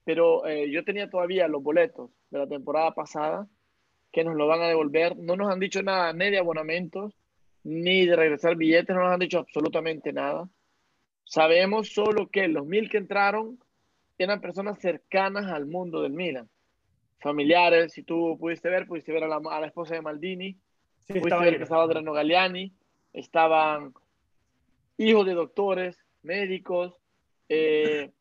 pero 0.06 0.46
eh, 0.48 0.70
yo 0.72 0.84
tenía 0.86 1.10
todavía 1.10 1.48
los 1.48 1.62
boletos 1.62 2.12
de 2.30 2.40
la 2.40 2.48
temporada 2.48 2.94
pasada 2.94 3.48
que 4.14 4.24
nos 4.24 4.36
lo 4.36 4.48
van 4.48 4.62
a 4.62 4.68
devolver. 4.68 5.18
No 5.18 5.36
nos 5.36 5.52
han 5.52 5.60
dicho 5.60 5.82
nada 5.84 6.14
ni 6.14 6.30
de 6.30 6.38
abonamentos, 6.38 7.14
ni 7.64 8.06
de 8.06 8.16
regresar 8.16 8.56
billetes, 8.56 8.96
no 8.96 9.02
nos 9.02 9.14
han 9.14 9.20
dicho 9.20 9.40
absolutamente 9.40 10.14
nada. 10.14 10.48
Sabemos 11.26 11.90
solo 11.90 12.30
que 12.30 12.48
los 12.48 12.66
mil 12.66 12.90
que 12.90 12.98
entraron 12.98 13.60
eran 14.18 14.40
personas 14.40 14.80
cercanas 14.80 15.48
al 15.48 15.66
mundo 15.66 16.02
del 16.02 16.14
Milan. 16.14 16.48
Familiares, 17.20 17.94
si 17.94 18.04
tú 18.04 18.38
pudiste 18.40 18.70
ver, 18.70 18.86
pudiste 18.86 19.12
ver 19.12 19.24
a 19.24 19.28
la, 19.28 19.42
a 19.50 19.60
la 19.60 19.68
esposa 19.68 19.96
de 19.96 20.02
Maldini, 20.02 20.58
sí, 21.08 21.14
pudiste 21.20 21.40
ver 21.40 21.58
que 21.58 21.64
estaba 21.64 21.84
Adriano 21.84 22.14
Galliani, 22.14 22.72
estaban 23.14 23.94
hijos 24.98 25.26
de 25.26 25.34
doctores, 25.34 25.98
médicos, 26.22 26.94
eh, 27.50 28.12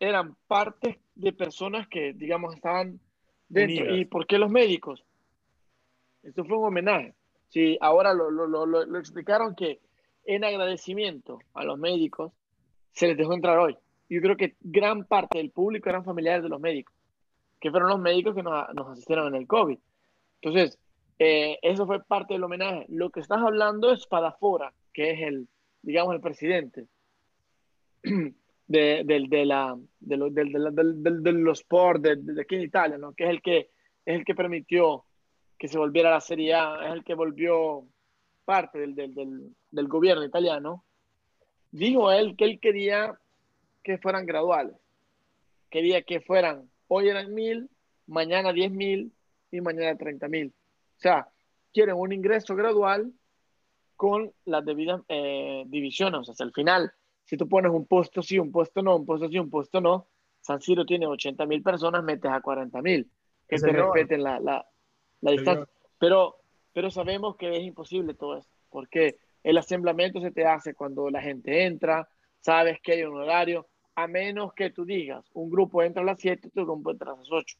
eran 0.00 0.34
parte 0.48 0.98
de 1.14 1.32
personas 1.32 1.86
que, 1.86 2.12
digamos, 2.12 2.56
estaban 2.56 2.98
dentro. 3.48 3.84
Unidas. 3.84 3.98
¿Y 4.00 4.04
por 4.06 4.26
qué 4.26 4.38
los 4.38 4.50
médicos? 4.50 5.04
Esto 6.22 6.44
fue 6.44 6.58
un 6.58 6.66
homenaje. 6.66 7.14
Sí, 7.48 7.76
ahora 7.80 8.14
lo, 8.14 8.30
lo, 8.30 8.46
lo, 8.46 8.66
lo 8.66 8.98
explicaron 8.98 9.54
que 9.54 9.80
en 10.24 10.44
agradecimiento 10.44 11.40
a 11.54 11.64
los 11.64 11.78
médicos, 11.78 12.32
se 12.92 13.08
les 13.08 13.16
dejó 13.16 13.34
entrar 13.34 13.58
hoy. 13.58 13.76
Yo 14.08 14.20
creo 14.20 14.36
que 14.36 14.56
gran 14.60 15.04
parte 15.04 15.38
del 15.38 15.50
público 15.50 15.88
eran 15.88 16.04
familiares 16.04 16.42
de 16.42 16.48
los 16.48 16.60
médicos, 16.60 16.94
que 17.60 17.70
fueron 17.70 17.88
los 17.88 17.98
médicos 17.98 18.34
que 18.34 18.42
nos, 18.42 18.72
nos 18.74 18.88
asistieron 18.88 19.28
en 19.28 19.40
el 19.40 19.46
COVID. 19.46 19.78
Entonces, 20.40 20.78
eh, 21.18 21.58
eso 21.62 21.86
fue 21.86 22.04
parte 22.04 22.34
del 22.34 22.44
homenaje. 22.44 22.84
Lo 22.88 23.10
que 23.10 23.20
estás 23.20 23.40
hablando 23.40 23.92
es 23.92 24.06
Padafora, 24.06 24.72
que 24.92 25.12
es 25.12 25.20
el, 25.22 25.48
digamos, 25.82 26.14
el 26.14 26.20
presidente 26.20 26.86
de, 28.02 28.32
de, 28.66 29.26
de 29.28 29.46
la, 29.46 29.78
de, 30.00 30.16
lo, 30.16 30.30
de, 30.30 30.44
de, 30.44 31.20
de, 31.20 31.32
los 31.32 31.60
sports 31.60 32.02
de, 32.02 32.16
de, 32.16 32.42
aquí 32.42 32.56
en 32.56 32.62
Italia, 32.62 32.98
¿no? 32.98 33.14
que 33.14 33.24
es 33.24 33.30
el 33.30 33.42
que, 33.42 33.70
es 34.04 34.16
el 34.18 34.24
que 34.24 34.34
permitió 34.34 35.04
que 35.62 35.68
se 35.68 35.78
volviera 35.78 36.08
a 36.08 36.14
la 36.14 36.20
Serie 36.20 36.54
A, 36.54 36.88
es 36.88 36.92
el 36.92 37.04
que 37.04 37.14
volvió 37.14 37.86
parte 38.44 38.80
del, 38.80 38.96
del, 38.96 39.14
del, 39.14 39.54
del 39.70 39.86
gobierno 39.86 40.24
italiano, 40.24 40.84
dijo 41.70 42.10
él 42.10 42.34
que 42.36 42.46
él 42.46 42.58
quería 42.58 43.16
que 43.84 43.96
fueran 43.96 44.26
graduales. 44.26 44.74
Quería 45.70 46.02
que 46.02 46.20
fueran, 46.20 46.68
hoy 46.88 47.10
eran 47.10 47.32
mil, 47.32 47.70
mañana 48.08 48.52
diez 48.52 48.72
mil 48.72 49.12
y 49.52 49.60
mañana 49.60 49.96
treinta 49.96 50.26
mil. 50.26 50.52
O 50.96 51.00
sea, 51.00 51.28
quieren 51.72 51.94
un 51.94 52.12
ingreso 52.12 52.56
gradual 52.56 53.12
con 53.94 54.32
las 54.44 54.64
debidas 54.64 55.02
eh, 55.06 55.62
divisiones. 55.68 56.22
O 56.22 56.24
sea, 56.24 56.32
hasta 56.32 56.42
el 56.42 56.52
final, 56.52 56.92
si 57.22 57.36
tú 57.36 57.48
pones 57.48 57.70
un 57.70 57.86
puesto 57.86 58.20
sí, 58.20 58.36
un 58.36 58.50
puesto 58.50 58.82
no, 58.82 58.96
un 58.96 59.06
puesto 59.06 59.28
sí, 59.28 59.38
un 59.38 59.48
puesto 59.48 59.80
no, 59.80 60.08
San 60.40 60.60
Siro 60.60 60.84
tiene 60.84 61.06
80 61.06 61.46
mil 61.46 61.62
personas, 61.62 62.02
metes 62.02 62.32
a 62.32 62.40
40 62.40 62.82
mil. 62.82 63.08
Que 63.48 63.58
se 63.58 63.70
respeten 63.70 64.22
la, 64.24 64.40
la, 64.40 64.66
la 65.22 65.30
distancia. 65.30 65.66
Pero 65.98 66.42
pero 66.72 66.90
sabemos 66.90 67.36
que 67.36 67.54
es 67.56 67.62
imposible 67.62 68.14
todo 68.14 68.38
eso, 68.38 68.48
porque 68.70 69.18
el 69.42 69.58
asemblamiento 69.58 70.20
se 70.20 70.30
te 70.30 70.46
hace 70.46 70.74
cuando 70.74 71.10
la 71.10 71.20
gente 71.20 71.64
entra, 71.64 72.08
sabes 72.40 72.80
que 72.80 72.92
hay 72.92 73.02
un 73.04 73.16
horario, 73.16 73.68
a 73.94 74.06
menos 74.06 74.54
que 74.54 74.70
tú 74.70 74.84
digas, 74.84 75.24
un 75.34 75.50
grupo 75.50 75.82
entra 75.82 76.02
a 76.02 76.06
las 76.06 76.20
7, 76.20 76.48
otro 76.48 76.64
grupo 76.64 76.90
entra 76.90 77.12
a 77.12 77.16
las 77.16 77.30
8, 77.30 77.56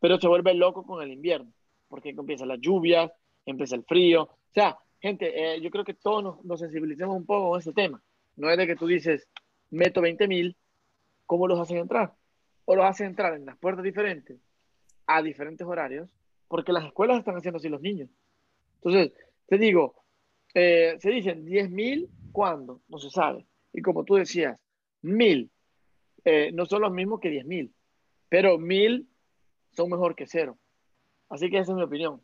pero 0.00 0.18
se 0.18 0.26
vuelve 0.26 0.54
loco 0.54 0.84
con 0.84 1.02
el 1.02 1.12
invierno, 1.12 1.52
porque 1.88 2.10
empiezan 2.10 2.48
las 2.48 2.60
lluvias, 2.60 3.12
empieza 3.44 3.76
el 3.76 3.84
frío, 3.84 4.22
o 4.22 4.52
sea, 4.52 4.76
gente, 5.00 5.54
eh, 5.54 5.60
yo 5.60 5.70
creo 5.70 5.84
que 5.84 5.94
todos 5.94 6.24
nos, 6.24 6.44
nos, 6.44 6.58
sensibilicemos 6.58 7.16
un 7.16 7.26
poco 7.26 7.50
con 7.50 7.60
ese 7.60 7.72
tema, 7.72 8.02
no 8.34 8.50
es 8.50 8.56
de 8.56 8.66
que 8.66 8.76
tú 8.76 8.86
dices, 8.86 9.28
meto 9.70 10.00
20 10.00 10.26
mil, 10.26 10.56
¿cómo 11.24 11.46
los 11.46 11.60
hacen 11.60 11.78
entrar? 11.78 12.14
O 12.64 12.74
los 12.74 12.84
hacen 12.84 13.08
entrar 13.08 13.34
en 13.34 13.46
las 13.46 13.56
puertas 13.58 13.84
diferentes, 13.84 14.40
a 15.06 15.22
diferentes 15.22 15.64
horarios, 15.64 16.08
porque 16.48 16.72
las 16.72 16.84
escuelas 16.84 17.18
están 17.18 17.36
haciendo 17.36 17.58
así 17.58 17.68
los 17.68 17.80
niños. 17.80 18.08
Entonces, 18.76 19.12
te 19.46 19.58
digo, 19.58 19.94
eh, 20.54 20.96
se 20.98 21.10
dicen 21.10 21.44
10 21.44 21.70
mil, 21.70 22.08
¿cuándo? 22.32 22.80
No 22.88 22.98
se 22.98 23.10
sabe. 23.10 23.46
Y 23.72 23.82
como 23.82 24.04
tú 24.04 24.14
decías, 24.14 24.58
mil 25.02 25.50
eh, 26.24 26.50
no 26.52 26.66
son 26.66 26.82
los 26.82 26.92
mismos 26.92 27.20
que 27.20 27.30
10 27.30 27.46
mil, 27.46 27.72
pero 28.28 28.58
mil 28.58 29.08
son 29.70 29.90
mejor 29.90 30.16
que 30.16 30.26
cero. 30.26 30.58
Así 31.28 31.50
que 31.50 31.58
esa 31.58 31.72
es 31.72 31.76
mi 31.76 31.82
opinión. 31.82 32.20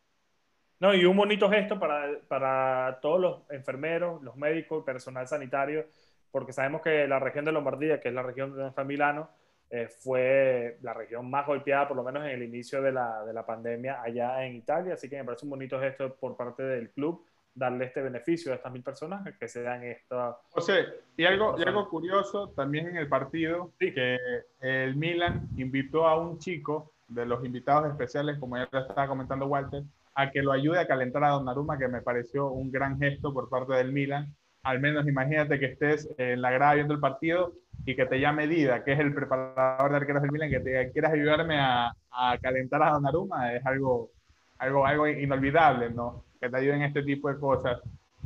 No, 0.81 0.93
y 0.95 1.05
un 1.05 1.17
bonito 1.17 1.49
gesto 1.49 1.79
para, 1.79 2.19
para 2.27 2.99
todos 3.01 3.21
los 3.21 3.51
enfermeros, 3.51 4.21
los 4.23 4.37
médicos, 4.37 4.85
personal 4.85 5.29
sanitario, 5.29 5.87
porque 6.33 6.53
sabemos 6.53 6.83
que 6.83 7.07
la 7.07 7.21
región 7.21 7.45
de 7.45 7.53
Lombardía, 7.53 8.01
que 8.01 8.09
es 8.09 8.15
la 8.15 8.23
región 8.23 8.57
de 8.57 8.73
San 8.73 8.89
Milano, 8.89 9.31
eh, 9.75 9.89
fue 9.89 10.77
la 10.83 10.93
región 10.93 11.31
más 11.31 11.47
golpeada, 11.47 11.89
por 11.89 11.97
lo 11.97 12.03
menos 12.03 12.23
en 12.25 12.33
el 12.33 12.43
inicio 12.43 12.83
de 12.83 12.93
la, 12.93 13.25
de 13.25 13.33
la 13.33 13.47
pandemia 13.47 14.03
allá 14.03 14.45
en 14.45 14.57
Italia. 14.57 14.93
Así 14.93 15.09
que 15.09 15.17
me 15.17 15.25
parece 15.25 15.47
un 15.47 15.51
bonito 15.51 15.81
gesto 15.81 16.15
por 16.15 16.37
parte 16.37 16.63
del 16.63 16.91
club 16.91 17.25
darle 17.55 17.87
este 17.87 18.03
beneficio 18.03 18.53
a 18.53 18.57
estas 18.57 18.71
mil 18.71 18.83
personas 18.83 19.27
que 19.39 19.49
se 19.49 19.63
dan 19.63 19.83
esta... 19.83 20.37
José, 20.51 20.85
y 21.17 21.25
algo, 21.25 21.57
y 21.59 21.63
algo 21.63 21.89
curioso 21.89 22.51
también 22.51 22.89
en 22.89 22.97
el 22.99 23.09
partido, 23.09 23.73
que 23.79 24.19
el 24.61 24.95
Milan 24.95 25.49
invitó 25.57 26.07
a 26.07 26.21
un 26.21 26.39
chico 26.39 26.93
de 27.09 27.25
los 27.25 27.43
invitados 27.43 27.91
especiales, 27.91 28.39
como 28.39 28.59
ya 28.59 28.65
estaba 28.65 29.09
comentando 29.09 29.47
Walter, 29.47 29.85
a 30.15 30.31
que 30.31 30.43
lo 30.43 30.53
ayude 30.53 30.81
a 30.81 30.87
calentar 30.87 31.25
a 31.25 31.31
Donnarumma, 31.31 31.79
que 31.79 31.89
me 31.89 32.03
pareció 32.03 32.51
un 32.51 32.71
gran 32.71 32.99
gesto 32.99 33.33
por 33.33 33.49
parte 33.49 33.73
del 33.73 33.91
Milan. 33.91 34.35
Al 34.63 34.81
menos 34.81 35.07
imagínate 35.09 35.59
que 35.59 35.67
estés 35.67 36.09
en 36.19 36.41
la 36.41 36.51
grada 36.51 36.75
viendo 36.75 36.95
el 36.95 37.01
partido 37.01 37.53
y 37.85 37.97
que 37.97 38.07
te 38.07 38.21
llame 38.21 38.47
Dida, 38.47 38.85
que 38.85 38.93
es 38.93 39.01
el 39.01 39.13
preparador 39.13 39.91
de 39.91 39.97
arqueros 39.97 40.23
del 40.23 40.31
Milan, 40.31 40.51
que 40.51 40.61
te 40.61 40.93
quieras 40.93 41.13
ayudarme 41.13 41.59
a, 41.59 41.93
a 42.11 42.39
calentar 42.39 42.83
a 42.83 42.91
Donnarumma, 42.91 43.55
es 43.55 43.67
algo, 43.67 44.11
algo, 44.59 44.87
algo 44.87 45.09
inolvidable, 45.09 45.91
¿no? 45.91 46.25
Que 46.41 46.49
te 46.49 46.57
ayuden 46.57 46.83
este 46.83 47.03
tipo 47.03 47.29
de 47.29 47.41
cosas 47.41 47.81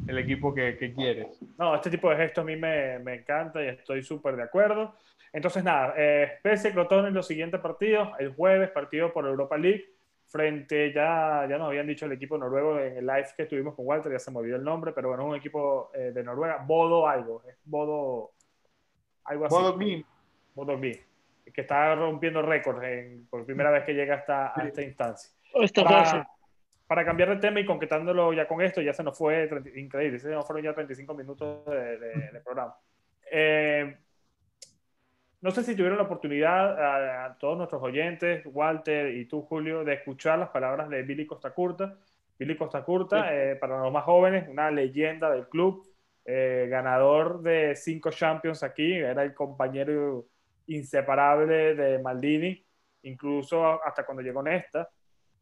el 0.06 0.18
equipo 0.18 0.54
que, 0.54 0.76
que, 0.76 0.92
quieres. 0.92 1.40
No, 1.58 1.74
este 1.74 1.90
tipo 1.90 2.10
de 2.10 2.16
gestos 2.16 2.42
a 2.42 2.46
mí 2.46 2.56
me, 2.56 2.98
me 2.98 3.14
encanta 3.14 3.62
y 3.62 3.68
estoy 3.68 4.02
súper 4.02 4.36
de 4.36 4.42
acuerdo. 4.42 4.94
Entonces, 5.32 5.64
nada, 5.64 5.94
eh, 5.96 6.38
PSV 6.42 6.72
Crotone 6.72 7.08
en 7.08 7.14
los 7.14 7.26
siguientes 7.26 7.60
partidos. 7.60 8.10
El 8.18 8.34
jueves, 8.34 8.70
partido 8.70 9.12
por 9.12 9.26
Europa 9.26 9.56
League, 9.56 9.84
frente, 10.36 10.92
ya, 10.92 11.46
ya 11.48 11.58
nos 11.58 11.68
habían 11.68 11.86
dicho 11.86 12.06
el 12.06 12.12
equipo 12.12 12.36
noruego 12.36 12.78
en 12.78 12.98
el 12.98 13.06
live 13.06 13.28
que 13.36 13.44
estuvimos 13.44 13.74
con 13.74 13.86
Walter, 13.86 14.12
ya 14.12 14.18
se 14.18 14.30
me 14.30 14.38
olvidó 14.38 14.56
el 14.56 14.64
nombre, 14.64 14.92
pero 14.92 15.08
bueno, 15.08 15.24
es 15.24 15.28
un 15.30 15.36
equipo 15.36 15.90
eh, 15.94 16.12
de 16.12 16.22
Noruega, 16.22 16.58
Bodo 16.66 17.08
algo, 17.08 17.42
es 17.48 17.56
Bodo 17.64 18.32
algo 19.24 19.46
así. 19.46 19.54
Bodo 19.54 19.76
Glimt. 19.76 20.06
Bodo 20.54 20.80
que 21.52 21.60
está 21.60 21.94
rompiendo 21.94 22.42
récords 22.42 22.84
por 23.30 23.46
primera 23.46 23.70
vez 23.70 23.84
que 23.84 23.94
llega 23.94 24.16
hasta, 24.16 24.52
a 24.54 24.66
esta 24.66 24.82
instancia. 24.82 25.30
Para, 25.74 26.28
para, 26.86 27.04
cambiar 27.04 27.30
de 27.30 27.36
tema 27.36 27.60
y 27.60 27.64
concretándolo 27.64 28.32
ya 28.32 28.46
con 28.46 28.60
esto, 28.60 28.82
ya 28.82 28.92
se 28.92 29.02
nos 29.02 29.16
fue 29.16 29.48
increíble, 29.76 30.18
se 30.18 30.28
nos 30.28 30.46
fueron 30.46 30.64
ya 30.64 30.74
35 30.74 31.14
minutos 31.14 31.64
de, 31.66 31.98
de 31.98 32.40
programa. 32.44 32.76
Eh, 33.30 33.96
no 35.40 35.50
sé 35.50 35.62
si 35.62 35.74
tuvieron 35.74 35.98
la 35.98 36.04
oportunidad 36.04 37.26
a, 37.26 37.36
todos 37.38 37.56
nuestros 37.58 37.82
oyentes, 37.82 38.44
Walter 38.46 39.14
y 39.14 39.26
tú, 39.26 39.42
Julio, 39.42 39.84
de 39.84 39.94
escuchar 39.94 40.38
las 40.38 40.48
palabras 40.48 40.88
de 40.88 41.02
Billy 41.02 41.26
Costa 41.26 41.50
Curta. 41.50 41.96
Billy 42.38 42.56
Costa 42.56 42.82
Curta, 42.82 43.34
eh, 43.34 43.56
para 43.56 43.80
los 43.80 43.92
más 43.92 44.04
jóvenes, 44.04 44.48
una 44.48 44.70
leyenda 44.70 45.30
del 45.30 45.48
club, 45.48 45.86
eh, 46.24 46.66
ganador 46.68 47.42
de 47.42 47.74
cinco 47.76 48.10
Champions 48.10 48.62
aquí, 48.62 48.94
era 48.94 49.22
el 49.22 49.34
compañero 49.34 50.26
inseparable 50.66 51.74
de 51.74 51.98
Maldini, 51.98 52.64
incluso 53.02 53.82
hasta 53.84 54.04
cuando 54.04 54.22
llegó 54.22 54.40
en 54.46 54.54
esta. 54.54 54.90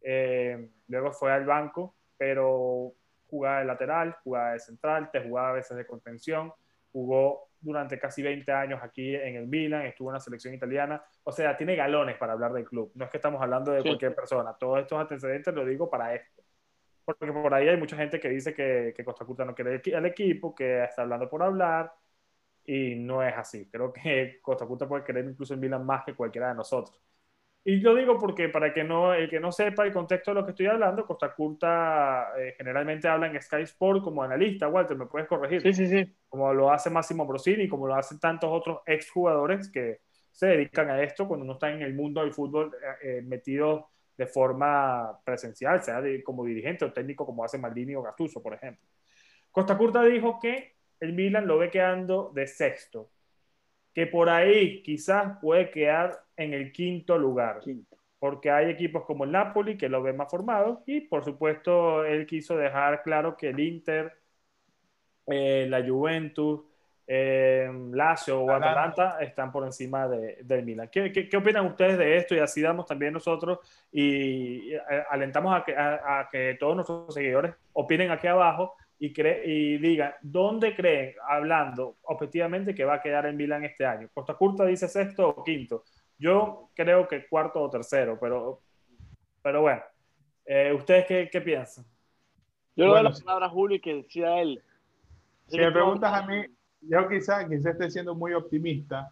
Eh, 0.03 0.71
luego 0.89 1.13
fue 1.13 1.33
al 1.33 1.47
banco, 1.47 1.97
pero 2.17 2.93
jugaba 3.27 3.61
de 3.61 3.65
lateral, 3.65 4.17
jugaba 4.23 4.53
de 4.53 4.61
central, 4.61 5.11
te 5.11 5.21
jugaba 5.21 5.51
a 5.51 5.55
veces 5.55 5.77
de 5.77 5.87
contención, 5.87 6.53
jugó 6.93 7.49
durante 7.65 7.99
casi 7.99 8.23
20 8.23 8.53
años 8.53 8.81
aquí 8.83 9.15
en 9.15 9.37
el 9.37 9.47
Milan, 9.47 9.87
estuvo 9.87 10.11
en 10.11 10.15
la 10.15 10.21
selección 10.21 10.55
italiana, 10.55 11.03
o 11.23 11.33
sea, 11.33 11.57
tiene 11.57 11.75
galones 11.75 12.17
para 12.17 12.35
hablar 12.35 12.53
del 12.53 12.65
club, 12.65 12.93
no 12.95 13.05
es 13.05 13.11
que 13.11 13.17
estamos 13.17 13.41
hablando 13.43 13.73
de 13.73 13.83
cualquier 13.83 14.15
persona, 14.15 14.55
todos 14.55 14.81
estos 14.81 14.99
antecedentes 15.01 15.55
lo 15.55 15.65
digo 15.65 15.89
para 15.89 16.15
esto, 16.15 16.43
porque 17.05 17.33
por 17.33 17.53
ahí 17.55 17.69
hay 17.69 17.77
mucha 17.77 17.97
gente 17.97 18.21
que 18.21 18.29
dice 18.29 18.55
que, 18.55 18.93
que 18.97 19.05
Costa 19.05 19.25
Curta 19.25 19.45
no 19.45 19.55
quiere 19.55 19.81
al 19.97 20.07
equipo, 20.07 20.55
que 20.55 20.85
está 20.85 21.03
hablando 21.03 21.29
por 21.29 21.43
hablar, 21.43 21.93
y 22.67 22.95
no 22.97 23.23
es 23.23 23.35
así, 23.37 23.69
creo 23.71 23.93
que 23.93 24.39
Costa 24.43 24.67
Curta 24.67 24.87
puede 24.87 25.05
querer 25.05 25.25
incluso 25.25 25.55
el 25.55 25.61
Milan 25.61 25.85
más 25.85 26.05
que 26.05 26.15
cualquiera 26.15 26.49
de 26.49 26.55
nosotros. 26.55 27.01
Y 27.67 27.81
lo 27.81 27.95
digo 27.95 28.19
porque 28.19 28.51
para 28.51 28.75
que 28.75 28.85
no, 28.85 29.15
el 29.15 29.31
que 29.31 29.41
no 29.41 29.51
sepa 29.51 29.87
el 29.87 29.93
contexto 29.93 30.31
de 30.31 30.35
lo 30.35 30.45
que 30.45 30.51
estoy 30.51 30.67
hablando, 30.67 31.07
Costa 31.07 31.35
Curta 31.35 32.33
eh, 32.39 32.55
generalmente 32.59 33.09
habla 33.09 33.27
en 33.27 33.41
Sky 33.41 33.63
Sport 33.63 34.03
como 34.03 34.23
analista. 34.23 34.69
Walter, 34.69 34.97
¿me 34.97 35.07
puedes 35.07 35.27
corregir? 35.27 35.63
Sí, 35.63 35.73
sí, 35.73 35.87
sí. 35.87 36.15
Como 36.29 36.53
lo 36.53 36.71
hace 36.71 36.91
Máximo 36.91 37.27
Brosini, 37.27 37.67
como 37.67 37.87
lo 37.87 37.95
hacen 37.95 38.21
tantos 38.21 38.51
otros 38.53 38.81
exjugadores 38.85 39.71
que 39.71 40.01
se 40.31 40.49
dedican 40.49 40.91
a 40.91 41.03
esto 41.03 41.27
cuando 41.27 41.47
no 41.47 41.55
están 41.55 41.73
en 41.73 41.83
el 41.83 41.95
mundo 41.95 42.21
del 42.21 42.35
fútbol 42.35 42.71
eh, 43.03 43.19
eh 43.19 43.23
metidos 43.23 43.85
de 44.17 44.27
forma 44.27 45.19
presencial, 45.25 45.83
sea 45.83 46.03
como 46.23 46.45
dirigente 46.45 46.85
o 46.85 46.93
técnico 46.93 47.25
como 47.25 47.45
hace 47.45 47.59
Maldini 47.59 47.95
o 47.95 48.03
Gattuso, 48.03 48.43
por 48.43 48.53
ejemplo. 48.55 48.87
Costa 49.51 49.77
Curta 49.77 50.03
dijo 50.03 50.39
que 50.39 50.75
el 51.01 51.15
Milan 51.15 51.47
lo 51.47 51.59
ve 51.59 51.71
quedando 51.71 52.31
de 52.35 52.47
sexto 52.47 53.11
que 53.95 54.09
por 54.09 54.29
ahí 54.29 54.83
quizás 54.83 55.39
puede 55.41 55.71
quedar 55.71 56.24
en 56.37 56.55
el 56.55 56.73
quinto 56.73 57.19
lugar. 57.19 57.61
Porque 58.19 58.51
hay 58.51 58.71
equipos 58.71 59.05
como 59.05 59.25
el 59.25 59.33
Napoli 59.33 59.77
que 59.77 59.89
lo 59.89 60.03
ven 60.03 60.17
más 60.17 60.31
formado 60.31 60.83
y 60.87 61.03
por 61.03 61.25
supuesto 61.25 62.05
él 62.05 62.27
quiso 62.27 62.57
dejar 62.57 63.03
claro 63.03 63.37
que 63.37 63.51
el 63.51 63.61
Inter, 63.61 64.13
eh, 65.27 65.67
la 65.69 65.87
Juventus, 65.87 66.63
eh, 67.07 67.71
Lazio 67.93 68.41
o 68.41 68.51
Atalanta 68.51 69.19
están 69.21 69.53
por 69.53 69.65
encima 69.65 70.09
de, 70.09 70.39
del 70.43 70.65
Milan. 70.65 70.89
¿Qué, 70.91 71.13
¿Qué, 71.13 71.37
opinan 71.37 71.67
ustedes 71.67 71.99
de 71.99 72.17
esto? 72.17 72.35
Y 72.35 72.39
así 72.39 72.63
damos 72.63 72.87
también 72.87 73.13
nosotros 73.13 73.59
y, 73.93 74.73
eh, 74.73 74.81
alentamos 75.11 75.55
a 75.55 75.65
que, 75.65 75.75
a 75.77 76.29
que 76.33 76.57
todos 76.59 76.75
nuestros 76.77 77.13
seguidores 77.13 77.55
opinen 77.75 78.11
aquí 78.11 78.27
abajo 78.27 78.75
y, 78.99 79.13
y 79.21 79.79
digan 79.79 80.15
dónde 80.23 80.75
creen, 80.75 81.15
hablando 81.29 81.97
objetivamente, 82.03 82.75
que 82.75 82.85
va 82.85 82.95
a 82.95 83.03
quedar 83.03 83.27
en 83.27 83.37
Milan 83.37 83.65
este 83.65 83.85
año. 83.85 84.09
Costa 84.13 84.35
Curta 84.35 84.65
dice 84.65 84.89
sexto 84.89 85.29
o 85.29 85.45
quinto. 85.45 85.85
Yo 86.25 86.71
creo 86.75 87.07
que 87.07 87.27
cuarto 87.27 87.61
o 87.61 87.69
tercero, 87.69 88.17
pero, 88.19 88.59
pero 89.43 89.61
bueno. 89.61 89.83
Eh, 90.47 90.73
¿Ustedes 90.73 91.05
qué, 91.07 91.29
qué, 91.31 91.43
piensan? 91.43 91.85
Yo 92.75 92.87
le 92.87 92.91
doy 92.93 93.03
la 93.03 93.11
palabra 93.11 93.47
a 93.47 93.51
Julio 93.51 93.77
y 93.77 93.81
que 93.81 93.95
decida 93.95 94.41
él. 94.41 94.63
Si 95.49 95.59
me 95.59 95.71
preguntas 95.71 96.15
a 96.15 96.27
mí, 96.27 96.47
yo 96.81 97.07
quizá, 97.11 97.47
quizá 97.47 97.73
esté 97.73 97.91
siendo 97.91 98.15
muy 98.15 98.33
optimista, 98.33 99.11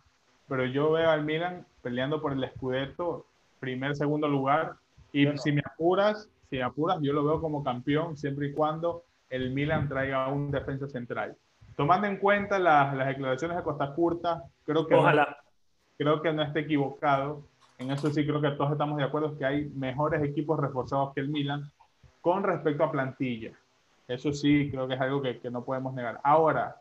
pero 0.48 0.64
yo 0.64 0.92
veo 0.92 1.10
al 1.10 1.22
Milan 1.22 1.66
peleando 1.82 2.22
por 2.22 2.32
el 2.32 2.50
Scudetto, 2.50 3.26
primer, 3.60 3.94
segundo 3.94 4.26
lugar, 4.26 4.76
y 5.12 5.26
si 5.36 5.52
me 5.52 5.60
apuras, 5.66 6.30
si 6.48 6.56
me 6.56 6.62
apuras, 6.62 6.96
yo 7.02 7.12
lo 7.12 7.26
veo 7.26 7.42
como 7.42 7.62
campeón 7.62 8.16
siempre 8.16 8.46
y 8.46 8.52
cuando 8.54 9.04
el 9.28 9.50
Milan 9.50 9.86
traiga 9.86 10.28
un 10.28 10.50
defensa 10.50 10.88
central. 10.88 11.36
Tomando 11.76 12.06
en 12.06 12.16
cuenta 12.16 12.58
las, 12.58 12.94
las 12.94 13.08
declaraciones 13.08 13.58
de 13.58 13.62
Costa 13.62 13.92
Curta, 13.92 14.44
creo 14.64 14.86
que, 14.86 14.94
No, 14.94 15.02
creo 15.98 16.22
que 16.22 16.32
no 16.32 16.42
esté 16.42 16.60
equivocado. 16.60 17.42
En 17.78 17.90
eso 17.90 18.10
sí 18.10 18.24
creo 18.24 18.40
que 18.40 18.50
todos 18.52 18.72
estamos 18.72 18.98
de 18.98 19.04
acuerdo 19.04 19.36
que 19.36 19.44
hay 19.44 19.70
mejores 19.70 20.22
equipos 20.22 20.58
reforzados 20.58 21.14
que 21.14 21.20
el 21.20 21.28
Milan 21.28 21.70
con 22.20 22.42
respecto 22.42 22.84
a 22.84 22.92
plantilla. 22.92 23.52
Eso 24.08 24.32
sí 24.32 24.68
creo 24.70 24.86
que 24.86 24.94
es 24.94 25.00
algo 25.00 25.22
que, 25.22 25.38
que 25.40 25.50
no 25.50 25.64
podemos 25.64 25.94
negar. 25.94 26.20
Ahora, 26.22 26.76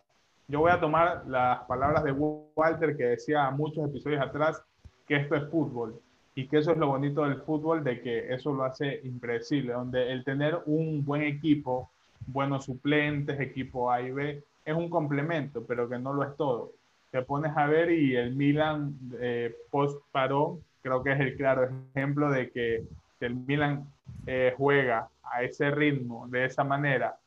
yo 0.48 0.60
voy 0.60 0.72
a 0.72 0.80
tomar 0.80 1.24
las 1.28 1.64
palabras 1.66 2.04
de 2.04 2.12
Walter 2.12 2.98
que 2.98 3.06
decía 3.06 3.50
muchos 3.52 3.88
episodios 3.88 4.22
atrás 4.22 4.62
que 5.08 5.16
esto 5.16 5.36
es 5.36 5.50
fútbol 5.50 6.00
y 6.36 6.48
que 6.48 6.60
eso 6.60 6.72
es 6.72 6.78
lo 6.78 6.88
bonito 6.88 7.24
del 7.24 7.42
fútbol, 7.42 7.84
de 7.84 8.02
que 8.02 8.34
eso 8.34 8.54
lo 8.54 8.64
hace 8.64 9.02
impredecible, 9.04 9.74
donde 9.74 10.12
el 10.12 10.24
tener 10.24 10.60
un 10.66 11.04
buen 11.04 11.24
equipo 11.24 11.90
buenos 12.28 12.66
suplentes, 12.66 13.40
equipo 13.40 13.92
A 13.92 14.02
y 14.02 14.12
B, 14.12 14.44
es 14.64 14.76
un 14.76 14.90
complemento, 14.90 15.66
pero 15.66 15.90
que 15.90 15.98
no 15.98 16.14
lo 16.14 16.24
es 16.24 16.36
todo. 16.36 16.74
Te 17.12 17.22
pones 17.22 17.56
a 17.56 17.68
ver 17.68 17.92
y 17.92 18.16
el 18.16 18.36
Milan 18.36 18.98
eh, 19.20 19.54
post 19.70 20.02
parón, 20.12 20.60
creo 20.82 21.04
que 21.04 21.12
es 21.12 21.20
el 21.20 21.36
claro 21.36 21.70
ejemplo 21.94 22.32
de 22.32 22.50
que 22.52 22.84
el 23.20 23.36
Milan 23.36 23.86
eh, 24.26 24.54
juega 24.58 25.10
a 25.24 25.44
ese 25.44 25.72
ritmo, 25.72 26.28
de 26.28 26.46
esa 26.46 26.64
manera, 26.64 27.18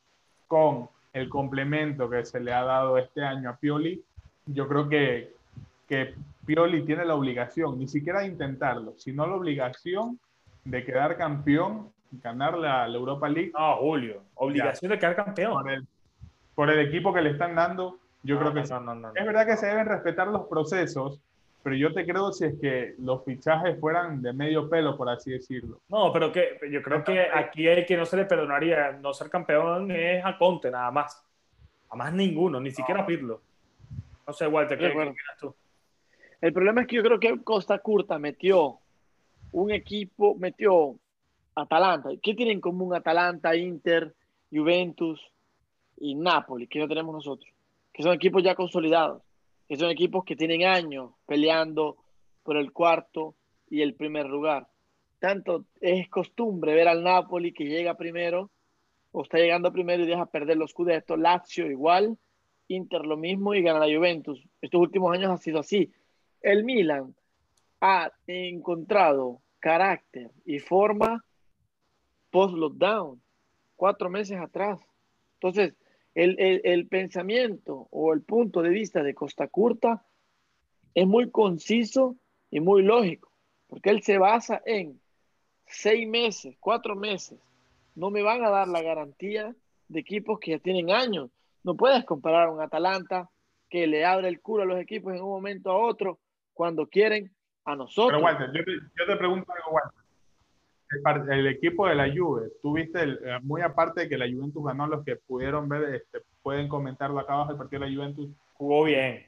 con 0.48 0.88
el 1.12 1.28
complemento 1.28 2.10
que 2.10 2.24
se 2.24 2.40
le 2.40 2.52
ha 2.52 2.64
dado 2.64 2.98
este 2.98 3.22
año 3.22 3.50
a 3.50 3.56
Pioli, 3.56 4.02
yo 4.46 4.66
creo 4.66 4.88
que, 4.88 5.32
que 5.88 6.14
Pioli 6.44 6.84
tiene 6.84 7.04
la 7.04 7.14
obligación, 7.14 7.78
ni 7.78 7.86
siquiera 7.86 8.20
de 8.20 8.28
intentarlo, 8.28 8.94
sino 8.98 9.26
la 9.26 9.36
obligación 9.36 10.18
de 10.64 10.84
quedar 10.84 11.16
campeón 11.16 11.92
ganar 12.22 12.56
la, 12.58 12.86
Europa 12.86 13.28
League. 13.28 13.52
No, 13.56 13.76
Julio, 13.76 14.22
obligación 14.34 14.90
de 14.90 14.98
quedar 14.98 15.16
campeón. 15.16 15.86
Por 16.54 16.70
el, 16.70 16.86
equipo 16.86 17.12
que 17.12 17.20
le 17.20 17.30
están 17.30 17.54
dando, 17.54 17.98
yo 18.24 18.38
creo 18.38 18.54
que 18.54 18.62
no, 18.62 19.12
es 19.14 19.26
verdad 19.26 19.46
que 19.46 19.56
se 19.56 19.66
deben 19.66 19.86
respetar 19.86 20.26
los 20.28 20.46
procesos, 20.46 21.20
pero 21.62 21.76
yo 21.76 21.92
te 21.92 22.06
creo 22.06 22.32
si 22.32 22.46
es 22.46 22.54
que 22.58 22.94
los 22.98 23.22
fichajes 23.22 23.78
fueran 23.78 24.22
de 24.22 24.32
medio 24.32 24.68
pelo, 24.68 24.96
por 24.96 25.10
así 25.10 25.30
decirlo. 25.30 25.80
No, 25.88 26.10
pero 26.10 26.32
que 26.32 26.58
yo 26.70 26.82
creo 26.82 27.04
que 27.04 27.20
aquí 27.20 27.66
el 27.66 27.84
que 27.84 27.98
no 27.98 28.06
se 28.06 28.16
le 28.16 28.24
perdonaría 28.24 28.92
no 28.92 29.12
ser 29.12 29.28
campeón 29.28 29.90
es 29.90 30.24
a 30.24 30.38
Conte, 30.38 30.70
nada 30.70 30.90
más. 30.90 31.22
A 31.90 31.96
más 31.96 32.12
ninguno, 32.14 32.58
ni 32.58 32.70
siquiera 32.70 33.02
a 33.02 33.06
Pirlo. 33.06 33.42
No 34.26 34.32
sé, 34.32 34.46
Walter, 34.46 34.78
¿qué, 34.78 34.90
bueno. 34.90 35.14
tú? 35.38 35.54
El 36.40 36.52
problema 36.52 36.80
es 36.80 36.86
que 36.86 36.96
yo 36.96 37.02
creo 37.02 37.20
que 37.20 37.42
Costa 37.42 37.78
Curta 37.78 38.18
metió 38.18 38.78
un 39.52 39.70
equipo, 39.70 40.34
metió 40.34 40.96
Atalanta. 41.54 42.08
¿Qué 42.22 42.34
tienen 42.34 42.56
en 42.56 42.60
común 42.60 42.94
Atalanta, 42.94 43.54
Inter, 43.54 44.14
Juventus 44.50 45.20
y 45.98 46.14
Napoli, 46.14 46.66
que 46.66 46.78
no 46.78 46.88
tenemos 46.88 47.14
nosotros? 47.14 47.53
Que 47.94 48.02
son 48.02 48.12
equipos 48.12 48.42
ya 48.42 48.54
consolidados, 48.54 49.22
que 49.66 49.76
son 49.76 49.88
equipos 49.88 50.24
que 50.24 50.36
tienen 50.36 50.64
años 50.64 51.12
peleando 51.24 51.96
por 52.42 52.58
el 52.58 52.72
cuarto 52.72 53.34
y 53.70 53.80
el 53.80 53.94
primer 53.94 54.26
lugar. 54.26 54.68
Tanto 55.18 55.64
es 55.80 56.06
costumbre 56.10 56.74
ver 56.74 56.88
al 56.88 57.02
Napoli 57.02 57.54
que 57.54 57.64
llega 57.64 57.96
primero 57.96 58.50
o 59.12 59.22
está 59.22 59.38
llegando 59.38 59.72
primero 59.72 60.02
y 60.02 60.06
deja 60.06 60.26
perder 60.26 60.58
los 60.58 60.72
Scudetto, 60.72 61.16
Lazio 61.16 61.70
igual, 61.70 62.18
Inter 62.68 63.06
lo 63.06 63.16
mismo 63.16 63.54
y 63.54 63.62
gana 63.62 63.78
la 63.78 63.96
Juventus. 63.96 64.44
Estos 64.60 64.80
últimos 64.80 65.14
años 65.14 65.30
ha 65.30 65.38
sido 65.38 65.60
así. 65.60 65.90
El 66.42 66.64
Milan 66.64 67.14
ha 67.80 68.10
encontrado 68.26 69.40
carácter 69.60 70.30
y 70.44 70.58
forma 70.58 71.24
post-lockdown, 72.30 73.22
cuatro 73.76 74.10
meses 74.10 74.38
atrás. 74.38 74.80
Entonces, 75.34 75.74
el, 76.14 76.60
el, 76.64 76.86
pensamiento 76.88 77.88
o 77.90 78.12
el 78.12 78.22
punto 78.22 78.62
de 78.62 78.70
vista 78.70 79.02
de 79.02 79.14
Costa 79.14 79.48
Curta 79.48 80.04
es 80.94 81.06
muy 81.06 81.30
conciso 81.30 82.16
y 82.50 82.60
muy 82.60 82.82
lógico, 82.82 83.32
porque 83.66 83.90
él 83.90 84.02
se 84.02 84.18
basa 84.18 84.62
en 84.64 85.00
seis 85.66 86.08
meses, 86.08 86.56
cuatro 86.60 86.94
meses. 86.94 87.38
No 87.96 88.10
me 88.10 88.22
van 88.22 88.44
a 88.44 88.50
dar 88.50 88.68
la 88.68 88.82
garantía 88.82 89.54
de 89.88 90.00
equipos 90.00 90.38
que 90.38 90.52
ya 90.52 90.58
tienen 90.58 90.90
años. 90.90 91.30
No 91.62 91.74
puedes 91.74 92.04
comparar 92.04 92.48
a 92.48 92.50
un 92.50 92.60
Atalanta 92.60 93.30
que 93.68 93.86
le 93.86 94.04
abre 94.04 94.28
el 94.28 94.40
culo 94.40 94.62
a 94.62 94.66
los 94.66 94.80
equipos 94.80 95.14
en 95.14 95.22
un 95.22 95.30
momento 95.30 95.70
a 95.70 95.78
otro 95.78 96.20
cuando 96.52 96.86
quieren 96.86 97.34
a 97.64 97.74
nosotros. 97.74 98.20
Pero 98.20 98.24
Walter, 98.24 98.50
yo 98.54 98.64
te, 98.64 98.72
yo 98.72 99.06
te 99.06 99.16
pregunto 99.16 99.52
algo, 99.52 99.70
Walter. 99.72 100.03
El, 101.30 101.46
equipo 101.46 101.86
de 101.86 101.94
la 101.94 102.12
Juve, 102.14 102.48
tuviste, 102.62 103.02
eh, 103.02 103.38
muy 103.42 103.62
aparte 103.62 104.02
de 104.02 104.08
que 104.08 104.18
la 104.18 104.26
Juventus 104.26 104.64
ganó, 104.64 104.86
los 104.86 105.04
que 105.04 105.16
pudieron 105.16 105.68
ver, 105.68 105.94
este, 105.94 106.20
pueden 106.42 106.68
comentarlo 106.68 107.18
acá 107.18 107.34
abajo, 107.34 107.52
el 107.52 107.58
partido 107.58 107.82
de 107.82 107.90
la 107.90 107.96
Juventus. 107.96 108.30
Jugó 108.54 108.84
bien. 108.84 109.26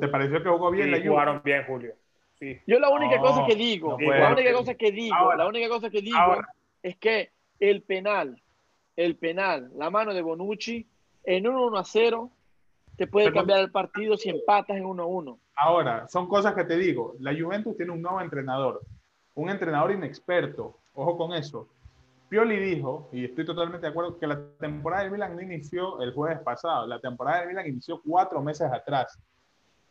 ¿Te 0.00 0.08
pareció 0.08 0.42
que 0.42 0.48
jugó 0.48 0.70
bien 0.70 0.90
la 0.90 0.98
Juve? 0.98 1.08
Jugaron 1.08 1.42
bien, 1.44 1.64
Julio. 1.66 1.94
Sí. 2.38 2.58
Yo 2.66 2.78
la 2.78 2.88
única 2.88 3.18
cosa 3.18 3.44
que 3.46 3.54
digo, 3.54 3.98
la 4.00 4.32
única 4.32 4.52
cosa 4.52 4.74
que 4.74 4.92
digo, 4.92 5.34
la 5.34 5.46
única 5.46 5.68
cosa 5.68 5.90
que 5.90 6.00
digo 6.00 6.36
es 6.82 6.96
que 6.96 7.30
el 7.58 7.82
penal, 7.82 8.40
el 8.96 9.16
penal, 9.16 9.70
la 9.76 9.90
mano 9.90 10.14
de 10.14 10.22
Bonucci 10.22 10.86
en 11.24 11.46
un 11.46 11.56
1 11.56 11.78
a 11.78 11.84
0 11.84 12.30
te 12.96 13.06
puede 13.06 13.32
cambiar 13.32 13.60
el 13.60 13.70
partido 13.70 14.16
si 14.16 14.30
empatas 14.30 14.76
en 14.76 14.84
1 14.84 15.02
a 15.02 15.06
1. 15.06 15.38
Ahora, 15.56 16.08
son 16.08 16.28
cosas 16.28 16.54
que 16.54 16.64
te 16.64 16.76
digo. 16.76 17.14
La 17.20 17.34
Juventus 17.38 17.76
tiene 17.76 17.92
un 17.92 18.02
nuevo 18.02 18.20
entrenador, 18.20 18.80
un 19.40 19.50
entrenador 19.50 19.92
inexperto. 19.92 20.76
Ojo 20.94 21.16
con 21.16 21.32
eso. 21.32 21.66
Pioli 22.28 22.58
dijo, 22.58 23.08
y 23.12 23.24
estoy 23.24 23.44
totalmente 23.44 23.86
de 23.86 23.90
acuerdo, 23.90 24.18
que 24.18 24.26
la 24.26 24.38
temporada 24.58 25.02
del 25.02 25.12
Milan 25.12 25.34
no 25.34 25.42
inició 25.42 26.00
el 26.00 26.12
jueves 26.12 26.38
pasado. 26.40 26.86
La 26.86 27.00
temporada 27.00 27.40
del 27.40 27.48
Milan 27.48 27.66
inició 27.66 28.00
cuatro 28.02 28.40
meses 28.42 28.70
atrás. 28.70 29.18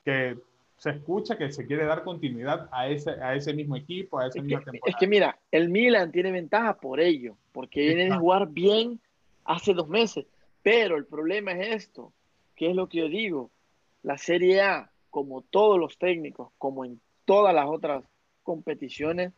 Que 0.06 0.38
se 0.78 0.92
escucha 0.92 1.38
que 1.38 1.52
se 1.52 1.66
quiere 1.66 1.86
dar 1.86 2.04
continuidad 2.04 2.70
a 2.72 2.88
ese, 2.88 3.12
a 3.12 3.36
ese 3.36 3.54
mismo 3.54 3.76
equipo, 3.76 4.20
a 4.20 4.28
esa 4.28 4.42
misma 4.42 4.60
temporada. 4.60 4.84
Es 4.86 4.96
que 4.96 5.08
mira, 5.08 5.38
el 5.52 5.70
Milan 5.70 6.12
tiene 6.12 6.32
ventaja 6.32 6.78
por 6.78 7.00
ello, 7.00 7.36
porque 7.52 7.82
viene 7.82 8.14
a 8.14 8.20
jugar 8.20 8.48
bien 8.50 9.00
hace 9.44 9.74
dos 9.74 9.90
meses. 9.90 10.26
Pero 10.62 10.96
el 10.96 11.06
problema 11.06 11.52
es 11.54 11.76
esto, 11.84 12.14
que 12.56 12.70
es 12.70 12.76
lo 12.76 12.88
que 12.88 13.00
yo 13.00 13.10
digo. 13.10 13.50
La 14.04 14.18
Serie 14.18 14.62
A, 14.62 14.92
como 15.10 15.42
todos 15.42 15.78
los 15.80 15.98
técnicos, 15.98 16.52
como 16.58 16.86
en 16.86 17.02
todas 17.26 17.54
las 17.54 17.68
otras 17.68 18.04
competiciones, 18.44 19.34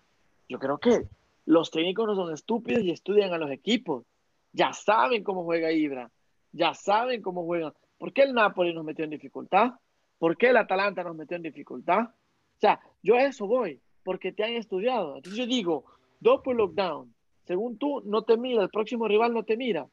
yo 0.51 0.59
creo 0.59 0.79
que 0.79 1.07
los 1.45 1.71
técnicos 1.71 2.05
no 2.05 2.15
son 2.15 2.33
estúpidos 2.33 2.83
y 2.83 2.91
estudian 2.91 3.31
a 3.33 3.37
los 3.37 3.49
equipos. 3.51 4.03
Ya 4.51 4.73
saben 4.73 5.23
cómo 5.23 5.45
juega 5.45 5.71
Ibra, 5.71 6.11
ya 6.51 6.73
saben 6.73 7.21
cómo 7.21 7.45
juegan. 7.45 7.71
¿Por 7.97 8.11
qué 8.11 8.23
el 8.23 8.33
Napoli 8.33 8.73
nos 8.73 8.83
metió 8.83 9.05
en 9.05 9.11
dificultad? 9.11 9.71
¿Por 10.19 10.35
qué 10.35 10.49
el 10.49 10.57
Atalanta 10.57 11.05
nos 11.05 11.15
metió 11.15 11.37
en 11.37 11.43
dificultad? 11.43 12.01
O 12.01 12.59
sea, 12.59 12.81
yo 13.01 13.15
a 13.15 13.23
eso 13.23 13.47
voy, 13.47 13.79
porque 14.03 14.33
te 14.33 14.43
han 14.43 14.51
estudiado. 14.51 15.15
Entonces 15.15 15.39
yo 15.39 15.47
digo, 15.47 15.85
doble 16.19 16.53
lockdown, 16.53 17.15
según 17.45 17.77
tú, 17.77 18.01
no 18.03 18.23
te 18.23 18.35
mira, 18.35 18.61
el 18.61 18.69
próximo 18.69 19.07
rival 19.07 19.33
no 19.33 19.43
te 19.43 19.55
mira. 19.55 19.87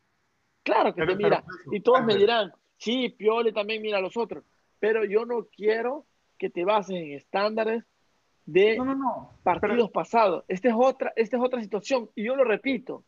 Claro 0.64 0.92
que 0.92 1.06
te 1.06 1.14
mira. 1.14 1.44
y 1.70 1.80
todos 1.80 2.04
me 2.04 2.16
dirán, 2.16 2.52
sí, 2.78 3.10
Piole 3.10 3.52
también 3.52 3.80
mira 3.80 3.98
a 3.98 4.02
los 4.02 4.16
otros. 4.16 4.42
Pero 4.80 5.04
yo 5.04 5.24
no 5.24 5.46
quiero 5.54 6.04
que 6.36 6.50
te 6.50 6.64
bases 6.64 6.96
en 6.96 7.12
estándares 7.12 7.84
de 8.48 8.78
partidos 9.42 9.90
pasados. 9.90 10.42
Esta 10.48 10.68
es, 10.68 10.74
otra, 10.74 11.12
esta 11.16 11.36
es 11.36 11.42
otra 11.42 11.60
situación. 11.60 12.08
Y 12.14 12.24
yo 12.24 12.34
lo 12.34 12.44
repito, 12.44 13.04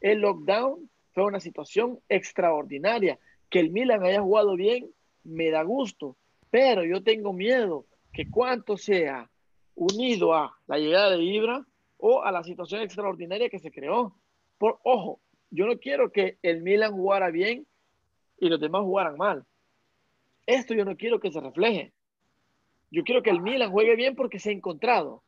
el 0.00 0.20
lockdown 0.20 0.88
fue 1.12 1.24
una 1.24 1.40
situación 1.40 1.98
extraordinaria. 2.08 3.18
Que 3.50 3.58
el 3.58 3.70
Milan 3.70 4.04
haya 4.04 4.20
jugado 4.20 4.54
bien, 4.54 4.88
me 5.24 5.50
da 5.50 5.64
gusto. 5.64 6.16
Pero 6.50 6.84
yo 6.84 7.02
tengo 7.02 7.32
miedo 7.32 7.86
que 8.12 8.30
cuanto 8.30 8.76
sea 8.76 9.28
unido 9.74 10.32
a 10.32 10.56
la 10.68 10.78
llegada 10.78 11.10
de 11.10 11.24
Ibra 11.24 11.66
o 11.96 12.22
a 12.22 12.30
la 12.30 12.44
situación 12.44 12.82
extraordinaria 12.82 13.48
que 13.48 13.58
se 13.58 13.72
creó. 13.72 14.14
Por, 14.58 14.78
ojo, 14.84 15.20
yo 15.50 15.66
no 15.66 15.78
quiero 15.78 16.12
que 16.12 16.38
el 16.42 16.62
Milan 16.62 16.92
jugara 16.92 17.30
bien 17.30 17.66
y 18.38 18.48
los 18.48 18.60
demás 18.60 18.82
jugaran 18.82 19.16
mal. 19.16 19.44
Esto 20.46 20.72
yo 20.72 20.84
no 20.84 20.96
quiero 20.96 21.18
que 21.18 21.32
se 21.32 21.40
refleje. 21.40 21.92
Yo 22.90 23.04
quiero 23.04 23.22
que 23.22 23.30
el 23.30 23.40
Milan 23.40 23.70
juegue 23.70 23.96
bien 23.96 24.14
porque 24.14 24.38
se 24.38 24.50
ha 24.50 24.52
encontrado. 24.52 25.22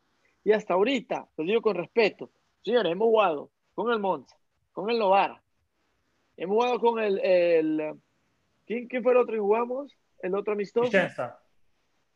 Y 0.44 0.52
hasta 0.52 0.74
ahorita, 0.74 1.28
lo 1.36 1.44
digo 1.44 1.61
con 1.61 1.76
respeto, 1.76 2.30
señores, 2.62 2.92
hemos 2.92 3.08
jugado 3.08 3.50
con 3.74 3.92
el 3.92 3.98
Monza, 3.98 4.36
con 4.72 4.88
el 4.90 4.98
Novara, 4.98 5.42
hemos 6.36 6.56
jugado 6.56 6.80
con 6.80 6.98
el... 7.02 7.18
el 7.20 7.94
¿quién, 8.66 9.02
fue 9.02 9.12
el 9.12 9.18
otro 9.18 9.34
que 9.34 9.40
jugamos? 9.40 9.96
El 10.22 10.34
otro 10.34 10.54
amistoso. 10.54 10.86
Vicenza. 10.90 11.38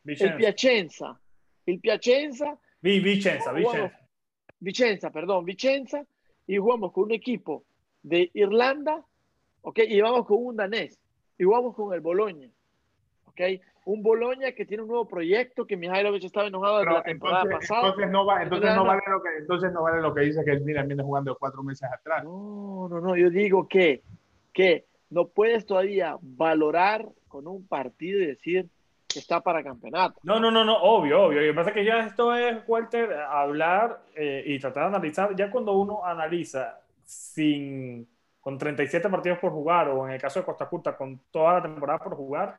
El 0.04 0.36
Piacenza. 0.36 1.20
El 1.66 1.80
Piacenza. 1.80 2.58
Vicenza, 2.80 3.52
Vicenza. 3.52 4.00
Vicenza, 4.58 5.10
perdón, 5.10 5.44
Vicenza. 5.44 6.04
Y 6.46 6.56
jugamos 6.58 6.92
con 6.92 7.04
un 7.04 7.12
equipo 7.12 7.64
de 8.02 8.30
Irlanda, 8.34 9.04
¿ok? 9.62 9.80
Y 9.88 10.00
vamos 10.00 10.26
con 10.26 10.44
un 10.44 10.56
danés, 10.56 11.00
y 11.38 11.44
vamos 11.44 11.74
con 11.74 11.92
el 11.94 12.00
Boloña, 12.00 12.50
¿ok? 13.24 13.40
Un 13.84 14.02
Boloña 14.02 14.52
que 14.52 14.64
tiene 14.64 14.82
un 14.82 14.88
nuevo 14.88 15.06
proyecto, 15.06 15.66
que 15.66 15.76
Mihailovic 15.76 16.24
estaba 16.24 16.46
enojado 16.46 16.78
de 16.78 16.86
la 16.86 17.02
temporada 17.02 17.44
pasada. 17.44 17.88
Entonces 17.88 18.10
no, 18.10 18.24
va, 18.24 18.42
entonces, 18.42 18.74
no 18.74 18.84
vale 18.84 19.02
lo 19.08 19.22
que, 19.22 19.28
entonces 19.38 19.72
no 19.72 19.82
vale 19.82 20.00
lo 20.00 20.14
que 20.14 20.22
dice 20.22 20.44
que 20.44 20.52
el 20.52 20.62
Milan 20.62 20.88
viene 20.88 21.02
jugando 21.02 21.36
cuatro 21.38 21.62
meses 21.62 21.88
atrás. 21.92 22.24
No, 22.24 22.88
no, 22.88 23.00
no, 23.00 23.16
yo 23.16 23.28
digo 23.28 23.68
que, 23.68 24.02
que 24.52 24.86
no 25.10 25.28
puedes 25.28 25.66
todavía 25.66 26.16
valorar 26.22 27.06
con 27.28 27.46
un 27.46 27.66
partido 27.66 28.20
y 28.20 28.26
decir 28.26 28.68
que 29.06 29.20
está 29.20 29.40
para 29.40 29.62
campeonato. 29.62 30.18
No, 30.24 30.40
no, 30.40 30.50
no, 30.50 30.64
no, 30.64 30.76
obvio, 30.76 31.24
obvio. 31.24 31.40
Lo 31.40 31.46
que 31.46 31.54
pasa 31.54 31.70
es 31.70 31.74
que 31.74 31.84
ya 31.84 32.06
esto 32.06 32.34
es, 32.34 32.56
Walter, 32.66 33.12
hablar 33.12 34.02
eh, 34.14 34.42
y 34.46 34.58
tratar 34.58 34.84
de 34.84 34.96
analizar. 34.96 35.36
Ya 35.36 35.50
cuando 35.50 35.72
uno 35.72 36.04
analiza 36.04 36.80
sin, 37.04 38.08
con 38.40 38.58
37 38.58 39.08
partidos 39.08 39.38
por 39.38 39.52
jugar, 39.52 39.88
o 39.88 40.06
en 40.06 40.14
el 40.14 40.20
caso 40.20 40.40
de 40.40 40.46
Costa 40.46 40.66
Curta, 40.66 40.96
con 40.96 41.20
toda 41.30 41.54
la 41.54 41.62
temporada 41.62 41.98
por 41.98 42.16
jugar, 42.16 42.58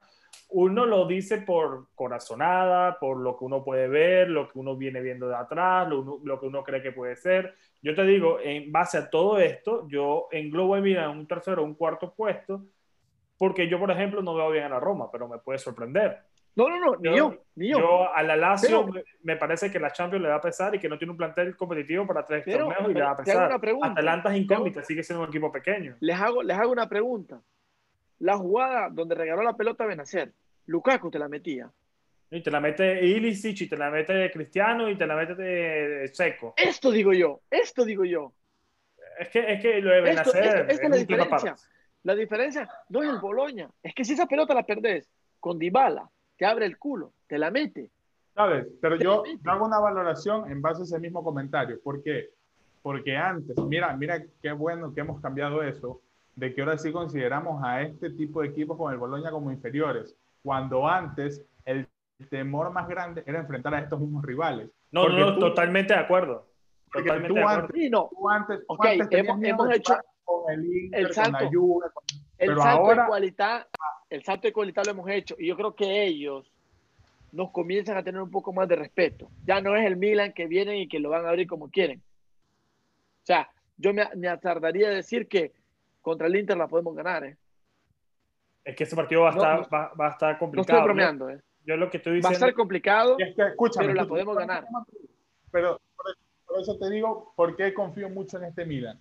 uno 0.57 0.85
lo 0.85 1.05
dice 1.05 1.39
por 1.39 1.87
corazonada, 1.95 2.97
por 2.97 3.17
lo 3.17 3.37
que 3.37 3.43
uno 3.43 3.61
puede 3.61 3.89
ver, 3.89 4.29
lo 4.29 4.49
que 4.49 4.57
uno 4.57 4.77
viene 4.77 5.01
viendo 5.01 5.27
de 5.27 5.35
atrás, 5.35 5.85
lo, 5.89 6.21
lo 6.23 6.39
que 6.39 6.45
uno 6.45 6.63
cree 6.63 6.81
que 6.81 6.93
puede 6.93 7.17
ser. 7.17 7.55
Yo 7.81 7.93
te 7.93 8.05
digo, 8.05 8.39
en 8.39 8.71
base 8.71 8.97
a 8.97 9.09
todo 9.09 9.37
esto, 9.37 9.85
yo 9.89 10.29
englobo 10.31 10.77
en 10.77 11.09
un 11.09 11.27
tercero 11.27 11.61
un 11.61 11.75
cuarto 11.75 12.13
puesto, 12.13 12.63
porque 13.37 13.67
yo, 13.67 13.77
por 13.77 13.91
ejemplo, 13.91 14.21
no 14.21 14.33
veo 14.33 14.49
bien 14.49 14.63
a 14.63 14.69
la 14.69 14.79
Roma, 14.79 15.11
pero 15.11 15.27
me 15.27 15.39
puede 15.39 15.59
sorprender. 15.59 16.19
No, 16.55 16.69
no, 16.69 16.79
no, 16.79 16.95
ni 17.01 17.17
yo, 17.17 17.37
ni 17.55 17.67
yo. 17.67 17.79
Yo 17.79 18.13
a 18.13 18.23
la 18.23 18.37
Lazio 18.37 18.87
me, 19.23 19.35
parece 19.35 19.69
que 19.69 19.77
la 19.77 19.91
Champions 19.91 20.23
le 20.23 20.29
va 20.29 20.35
a 20.35 20.41
pesar 20.41 20.73
y 20.73 20.79
que 20.79 20.87
no 20.87 20.97
tiene 20.97 21.11
un 21.11 21.17
plantel 21.17 21.53
competitivo 21.57 22.07
para 22.07 22.25
tres 22.25 22.45
torneos 22.45 22.89
y 22.89 22.93
le 22.93 23.01
va 23.01 23.11
a 23.11 23.17
pesar. 23.17 23.51
Atalanta 23.83 24.33
es 24.33 24.41
incógnita, 24.41 24.81
sigue 24.85 25.03
siendo 25.03 25.23
un 25.23 25.29
equipo 25.29 25.51
pequeño. 25.51 25.97
Les 25.99 26.17
hago, 26.17 26.41
les 26.41 26.57
hago 26.57 26.71
una 26.71 26.87
pregunta. 26.87 27.41
La 28.19 28.37
jugada 28.37 28.87
donde 28.89 29.15
regaló 29.15 29.43
la 29.43 29.57
pelota 29.57 29.83
a 29.83 29.87
Benacer, 29.87 30.31
Lukaku 30.67 31.11
te 31.11 31.19
la 31.19 31.27
metía. 31.27 31.71
Y 32.31 32.41
te 32.41 32.51
la 32.51 32.59
mete 32.59 33.05
Ilicic, 33.05 33.61
y 33.61 33.69
te 33.69 33.77
la 33.77 33.89
mete 33.89 34.31
Cristiano, 34.31 34.89
y 34.89 34.97
te 34.97 35.05
la 35.05 35.15
mete 35.15 35.35
de 35.35 36.07
Seco. 36.07 36.53
Esto 36.57 36.91
digo 36.91 37.13
yo, 37.13 37.41
esto 37.49 37.85
digo 37.85 38.03
yo. 38.03 38.33
Es 39.19 39.29
que, 39.29 39.53
es 39.53 39.61
que 39.61 39.81
lo 39.81 39.91
de 39.91 40.01
Benacer 40.01 40.67
es, 40.69 40.81
la 40.81 40.97
diferencia. 40.97 41.55
La 42.03 42.15
diferencia 42.15 42.69
no 42.89 43.01
es 43.01 43.09
el 43.09 43.19
Boloña, 43.19 43.69
es 43.81 43.93
que 43.93 44.03
si 44.03 44.13
esa 44.13 44.27
pelota 44.27 44.53
la 44.53 44.63
perdés 44.63 45.09
con 45.39 45.57
Dybala, 45.57 46.09
te 46.37 46.45
abre 46.45 46.65
el 46.65 46.77
culo, 46.77 47.13
te 47.27 47.37
la 47.37 47.51
mete. 47.51 47.91
¿Sabes? 48.33 48.67
Pero 48.81 48.97
yo 48.97 49.23
hago 49.45 49.65
una 49.65 49.79
valoración 49.79 50.51
en 50.51 50.61
base 50.61 50.81
a 50.81 50.83
ese 50.83 50.99
mismo 50.99 51.23
comentario. 51.23 51.79
¿Por 51.81 52.03
qué? 52.03 52.31
Porque 52.81 53.15
antes, 53.15 53.57
mira, 53.57 53.95
mira 53.95 54.23
qué 54.41 54.51
bueno 54.51 54.93
que 54.93 55.01
hemos 55.01 55.21
cambiado 55.21 55.63
eso, 55.63 56.01
de 56.35 56.53
que 56.53 56.61
ahora 56.61 56.77
sí 56.77 56.91
consideramos 56.91 57.63
a 57.63 57.81
este 57.81 58.09
tipo 58.09 58.41
de 58.41 58.49
equipos 58.49 58.75
como 58.75 58.91
el 58.91 58.97
Boloña 58.97 59.31
como 59.31 59.51
inferiores, 59.51 60.15
cuando 60.45 60.87
antes 60.87 61.43
el 61.65 61.87
temor 62.29 62.71
más 62.71 62.87
grande 62.87 63.23
era 63.25 63.39
enfrentar 63.39 63.73
a 63.73 63.79
estos 63.79 63.99
mismos 63.99 64.23
rivales. 64.23 64.69
No, 64.91 65.09
no, 65.09 65.39
totalmente 65.39 65.95
de 65.95 65.99
acuerdo. 65.99 66.47
Totalmente 66.93 67.41
tú, 67.41 67.47
Antes, 67.47 67.91
no. 67.91 68.09
tú 68.11 68.29
antes, 68.29 68.59
hemos, 69.09 69.43
hemos 69.43 69.75
hecho 69.75 69.95
con 70.23 70.53
el 70.53 70.63
Inter, 70.65 71.13
salto, 71.13 71.39
con 71.39 71.45
la 71.45 71.51
Juve, 71.51 71.87
el 72.37 72.57
salto 72.57 72.89
de 72.89 73.07
cualidad 73.07 73.67
el 74.11 74.23
salto 74.23 74.47
de 74.47 74.53
cualidad 74.53 74.83
lo 74.85 74.91
hemos 74.91 75.09
hecho 75.09 75.35
y 75.39 75.47
yo 75.47 75.57
creo 75.57 75.75
que 75.75 76.05
ellos 76.05 76.49
nos 77.31 77.51
comienzan 77.51 77.97
a 77.97 78.03
tener 78.03 78.21
un 78.21 78.29
poco 78.29 78.53
más 78.53 78.67
de 78.69 78.75
respeto. 78.75 79.29
Ya 79.45 79.59
no 79.61 79.75
es 79.75 79.85
el 79.85 79.97
Milan 79.97 80.31
que 80.31 80.45
vienen 80.45 80.77
y 80.77 80.87
que 80.87 80.99
lo 80.99 81.09
van 81.09 81.25
a 81.25 81.29
abrir 81.29 81.47
como 81.47 81.69
quieren. 81.69 81.99
O 81.99 83.25
sea, 83.25 83.49
yo 83.77 83.93
me, 83.95 84.07
me 84.15 84.27
atardaría 84.29 84.87
a 84.89 84.91
decir 84.91 85.27
que 85.27 85.53
contra 86.01 86.27
el 86.27 86.35
Inter 86.35 86.55
la 86.55 86.67
podemos 86.67 86.95
ganar. 86.95 87.25
¿eh? 87.25 87.37
Es 88.65 88.75
que 88.75 88.83
ese 88.83 88.95
partido 88.95 89.21
va 89.21 89.29
a, 89.29 89.33
estar, 89.33 89.73
va, 89.73 89.93
va, 89.93 90.07
a 90.07 90.11
estar 90.11 90.37
complicado. 90.39 90.79
No 90.79 90.79
estoy 90.79 90.93
bromeando. 90.93 91.29
¿eh? 91.29 91.39
Yo 91.65 91.77
lo 91.77 91.89
que 91.89 91.97
estoy 91.97 92.15
diciendo... 92.15 92.29
Va 92.29 92.45
a 92.45 92.49
estar 92.49 92.53
complicado, 92.53 93.15
es 93.19 93.35
que, 93.35 93.43
pero 93.77 93.93
la 93.93 94.05
podemos 94.05 94.35
ganar. 94.35 94.65
Pero 95.51 95.79
por 96.45 96.59
eso 96.59 96.77
te 96.77 96.89
digo, 96.89 97.33
¿por 97.35 97.55
qué 97.55 97.73
confío 97.73 98.09
mucho 98.09 98.37
en 98.37 98.45
este 98.45 98.65
Milan? 98.65 98.99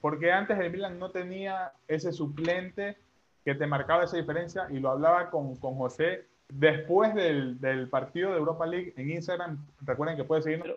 Porque 0.00 0.32
antes 0.32 0.58
el 0.58 0.70
Milan 0.70 0.98
no 0.98 1.10
tenía 1.10 1.72
ese 1.86 2.12
suplente 2.12 2.96
que 3.44 3.54
te 3.54 3.66
marcaba 3.66 4.04
esa 4.04 4.16
diferencia 4.16 4.66
y 4.70 4.78
lo 4.78 4.90
hablaba 4.90 5.30
con, 5.30 5.56
con 5.56 5.74
José 5.76 6.26
después 6.48 7.14
del, 7.14 7.60
del, 7.60 7.88
partido 7.88 8.30
de 8.30 8.38
Europa 8.38 8.66
League 8.66 8.92
en 8.96 9.10
Instagram. 9.10 9.66
Recuerden 9.82 10.16
que 10.16 10.24
puede 10.24 10.42
seguirnos. 10.42 10.76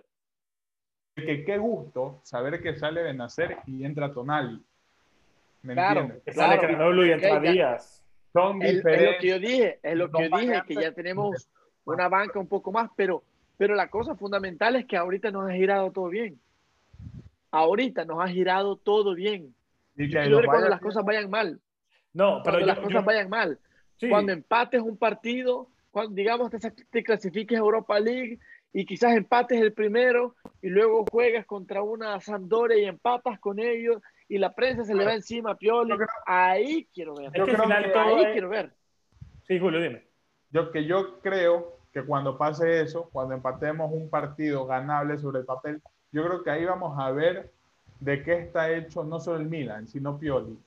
Que 1.15 1.43
qué 1.45 1.57
gusto 1.57 2.19
saber 2.23 2.61
que 2.61 2.75
sale 2.75 3.03
de 3.03 3.13
nacer 3.13 3.57
y 3.67 3.85
entra 3.85 4.11
Tonali. 4.13 4.63
¿Me 5.61 5.73
claro, 5.73 6.01
entiendes? 6.01 6.23
Que 6.25 6.33
sale 6.33 6.59
Canolo 6.59 7.05
y 7.05 7.11
entra 7.11 7.39
Díaz. 7.39 8.02
Son 8.33 8.59
diferentes. 8.59 8.85
Es 8.85 9.13
lo 9.13 9.19
que 9.19 9.27
yo 9.27 9.39
dije, 9.39 9.79
es 9.83 9.95
lo 9.95 10.11
que 10.11 10.29
yo 10.29 10.37
dije, 10.37 10.63
que 10.67 10.75
ya 10.75 10.91
tenemos 10.91 11.47
una 11.85 12.09
banca 12.09 12.39
un 12.39 12.47
poco 12.47 12.71
más, 12.71 12.89
pero, 12.95 13.23
pero 13.57 13.75
la 13.75 13.89
cosa 13.89 14.15
fundamental 14.15 14.75
es 14.75 14.85
que 14.85 14.97
ahorita 14.97 15.31
nos 15.31 15.49
ha 15.49 15.53
girado 15.53 15.91
todo 15.91 16.09
bien. 16.09 16.39
Ahorita 17.51 18.05
nos 18.05 18.19
ha 18.19 18.27
girado 18.27 18.75
todo 18.75 19.13
bien. 19.13 19.53
Y 19.95 20.09
que 20.09 20.31
cuando 20.45 20.69
las 20.69 20.81
cosas 20.81 21.05
vayan 21.05 21.29
mal. 21.29 21.59
No, 22.13 22.41
pero 22.43 22.57
cuando 22.57 22.67
las 22.67 22.79
cosas 22.79 23.05
vayan 23.05 23.29
mal. 23.29 23.59
Cuando 24.09 24.31
empates 24.31 24.81
un 24.81 24.97
partido, 24.97 25.69
cuando 25.91 26.15
digamos 26.15 26.49
que 26.49 26.57
te 26.59 27.03
clasifiques 27.03 27.55
a 27.55 27.61
Europa 27.61 27.99
League 27.99 28.39
y 28.73 28.85
quizás 28.85 29.15
empates 29.15 29.61
el 29.61 29.71
primero 29.71 30.35
y 30.61 30.69
luego 30.69 31.05
juegas 31.09 31.45
contra 31.45 31.83
una 31.83 32.19
Sampdoria 32.19 32.79
y 32.79 32.85
empatas 32.85 33.39
con 33.39 33.59
ellos 33.59 34.01
y 34.33 34.39
la 34.39 34.51
prensa 34.51 34.83
se 34.83 34.95
le 34.95 35.05
va 35.05 35.13
encima 35.13 35.51
a 35.51 35.55
Pioli. 35.55 35.93
ahí 36.25 36.87
quiero 36.91 37.13
ver. 37.13 37.31
Yo 37.35 37.45
creo 37.45 37.67
que 37.67 37.73
ahí 37.73 38.31
quiero 38.31 38.49
ver. 38.49 38.73
Sí, 39.43 39.59
Julio, 39.59 39.79
dime. 39.79 40.07
Yo 40.49 40.71
que 40.71 40.85
yo 40.85 41.19
creo 41.21 41.77
que 41.93 42.03
cuando 42.03 42.35
pase 42.35 42.81
eso, 42.81 43.09
cuando 43.11 43.35
empatemos 43.35 43.91
un 43.91 44.09
partido 44.09 44.65
ganable 44.65 45.19
sobre 45.19 45.41
el 45.41 45.45
papel, 45.45 45.83
yo 46.11 46.25
creo 46.25 46.43
que 46.43 46.49
ahí 46.49 46.65
vamos 46.65 46.97
a 46.99 47.11
ver 47.11 47.51
de 47.99 48.23
qué 48.23 48.39
está 48.39 48.71
hecho 48.71 49.03
no 49.03 49.19
solo 49.19 49.37
el 49.37 49.47
Milan, 49.47 49.87
sino 49.87 50.17
Pioli. 50.17 50.57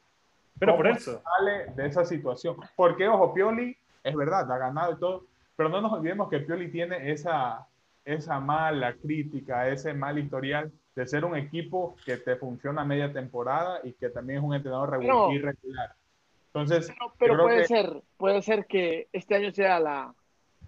Pero 0.61 0.77
por 0.77 0.87
eso. 0.87 1.21
Sale 1.25 1.67
de 1.75 1.87
esa 1.89 2.05
situación. 2.05 2.55
Porque, 2.77 3.09
ojo, 3.09 3.35
Pioli 3.35 3.77
es 4.05 4.15
verdad, 4.15 4.49
ha 4.53 4.59
ganado 4.59 4.93
y 4.93 4.97
todo, 5.01 5.25
pero 5.57 5.71
no 5.71 5.81
nos 5.81 5.93
olvidemos 5.93 6.31
que 6.31 6.39
Pioli 6.39 6.71
tiene 6.71 7.11
esa, 7.11 7.67
esa 8.05 8.39
mala 8.39 8.95
crítica, 8.95 9.69
ese 9.69 9.93
mal 9.93 10.21
historial 10.21 10.71
de 10.97 11.07
ser 11.07 11.27
un 11.27 11.37
equipo 11.37 11.95
que 12.05 12.17
te 12.17 12.37
funciona 12.37 12.83
media 12.83 13.13
temporada 13.13 13.81
y 13.85 13.93
que 13.93 14.09
también 14.09 14.39
es 14.39 14.45
un 14.45 14.55
entrenador 14.55 14.93
regular. 14.93 15.31
irregular. 15.31 15.95
Entonces, 16.47 16.91
pero, 17.19 17.37
puede 17.37 17.67
ser, 17.67 18.03
puede 18.17 18.41
ser 18.41 18.65
que 18.65 19.09
este 19.13 19.35
año 19.35 19.53
sea 19.53 19.79
la, 19.79 20.15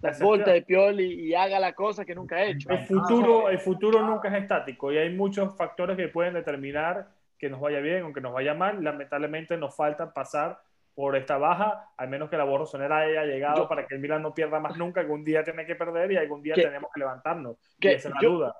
la 0.01 0.17
vuelta 0.19 0.51
de 0.51 0.61
Pioli 0.61 1.27
y 1.27 1.33
haga 1.33 1.59
la 1.59 1.73
cosa 1.73 2.05
que 2.05 2.13
nunca 2.13 2.35
ha 2.35 2.43
hecho. 2.43 2.69
El 2.69 2.85
futuro, 2.85 3.49
el 3.49 3.57
futuro 3.57 4.03
nunca 4.03 4.27
es 4.27 4.43
estático 4.43 4.91
y 4.91 4.99
hay 4.99 5.09
muchos 5.09 5.57
factores 5.57 5.97
que 5.97 6.09
pueden 6.09 6.35
determinar 6.35 7.07
que 7.39 7.49
nos 7.49 7.59
vaya 7.59 7.79
bien 7.79 8.03
o 8.03 8.13
que 8.13 8.21
nos 8.21 8.31
vaya 8.31 8.53
mal. 8.53 8.83
Lamentablemente 8.83 9.57
nos 9.57 9.75
falta 9.75 10.13
pasar 10.13 10.61
por 10.93 11.15
esta 11.15 11.39
baja, 11.39 11.89
al 11.97 12.07
menos 12.07 12.29
que 12.29 12.37
la 12.37 12.43
borrosonera 12.43 12.99
haya 12.99 13.23
llegado 13.23 13.67
para 13.67 13.87
que 13.87 13.95
el 13.95 14.01
Milan 14.01 14.21
no 14.21 14.35
pierda 14.35 14.59
más 14.59 14.77
nunca. 14.77 15.01
Algún 15.01 15.23
día 15.23 15.43
tiene 15.43 15.65
que 15.65 15.73
perder 15.73 16.11
y 16.11 16.17
algún 16.17 16.43
día 16.43 16.53
tenemos 16.53 16.91
que 16.93 16.99
levantarnos. 16.99 17.57
Que, 17.79 17.93
esa 17.93 18.09
es 18.09 18.13
la 18.21 18.29
duda 18.29 18.55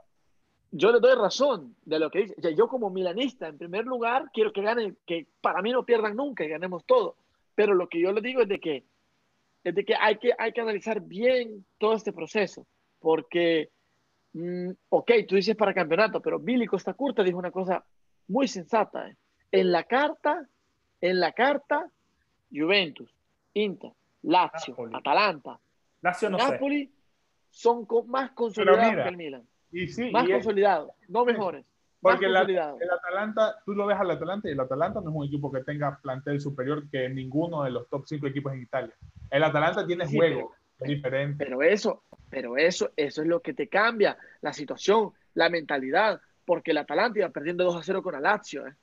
yo 0.72 0.91
le 0.91 0.99
doy 0.99 1.15
razón 1.15 1.76
de 1.86 1.99
lo 1.99 2.09
que 2.09 2.20
dice. 2.20 2.55
yo 2.55 2.67
como 2.67 2.89
milanista, 2.89 3.47
en 3.47 3.57
primer 3.57 3.86
lugar, 3.86 4.30
quiero 4.34 4.53
que 4.53 4.61
ganen, 4.61 4.97
que 5.05 5.28
para 5.41 5.61
mí 5.61 5.72
no 5.72 5.84
pierdan 5.84 6.15
nunca 6.15 6.43
y 6.43 6.49
ganemos 6.49 6.86
todo. 6.86 7.15
Pero 7.55 7.74
lo 7.74 7.89
que 7.89 7.99
yo 7.99 8.11
le 8.11 8.22
digo 8.22 8.41
es 8.41 8.47
de 8.47 8.59
que, 8.59 8.84
es 9.63 9.76
de 9.76 9.84
que, 9.84 9.95
hay, 9.95 10.17
que 10.17 10.34
hay 10.38 10.51
que 10.51 10.61
analizar 10.61 11.01
bien 11.01 11.65
todo 11.78 11.93
este 11.93 12.13
proceso. 12.13 12.65
Porque, 12.99 13.70
mm, 14.34 14.70
ok, 14.89 15.11
tú 15.28 15.36
dices 15.36 15.55
para 15.55 15.74
campeonato, 15.74 16.22
pero 16.22 16.39
Billy 16.39 16.67
Costa 16.67 16.93
Curta 16.93 17.24
dijo 17.24 17.38
una 17.38 17.51
cosa 17.51 17.84
muy 18.28 18.47
sensata. 18.47 19.09
¿eh? 19.09 19.15
En 19.51 19.72
la 19.72 19.84
carta, 19.84 20.47
en 21.01 21.20
la 21.20 21.32
carta, 21.32 21.89
Juventus, 22.51 23.09
Inter, 23.53 23.91
Lazio, 24.24 24.76
Atalanta, 24.93 25.59
Lazio 26.01 26.30
no 26.30 26.38
Napoli 26.38 26.91
son 27.49 27.88
más 28.07 28.32
consolidados 28.32 29.03
que 29.03 29.09
el 29.09 29.17
Milan. 29.17 29.47
Y 29.72 29.88
sí, 29.88 30.11
más 30.11 30.28
consolidado, 30.28 30.93
no 31.07 31.26
mejores. 31.26 31.65
Porque 32.01 32.26
el 32.28 32.36
Atalanta, 32.36 33.61
tú 33.65 33.74
lo 33.74 33.86
ves 33.86 33.97
al 33.97 34.11
Atalanta 34.11 34.47
y 34.47 34.53
el 34.53 34.59
Atalanta 34.59 35.01
no 35.01 35.09
es 35.09 35.15
un 35.15 35.26
equipo 35.26 35.51
que 35.51 35.63
tenga 35.63 35.99
plantel 36.01 36.39
superior 36.39 36.89
que 36.89 37.09
ninguno 37.09 37.63
de 37.63 37.72
los 37.72 37.89
top 37.89 38.05
5 38.05 38.26
equipos 38.28 38.53
en 38.53 38.61
Italia. 38.61 38.93
El 39.30 39.43
Atalanta 39.43 39.86
tiene 39.86 40.07
juego, 40.07 40.55
es 40.80 40.88
diferente. 40.88 41.43
Pero 41.43 41.61
eso, 41.61 42.03
pero 42.30 42.55
eso, 42.57 42.91
eso 42.95 43.22
es 43.22 43.28
lo 43.28 43.41
que 43.41 43.53
te 43.53 43.67
cambia 43.67 44.17
la 44.41 44.53
situación, 44.53 45.11
la 45.34 45.49
mentalidad, 45.49 46.22
porque 46.45 46.72
el 46.72 46.78
Atalanta 46.78 47.20
iba 47.20 47.30
perdiendo 47.30 47.65
2 47.65 47.76
a 47.76 47.84
0 47.84 48.01
con 48.01 48.15
el 48.15 48.24
Lazio 48.24 48.65
¿eh? 48.65 48.76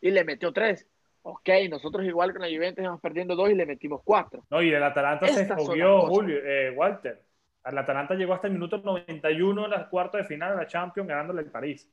y 0.00 0.10
le 0.12 0.24
metió 0.24 0.52
3. 0.52 0.86
Ok, 1.22 1.48
nosotros 1.68 2.04
igual 2.04 2.32
con 2.32 2.42
la 2.42 2.48
Juventus 2.48 2.82
íbamos 2.82 3.00
perdiendo 3.00 3.34
2 3.34 3.50
y 3.50 3.54
le 3.54 3.66
metimos 3.66 4.00
4. 4.04 4.44
No, 4.48 4.62
y 4.62 4.72
el 4.72 4.82
Atalanta 4.82 5.26
se 5.26 5.42
escogió, 5.42 6.02
Julio, 6.02 6.38
eh, 6.44 6.70
Walter 6.76 7.20
el 7.64 7.78
Atalanta 7.78 8.14
llegó 8.14 8.34
hasta 8.34 8.46
el 8.46 8.52
minuto 8.52 8.78
91 8.78 9.64
en 9.64 9.70
la 9.70 9.88
cuarta 9.88 10.18
de 10.18 10.24
final 10.24 10.52
de 10.52 10.56
la 10.56 10.66
Champions 10.66 11.08
ganándole 11.08 11.42
el 11.42 11.50
París. 11.50 11.90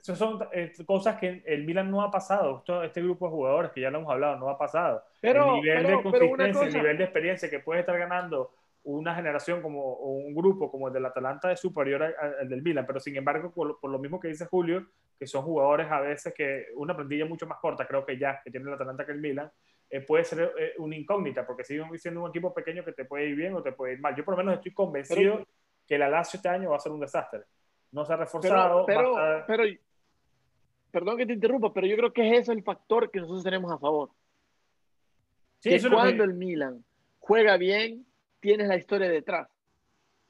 Esas 0.00 0.18
son 0.18 0.40
eh, 0.52 0.72
cosas 0.84 1.16
que 1.16 1.44
el 1.46 1.64
Milan 1.64 1.88
no 1.88 2.02
ha 2.02 2.10
pasado. 2.10 2.64
este 2.82 3.00
grupo 3.00 3.26
de 3.26 3.30
jugadores 3.30 3.70
que 3.70 3.80
ya 3.80 3.90
lo 3.90 3.98
hemos 3.98 4.12
hablado 4.12 4.36
no 4.36 4.48
ha 4.48 4.58
pasado. 4.58 5.04
Pero, 5.20 5.54
el 5.54 5.62
nivel 5.62 5.86
de 5.86 6.02
consistencia, 6.02 6.66
el 6.66 6.74
nivel 6.74 6.98
de 6.98 7.04
experiencia 7.04 7.48
que 7.48 7.60
puede 7.60 7.80
estar 7.80 7.96
ganando 7.96 8.50
una 8.84 9.14
generación 9.14 9.62
como 9.62 9.80
o 9.80 10.10
un 10.10 10.34
grupo 10.34 10.68
como 10.68 10.88
el 10.88 10.94
del 10.94 11.06
Atalanta 11.06 11.52
es 11.52 11.60
superior 11.60 12.02
al, 12.02 12.48
del 12.48 12.62
Milan, 12.62 12.84
pero 12.84 12.98
sin 12.98 13.14
embargo, 13.14 13.52
por, 13.52 13.78
por, 13.78 13.92
lo 13.92 13.98
mismo 14.00 14.18
que 14.18 14.26
dice 14.26 14.46
Julio, 14.46 14.88
que 15.16 15.26
son 15.28 15.44
jugadores 15.44 15.88
a 15.88 16.00
veces 16.00 16.34
que 16.34 16.66
una 16.74 16.96
plantilla 16.96 17.24
mucho 17.24 17.46
más 17.46 17.58
corta, 17.58 17.86
creo 17.86 18.04
que 18.04 18.18
ya, 18.18 18.40
que 18.42 18.50
tiene 18.50 18.66
el 18.66 18.74
Atalanta 18.74 19.06
que 19.06 19.12
el 19.12 19.20
Milan, 19.20 19.52
eh, 19.92 20.00
puede 20.00 20.24
ser 20.24 20.54
eh, 20.58 20.72
una 20.78 20.96
incógnita, 20.96 21.46
porque 21.46 21.64
sigue 21.64 21.84
siendo 21.98 22.22
un 22.22 22.30
equipo 22.30 22.54
pequeño 22.54 22.82
que 22.82 22.92
te 22.92 23.04
puede 23.04 23.26
ir 23.26 23.36
bien 23.36 23.54
o 23.54 23.62
te 23.62 23.72
puede 23.72 23.92
ir 23.92 24.00
mal. 24.00 24.16
Yo 24.16 24.24
por 24.24 24.32
lo 24.32 24.38
menos 24.38 24.54
estoy 24.54 24.72
convencido 24.72 25.46
que 25.86 25.98
la 25.98 26.08
Lazio 26.08 26.38
este 26.38 26.48
año 26.48 26.70
va 26.70 26.76
a 26.76 26.80
ser 26.80 26.92
un 26.92 27.00
desastre. 27.00 27.42
No 27.90 28.06
se 28.06 28.14
ha 28.14 28.16
reforzado. 28.16 28.86
Pero, 28.86 29.14
pero, 29.46 29.64
perdón 30.90 31.18
que 31.18 31.26
te 31.26 31.34
interrumpa, 31.34 31.74
pero 31.74 31.86
yo 31.86 31.94
creo 31.98 32.10
que 32.10 32.26
es 32.26 32.40
ese 32.40 32.52
el 32.52 32.62
factor 32.62 33.10
que 33.10 33.20
nosotros 33.20 33.44
tenemos 33.44 33.70
a 33.70 33.78
favor. 33.78 34.08
Sí, 35.58 35.78
que 35.78 35.90
cuando 35.90 36.24
el 36.24 36.32
Milan 36.32 36.82
juega 37.18 37.58
bien, 37.58 38.06
tienes 38.40 38.68
la 38.68 38.76
historia 38.76 39.10
detrás. 39.10 39.46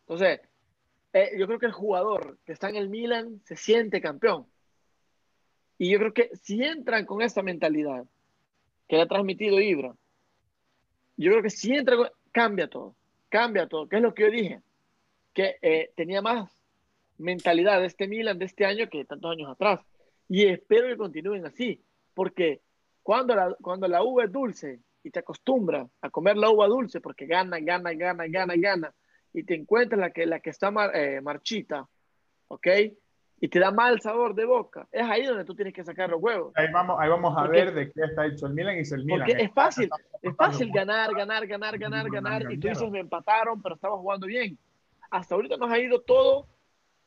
Entonces, 0.01 0.41
eh, 1.13 1.37
yo 1.39 1.47
creo 1.47 1.61
que 1.61 1.67
el 1.67 1.73
jugador 1.73 2.37
que 2.45 2.51
está 2.51 2.69
en 2.69 2.75
el 2.75 2.89
Milan 2.89 3.41
se 3.45 3.55
siente 3.55 4.01
campeón. 4.01 4.45
Y 5.79 5.89
yo 5.89 6.01
creo 6.01 6.13
que 6.13 6.31
si 6.35 6.65
entran 6.65 7.07
con 7.07 7.23
esta 7.23 7.45
mentalidad, 7.45 8.05
que 8.93 8.97
le 8.97 9.05
ha 9.05 9.09
transmitido 9.09 9.59
Ibra. 9.59 9.95
Yo 11.17 11.31
creo 11.31 11.43
que 11.43 11.49
si 11.49 11.75
entra, 11.75 11.97
cambia 12.31 12.69
todo, 12.69 12.95
cambia 13.31 13.67
todo, 13.67 13.89
que 13.89 13.97
es 13.97 14.03
lo 14.03 14.13
que 14.13 14.25
yo 14.25 14.31
dije, 14.31 14.61
que 15.33 15.57
eh, 15.63 15.93
tenía 15.97 16.21
más 16.21 16.51
mentalidad 17.17 17.81
de 17.81 17.87
este 17.87 18.07
Milan 18.07 18.39
de 18.39 18.45
este 18.45 18.67
año 18.67 18.91
que 18.91 19.07
tantos 19.07 19.31
años 19.31 19.51
atrás. 19.51 19.81
Y 20.29 20.45
espero 20.45 20.89
que 20.89 20.99
continúen 20.99 21.47
así, 21.47 21.83
porque 22.13 22.61
cuando 23.03 23.35
la, 23.35 23.57
cuando 23.63 23.89
la 23.89 24.03
uva 24.03 24.25
es 24.25 24.31
dulce 24.31 24.81
y 25.03 25.11
te 25.11 25.21
acostumbras 25.21 25.89
a 26.03 26.11
comer 26.11 26.37
la 26.37 26.51
uva 26.51 26.67
dulce 26.67 27.01
porque 27.01 27.25
gana, 27.25 27.61
gana, 27.61 27.95
gana, 27.95 28.27
gana, 28.27 28.55
gana, 28.59 28.95
y 29.33 29.43
te 29.45 29.55
encuentras 29.55 29.99
la 29.99 30.11
que, 30.11 30.27
la 30.27 30.41
que 30.41 30.51
está 30.51 30.71
eh, 30.93 31.23
marchita, 31.23 31.89
¿ok? 32.49 32.67
Y 33.43 33.49
te 33.49 33.59
da 33.59 33.73
mal 33.73 34.01
sabor 34.01 34.37
de 34.37 34.45
boca, 34.45 34.87
es 34.93 35.03
ahí 35.03 35.27
donde 35.27 35.45
tú 35.45 35.53
tienes 35.53 35.75
que 35.75 35.83
sacar 35.83 36.09
los 36.09 36.23
huevos. 36.23 36.53
Ahí 36.55 36.69
vamos, 36.73 36.97
ahí 37.01 37.09
vamos 37.09 37.37
a 37.37 37.49
ver 37.49 37.75
de 37.75 37.91
qué 37.91 38.03
está 38.05 38.25
hecho 38.25 38.47
el 38.47 38.55
Milan 38.55 38.77
y 38.77 38.95
el 38.95 39.05
Milan. 39.05 39.27
Porque 39.27 39.43
es 39.43 39.53
fácil, 39.53 39.91
es 40.23 40.37
fácil 40.37 40.71
ganar, 40.71 41.13
ganar, 41.13 41.45
ganar, 41.49 41.77
ganar, 41.77 42.09
ganar, 42.09 42.53
y 42.53 42.57
tú 42.57 42.69
dices, 42.69 42.89
me 42.89 43.01
empataron, 43.01 43.61
pero 43.61 43.75
estamos 43.75 43.99
jugando 43.99 44.29
bien. 44.29 44.57
Hasta 45.11 45.35
ahorita 45.35 45.57
nos 45.57 45.73
ha 45.73 45.79
ido 45.81 46.03
todo 46.03 46.47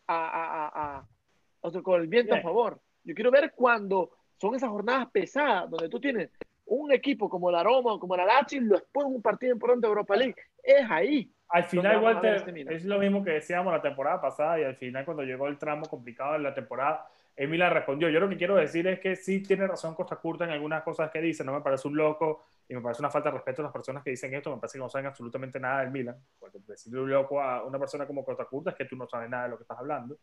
a, 0.07 0.27
a, 0.27 0.97
a, 0.97 1.69
a 1.69 1.81
con 1.81 2.01
el 2.01 2.07
viento 2.07 2.35
a 2.35 2.41
favor. 2.41 2.81
Yo 3.05 3.15
quiero 3.15 3.31
ver 3.31 3.53
cuando 3.55 4.09
son 4.35 4.55
esas 4.55 4.69
jornadas 4.69 5.07
pesadas, 5.13 5.69
donde 5.69 5.87
tú 5.87 6.01
tienes 6.01 6.31
un 6.65 6.91
equipo 6.91 7.29
como 7.29 7.49
el 7.49 7.55
Aroma 7.55 7.93
o 7.93 7.99
como 7.99 8.13
el 8.15 8.25
Lazio 8.25 8.61
y 8.61 8.65
después 8.65 9.07
un 9.07 9.21
partido 9.21 9.53
importante 9.53 9.87
de 9.87 9.89
Europa 9.89 10.17
League. 10.17 10.35
Es 10.65 10.89
ahí 10.89 11.35
al 11.49 11.63
final, 11.65 12.03
Walter, 12.03 12.35
este 12.35 12.75
es 12.75 12.85
lo 12.85 12.97
mismo 12.99 13.23
que 13.23 13.31
decíamos 13.31 13.71
la 13.71 13.81
temporada 13.81 14.19
pasada 14.19 14.59
y 14.59 14.63
al 14.63 14.75
final 14.75 15.05
cuando 15.05 15.23
llegó 15.23 15.47
el 15.47 15.57
tramo 15.57 15.85
complicado 15.85 16.33
de 16.33 16.39
la 16.39 16.53
temporada, 16.53 17.07
Emilia 17.35 17.69
respondió. 17.69 18.09
Yo 18.09 18.19
lo 18.19 18.27
que 18.27 18.37
quiero 18.37 18.55
decir 18.55 18.87
es 18.87 18.99
que 18.99 19.15
sí 19.15 19.41
tiene 19.41 19.67
razón 19.67 19.93
Costa 19.93 20.15
Curta 20.15 20.45
en 20.45 20.51
algunas 20.51 20.83
cosas 20.83 21.11
que 21.11 21.21
dice, 21.21 21.43
no 21.43 21.53
me 21.53 21.61
parece 21.61 21.87
un 21.87 21.95
loco 21.95 22.45
y 22.67 22.73
me 22.73 22.81
parece 22.81 23.01
una 23.01 23.11
falta 23.11 23.29
de 23.29 23.35
respeto 23.35 23.61
a 23.61 23.65
las 23.65 23.73
personas 23.73 24.03
que 24.03 24.09
dicen 24.09 24.33
esto, 24.33 24.49
me 24.49 24.59
parece 24.59 24.77
que 24.77 24.83
no 24.83 24.89
saben 24.89 25.05
absolutamente 25.05 25.59
nada 25.59 25.81
del 25.81 25.91
Milan. 25.91 26.17
Porque 26.39 26.59
decirle 26.65 27.01
un 27.01 27.09
loco 27.09 27.39
a 27.39 27.63
una 27.63 27.77
persona 27.77 28.07
como 28.07 28.25
Costa 28.25 28.45
Curta 28.45 28.71
es 28.71 28.75
que 28.75 28.85
tú 28.85 28.95
no 28.95 29.07
sabes 29.07 29.29
nada 29.29 29.43
de 29.43 29.49
lo 29.49 29.57
que 29.57 29.63
estás 29.63 29.77
hablando. 29.77 30.17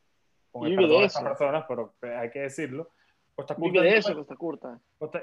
Con 0.50 0.66
el 0.66 0.74
perdón 0.74 1.00
de 1.00 1.06
esas 1.06 1.22
personas, 1.22 1.64
pero 1.68 1.94
hay 2.18 2.30
que 2.30 2.40
decirlo. 2.40 2.90
Costa 3.34 3.54
Curta 3.54 3.80
vive 3.80 3.90
de 3.90 3.96
eso, 3.96 4.14
Costa 4.14 4.36
Curta. 4.36 4.80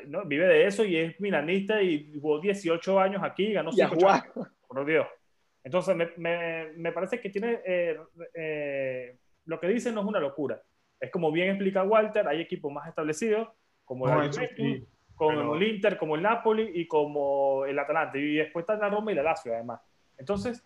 no, 0.07 0.25
vive 0.25 0.47
de 0.47 0.65
eso 0.65 0.83
y 0.83 0.97
es 0.97 1.19
milanista 1.19 1.81
y 1.81 2.11
jugó 2.19 2.39
18 2.39 2.99
años 2.99 3.21
aquí 3.23 3.47
y 3.47 3.53
ganó 3.53 3.71
5 3.71 3.95
Por 4.67 4.85
Dios. 4.85 5.07
Entonces, 5.63 5.95
me, 5.95 6.09
me, 6.17 6.71
me 6.75 6.91
parece 6.91 7.19
que 7.19 7.29
tiene. 7.29 7.59
Eh, 7.65 7.97
eh, 8.33 9.17
lo 9.45 9.59
que 9.59 9.67
dice 9.67 9.91
no 9.91 10.01
es 10.01 10.07
una 10.07 10.19
locura. 10.19 10.61
Es 10.99 11.11
como 11.11 11.31
bien 11.31 11.49
explica 11.49 11.83
Walter, 11.83 12.27
hay 12.27 12.41
equipos 12.41 12.71
más 12.71 12.87
establecidos, 12.87 13.49
como 13.85 14.07
el, 14.07 14.87
como 15.15 15.55
el 15.55 15.63
Inter, 15.63 15.97
como 15.97 16.15
el 16.15 16.21
Napoli 16.21 16.71
y 16.75 16.87
como 16.87 17.65
el 17.65 17.77
Atalanta. 17.77 18.17
Y 18.17 18.35
después 18.35 18.63
está 18.63 18.77
la 18.77 18.89
Roma 18.89 19.11
y 19.11 19.15
la 19.15 19.23
Lazio, 19.23 19.53
además. 19.53 19.81
Entonces, 20.17 20.63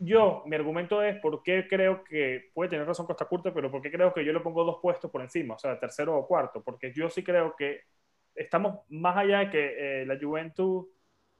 yo, 0.00 0.42
mi 0.46 0.56
argumento 0.56 1.02
es 1.02 1.18
por 1.20 1.42
qué 1.42 1.66
creo 1.68 2.04
que 2.04 2.50
puede 2.54 2.70
tener 2.70 2.86
razón 2.86 3.06
Costa 3.06 3.24
Curta, 3.24 3.52
pero 3.52 3.70
por 3.70 3.82
qué 3.82 3.90
creo 3.90 4.12
que 4.12 4.24
yo 4.24 4.32
le 4.32 4.40
pongo 4.40 4.64
dos 4.64 4.78
puestos 4.80 5.10
por 5.10 5.22
encima, 5.22 5.54
o 5.54 5.58
sea, 5.58 5.78
tercero 5.78 6.16
o 6.16 6.26
cuarto, 6.26 6.62
porque 6.62 6.92
yo 6.92 7.08
sí 7.10 7.22
creo 7.22 7.54
que 7.56 7.82
estamos 8.34 8.80
más 8.88 9.16
allá 9.16 9.40
de 9.40 9.50
que 9.50 10.02
eh, 10.02 10.06
la 10.06 10.18
Juventus, 10.18 10.86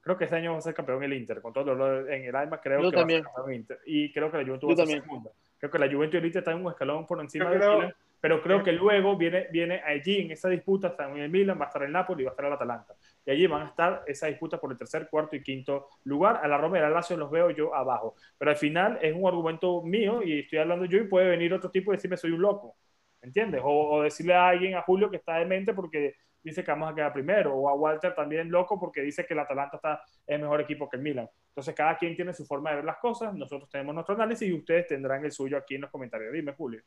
creo 0.00 0.16
que 0.16 0.24
este 0.24 0.36
año 0.36 0.52
va 0.52 0.58
a 0.58 0.62
ser 0.62 0.74
campeón 0.74 1.02
el 1.02 1.12
Inter, 1.12 1.40
con 1.40 1.52
todo 1.52 1.74
lo 1.74 2.08
en 2.08 2.24
el 2.24 2.34
alma, 2.34 2.60
creo 2.60 2.90
que 2.90 2.96
también. 2.96 3.22
va 3.22 3.26
a 3.26 3.28
ser 3.28 3.34
campeón 3.34 3.54
Inter. 3.54 3.80
Y 3.86 4.12
creo 4.12 4.30
que 4.30 4.38
la 4.38 4.44
Juventus 4.44 4.70
va 4.70 4.82
a 4.82 4.86
ser 4.86 5.02
segunda. 5.02 5.30
Creo 5.58 5.70
que 5.70 5.78
la 5.78 5.90
Juventus 5.90 6.14
y 6.14 6.18
el 6.18 6.26
Inter 6.26 6.40
están 6.40 6.64
un 6.64 6.70
escalón 6.70 7.06
por 7.06 7.20
encima 7.20 7.50
de 7.50 7.58
Milan, 7.58 7.94
pero 8.20 8.42
creo 8.42 8.62
que 8.64 8.72
luego 8.72 9.16
viene, 9.16 9.46
viene 9.50 9.80
allí 9.84 10.22
en 10.22 10.32
esa 10.32 10.48
disputa, 10.48 10.88
está 10.88 11.08
en 11.08 11.18
el 11.18 11.30
Milan, 11.30 11.58
va 11.58 11.64
a 11.64 11.68
estar 11.68 11.82
el 11.82 11.92
Napoli 11.92 12.22
y 12.22 12.24
va 12.24 12.30
a 12.30 12.32
estar 12.32 12.46
el 12.46 12.52
Atalanta. 12.52 12.94
Y 13.24 13.30
allí 13.30 13.46
van 13.46 13.62
a 13.62 13.66
estar 13.66 14.02
esa 14.06 14.26
disputa 14.26 14.58
por 14.58 14.72
el 14.72 14.78
tercer, 14.78 15.08
cuarto 15.08 15.36
y 15.36 15.42
quinto 15.42 15.88
lugar. 16.04 16.40
A 16.42 16.48
la 16.48 16.58
Roma 16.58 16.78
y 16.78 16.82
al 16.82 16.92
Lazio 16.92 17.16
los 17.16 17.30
veo 17.30 17.50
yo 17.50 17.74
abajo. 17.74 18.16
Pero 18.36 18.50
al 18.50 18.56
final 18.56 18.98
es 19.02 19.14
un 19.14 19.26
argumento 19.26 19.82
mío 19.82 20.22
y 20.22 20.40
estoy 20.40 20.58
hablando 20.58 20.84
yo 20.86 20.98
y 20.98 21.06
puede 21.06 21.28
venir 21.28 21.52
otro 21.54 21.70
tipo 21.70 21.92
y 21.92 21.96
decirme 21.96 22.16
soy 22.16 22.32
un 22.32 22.42
loco. 22.42 22.76
¿Entiendes? 23.20 23.60
O, 23.64 24.02
decirle 24.02 24.34
a 24.34 24.48
alguien, 24.48 24.74
a 24.76 24.82
Julio, 24.82 25.10
que 25.10 25.16
está 25.16 25.36
demente 25.38 25.74
porque 25.74 26.14
dice 26.42 26.64
que 26.64 26.70
vamos 26.70 26.90
a 26.90 26.94
quedar 26.94 27.12
primero. 27.12 27.54
O 27.54 27.68
a 27.68 27.74
Walter 27.74 28.14
también 28.14 28.50
loco 28.50 28.80
porque 28.80 29.02
dice 29.02 29.26
que 29.26 29.34
el 29.34 29.40
Atalanta 29.40 29.76
está, 29.76 30.02
es 30.26 30.40
mejor 30.40 30.60
equipo 30.60 30.88
que 30.88 30.96
el 30.96 31.02
Milan. 31.02 31.28
Entonces 31.50 31.74
cada 31.74 31.96
quien 31.96 32.16
tiene 32.16 32.32
su 32.32 32.44
forma 32.46 32.70
de 32.70 32.76
ver 32.76 32.84
las 32.84 32.98
cosas. 32.98 33.34
Nosotros 33.34 33.68
tenemos 33.70 33.94
nuestro 33.94 34.14
análisis 34.14 34.48
y 34.48 34.52
ustedes 34.52 34.86
tendrán 34.86 35.24
el 35.24 35.32
suyo 35.32 35.56
aquí 35.56 35.74
en 35.76 35.82
los 35.82 35.90
comentarios. 35.90 36.32
Dime, 36.32 36.52
Julio. 36.52 36.82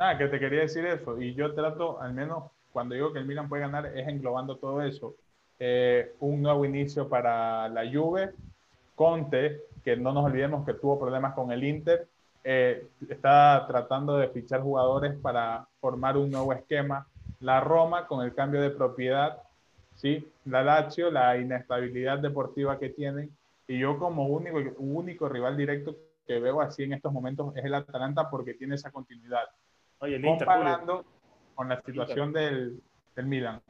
Nada, 0.00 0.16
que 0.16 0.28
te 0.28 0.40
quería 0.40 0.60
decir 0.60 0.86
eso. 0.86 1.20
Y 1.20 1.34
yo 1.34 1.52
trato, 1.52 2.00
al 2.00 2.14
menos 2.14 2.44
cuando 2.72 2.94
digo 2.94 3.12
que 3.12 3.18
el 3.18 3.26
Milan 3.26 3.50
puede 3.50 3.60
ganar, 3.60 3.84
es 3.84 4.08
englobando 4.08 4.56
todo 4.56 4.80
eso. 4.80 5.14
Eh, 5.58 6.14
un 6.20 6.40
nuevo 6.40 6.64
inicio 6.64 7.06
para 7.06 7.68
la 7.68 7.82
Juve. 7.82 8.30
Conte, 8.94 9.60
que 9.84 9.98
no 9.98 10.12
nos 10.12 10.24
olvidemos 10.24 10.64
que 10.64 10.72
tuvo 10.72 10.98
problemas 10.98 11.34
con 11.34 11.52
el 11.52 11.62
Inter, 11.64 12.08
eh, 12.44 12.86
está 13.10 13.66
tratando 13.68 14.16
de 14.16 14.28
fichar 14.28 14.62
jugadores 14.62 15.18
para 15.20 15.66
formar 15.82 16.16
un 16.16 16.30
nuevo 16.30 16.54
esquema. 16.54 17.06
La 17.40 17.60
Roma, 17.60 18.06
con 18.06 18.24
el 18.24 18.34
cambio 18.34 18.62
de 18.62 18.70
propiedad, 18.70 19.42
¿sí? 19.96 20.26
la 20.46 20.62
Lazio, 20.62 21.10
la 21.10 21.36
inestabilidad 21.36 22.20
deportiva 22.20 22.78
que 22.78 22.88
tienen. 22.88 23.30
Y 23.68 23.78
yo 23.78 23.98
como 23.98 24.28
único, 24.28 24.58
único 24.78 25.28
rival 25.28 25.58
directo 25.58 25.94
que 26.26 26.40
veo 26.40 26.62
así 26.62 26.84
en 26.84 26.94
estos 26.94 27.12
momentos 27.12 27.54
es 27.54 27.66
el 27.66 27.74
Atalanta 27.74 28.30
porque 28.30 28.54
tiene 28.54 28.76
esa 28.76 28.90
continuidad. 28.90 29.44
Oye, 30.00 30.16
el 30.16 30.22
comparando 30.22 31.04
con 31.54 31.68
la 31.68 31.80
situación 31.80 32.32
del, 32.32 32.80
del 33.14 33.26
Milan 33.26 33.60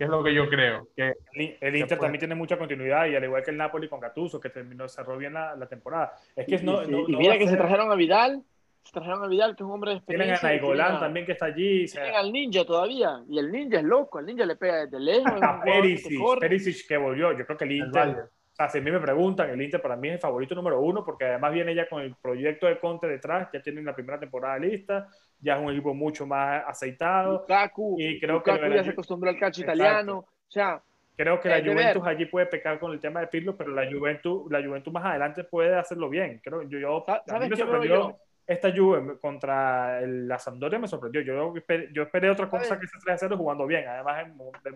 que 0.00 0.04
es 0.04 0.10
lo 0.10 0.24
que 0.24 0.32
yo 0.32 0.48
creo. 0.48 0.88
Que 0.96 1.12
el 1.34 1.76
Inter 1.76 1.98
también 1.98 2.20
tiene 2.20 2.34
mucha 2.34 2.56
continuidad 2.56 3.04
y 3.04 3.16
al 3.16 3.22
igual 3.22 3.42
que 3.42 3.50
el 3.50 3.58
Napoli 3.58 3.86
con 3.86 4.00
Gattuso, 4.00 4.40
que 4.40 4.48
terminó, 4.48 4.88
cerró 4.88 5.18
bien 5.18 5.34
la, 5.34 5.54
la 5.54 5.66
temporada. 5.66 6.14
Es 6.34 6.46
que 6.46 6.64
no, 6.64 6.82
y, 6.82 7.16
mira 7.18 7.36
que 7.36 7.46
se 7.46 7.54
trajeron 7.54 7.92
a 7.92 7.96
Vidal, 7.96 8.42
se 8.82 8.92
trajeron 8.92 9.22
a 9.22 9.26
Vidal, 9.26 9.54
que 9.54 9.62
es 9.62 9.66
un 9.66 9.72
hombre 9.72 9.90
de 9.90 9.96
experiencia. 9.98 10.38
Tienen 10.40 10.56
a 10.56 10.58
Naigolán 10.58 11.00
también 11.00 11.26
que 11.26 11.32
está 11.32 11.44
allí. 11.44 11.84
Tienen 11.84 12.14
al 12.14 12.32
Ninja 12.32 12.64
todavía, 12.64 13.22
y 13.28 13.38
el 13.38 13.52
Ninja 13.52 13.80
es 13.80 13.84
loco, 13.84 14.20
el 14.20 14.24
Ninja 14.24 14.46
le 14.46 14.56
pega 14.56 14.86
desde 14.86 14.98
lejos. 15.00 15.34
A 15.42 15.60
Perisic, 15.62 16.18
Perisic 16.40 16.88
que 16.88 16.96
volvió, 16.96 17.36
yo 17.36 17.44
creo 17.44 17.58
que 17.58 17.64
el 17.64 17.72
Inter 17.72 18.30
si 18.68 18.78
a 18.78 18.80
mí 18.80 18.90
me 18.90 19.00
preguntan, 19.00 19.48
el 19.50 19.62
Inter 19.62 19.80
para 19.80 19.96
mí 19.96 20.08
es 20.08 20.14
el 20.14 20.20
favorito 20.20 20.54
número 20.54 20.80
uno 20.80 21.04
porque 21.04 21.24
además 21.24 21.52
viene 21.52 21.74
ya 21.74 21.88
con 21.88 22.02
el 22.02 22.14
proyecto 22.16 22.66
de 22.66 22.78
Conte 22.78 23.06
detrás, 23.06 23.48
ya 23.52 23.62
tienen 23.62 23.84
la 23.84 23.94
primera 23.94 24.18
temporada 24.18 24.58
lista, 24.58 25.08
ya 25.40 25.56
es 25.56 25.62
un 25.62 25.70
equipo 25.70 25.94
mucho 25.94 26.26
más 26.26 26.64
aceitado. 26.66 27.40
Lukaku, 27.40 27.96
y 27.98 28.20
creo 28.20 28.42
que 28.42 28.52
ya 28.74 28.84
se 28.84 28.90
acostumbró 28.90 29.30
al 29.30 29.38
calcio 29.38 29.64
italiano. 29.64 30.18
O 30.18 30.50
sea, 30.50 30.82
creo 31.16 31.40
que 31.40 31.48
la 31.48 31.60
Juventus 31.60 32.06
allí 32.06 32.26
puede 32.26 32.46
pecar 32.46 32.78
con 32.78 32.92
el 32.92 33.00
tema 33.00 33.20
de 33.20 33.26
Pirlo, 33.28 33.56
pero 33.56 33.70
la 33.70 33.90
Juventus, 33.90 34.50
la 34.50 34.62
Juventus 34.62 34.92
más 34.92 35.04
adelante 35.04 35.44
puede 35.44 35.76
hacerlo 35.76 36.08
bien. 36.08 36.40
Creo, 36.42 36.62
yo, 36.62 36.78
yo, 36.78 37.04
a 37.08 37.38
mí 37.38 37.48
me 37.48 37.56
sorprendió 37.56 38.16
esta 38.46 38.72
Juve 38.74 39.18
contra 39.20 40.00
la 40.00 40.38
Sampdoria 40.38 40.78
me 40.78 40.88
sorprendió. 40.88 41.20
Yo, 41.22 41.54
yo 41.92 42.02
esperé 42.02 42.30
otra 42.30 42.48
cosa 42.48 42.80
que 42.80 42.86
se 42.88 42.98
3 42.98 43.14
a 43.14 43.18
0 43.18 43.36
jugando 43.36 43.66
bien. 43.66 43.86
Además, 43.86 44.26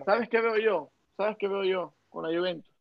¿sabes 0.04 0.28
qué 0.28 0.40
veo 0.40 0.56
yo? 0.58 0.90
¿Sabes 1.16 1.36
qué 1.38 1.48
veo 1.48 1.64
yo 1.64 1.92
con 2.08 2.22
la 2.22 2.36
Juventus? 2.36 2.74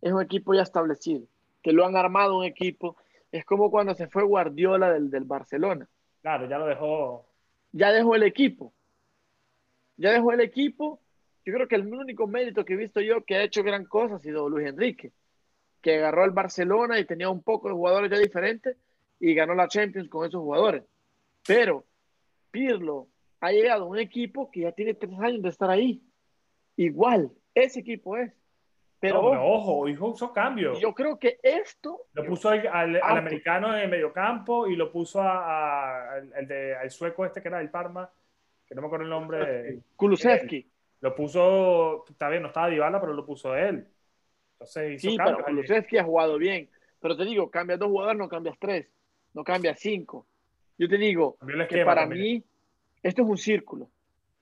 es 0.00 0.12
un 0.12 0.22
equipo 0.22 0.54
ya 0.54 0.62
establecido, 0.62 1.26
que 1.62 1.72
lo 1.72 1.84
han 1.84 1.96
armado 1.96 2.38
un 2.38 2.44
equipo. 2.44 2.96
Es 3.32 3.44
como 3.44 3.70
cuando 3.70 3.94
se 3.94 4.08
fue 4.08 4.24
Guardiola 4.24 4.90
del, 4.90 5.10
del 5.10 5.24
Barcelona. 5.24 5.86
Claro, 6.22 6.48
ya 6.48 6.58
lo 6.58 6.66
dejó. 6.66 7.26
Ya 7.72 7.92
dejó 7.92 8.14
el 8.14 8.24
equipo. 8.24 8.72
Ya 9.96 10.12
dejó 10.12 10.32
el 10.32 10.40
equipo. 10.40 11.00
Yo 11.44 11.54
creo 11.54 11.68
que 11.68 11.76
el 11.76 11.86
único 11.86 12.26
mérito 12.26 12.64
que 12.64 12.74
he 12.74 12.76
visto 12.76 13.00
yo 13.00 13.24
que 13.24 13.36
ha 13.36 13.42
hecho 13.42 13.62
gran 13.62 13.84
cosa 13.84 14.16
ha 14.16 14.18
sido 14.18 14.48
Luis 14.48 14.68
Enrique, 14.68 15.12
que 15.80 15.96
agarró 15.96 16.24
al 16.24 16.30
Barcelona 16.30 16.98
y 16.98 17.06
tenía 17.06 17.30
un 17.30 17.42
poco 17.42 17.68
de 17.68 17.74
jugadores 17.74 18.10
ya 18.10 18.18
diferentes 18.18 18.76
y 19.18 19.34
ganó 19.34 19.54
la 19.54 19.68
Champions 19.68 20.08
con 20.08 20.26
esos 20.26 20.40
jugadores. 20.40 20.84
Pero 21.46 21.84
Pirlo 22.50 23.08
ha 23.40 23.52
llegado 23.52 23.84
a 23.84 23.88
un 23.88 23.98
equipo 23.98 24.50
que 24.50 24.60
ya 24.60 24.72
tiene 24.72 24.94
tres 24.94 25.18
años 25.20 25.42
de 25.42 25.48
estar 25.48 25.70
ahí. 25.70 26.02
Igual, 26.76 27.32
ese 27.54 27.80
equipo 27.80 28.16
es. 28.16 28.32
Pero, 29.00 29.22
ojo, 29.22 29.88
hijo 29.88 30.12
hizo 30.14 30.30
cambios. 30.30 30.78
Yo 30.78 30.94
creo 30.94 31.18
que 31.18 31.38
esto. 31.42 32.02
Lo 32.12 32.24
puso 32.26 32.50
al, 32.50 32.66
al, 32.68 33.02
americano 33.02 33.74
en 33.74 33.84
el 33.84 33.90
mediocampo 33.90 34.68
y 34.68 34.76
lo 34.76 34.92
puso 34.92 35.22
a, 35.22 36.16
al, 36.16 36.46
de, 36.46 36.76
al 36.76 36.90
sueco 36.90 37.24
este 37.24 37.40
que 37.40 37.48
era 37.48 37.58
del 37.58 37.70
Parma, 37.70 38.10
que 38.66 38.74
no 38.74 38.82
me 38.82 38.86
acuerdo 38.86 39.04
el 39.04 39.10
nombre. 39.10 39.78
Kulusevski. 39.96 40.70
Lo 41.00 41.14
puso, 41.14 42.04
está 42.10 42.28
bien, 42.28 42.42
no 42.42 42.48
estaba 42.48 42.68
Dybala, 42.68 43.00
pero 43.00 43.14
lo 43.14 43.24
puso 43.24 43.56
él. 43.56 43.86
Entonces 44.52 44.92
hizo 44.92 45.10
sí, 45.10 45.16
cambios. 45.16 45.38
pero 45.38 45.46
Kulusevski 45.48 45.96
ha 45.96 46.04
jugado 46.04 46.36
bien. 46.36 46.68
Pero 47.00 47.16
te 47.16 47.24
digo, 47.24 47.50
cambias 47.50 47.78
dos 47.78 47.88
jugadores, 47.88 48.18
no 48.18 48.28
cambias 48.28 48.58
tres, 48.58 48.86
no 49.32 49.42
cambias 49.42 49.80
cinco. 49.80 50.26
Yo 50.76 50.90
te 50.90 50.98
digo 50.98 51.38
que 51.70 51.84
para 51.86 52.04
mí 52.04 52.44
esto 53.02 53.22
es 53.22 53.28
un 53.28 53.38
círculo 53.38 53.88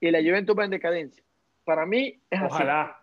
y 0.01 0.11
la 0.11 0.19
Juventus 0.19 0.57
va 0.57 0.65
en 0.65 0.71
decadencia. 0.71 1.23
Para 1.63 1.85
mí 1.85 2.19
es 2.29 2.41
Ojalá. 2.41 2.47
Ojalá, 2.47 2.98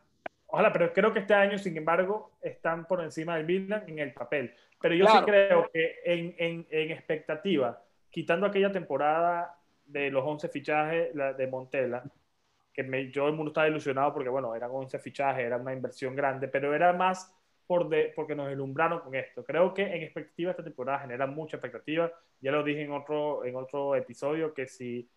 pero 0.73 0.93
creo 0.93 1.13
que 1.13 1.21
este 1.21 1.35
año, 1.35 1.59
sin 1.59 1.77
embargo, 1.77 2.33
están 2.41 2.87
por 2.87 3.03
encima 3.03 3.37
del 3.37 3.47
Milan 3.47 3.85
en 3.87 3.99
el 3.99 4.13
papel. 4.13 4.55
Pero 4.81 4.95
yo 4.95 5.07
sí 5.07 5.19
creo 5.25 5.71
que 5.73 6.01
en, 6.05 6.35
en, 6.39 6.67
en, 6.71 6.91
expectativa, 6.91 7.83
quitando 8.11 8.47
aquella 8.47 8.71
temporada 8.71 9.59
de 9.87 10.11
los 10.11 10.25
11 10.25 10.49
fichajes 10.49 11.15
de 11.15 11.47
Montella, 11.47 12.03
que 12.73 12.83
me, 12.83 13.11
yo 13.11 13.27
el 13.27 13.35
mundo 13.35 13.51
estaba 13.51 13.69
ilusionado 13.69 14.13
porque, 14.13 14.29
bueno, 14.29 14.55
eran 14.55 14.71
11 14.71 14.99
fichajes, 14.99 15.45
era 15.45 15.57
una 15.57 15.73
inversión 15.73 16.15
grande, 16.15 16.47
pero 16.49 16.75
era 16.75 16.93
más 16.93 17.35
por 17.67 17.89
de, 17.89 18.13
porque 18.15 18.35
nos 18.35 18.53
ilumbraron 18.53 19.01
con 19.01 19.15
esto. 19.15 19.45
Creo 19.45 19.75
que 19.75 19.83
en 19.83 20.03
expectativa 20.03 20.51
esta 20.51 20.63
temporada 20.63 21.01
genera 21.01 21.27
mucha 21.27 21.57
expectativa. 21.57 22.13
Ya 22.41 22.53
lo 22.53 22.63
dije 22.63 22.83
en 22.83 22.93
otro, 22.93 23.45
en 23.45 23.57
otro 23.57 23.97
episodio 23.97 24.55
que 24.55 24.67
si 24.67 25.09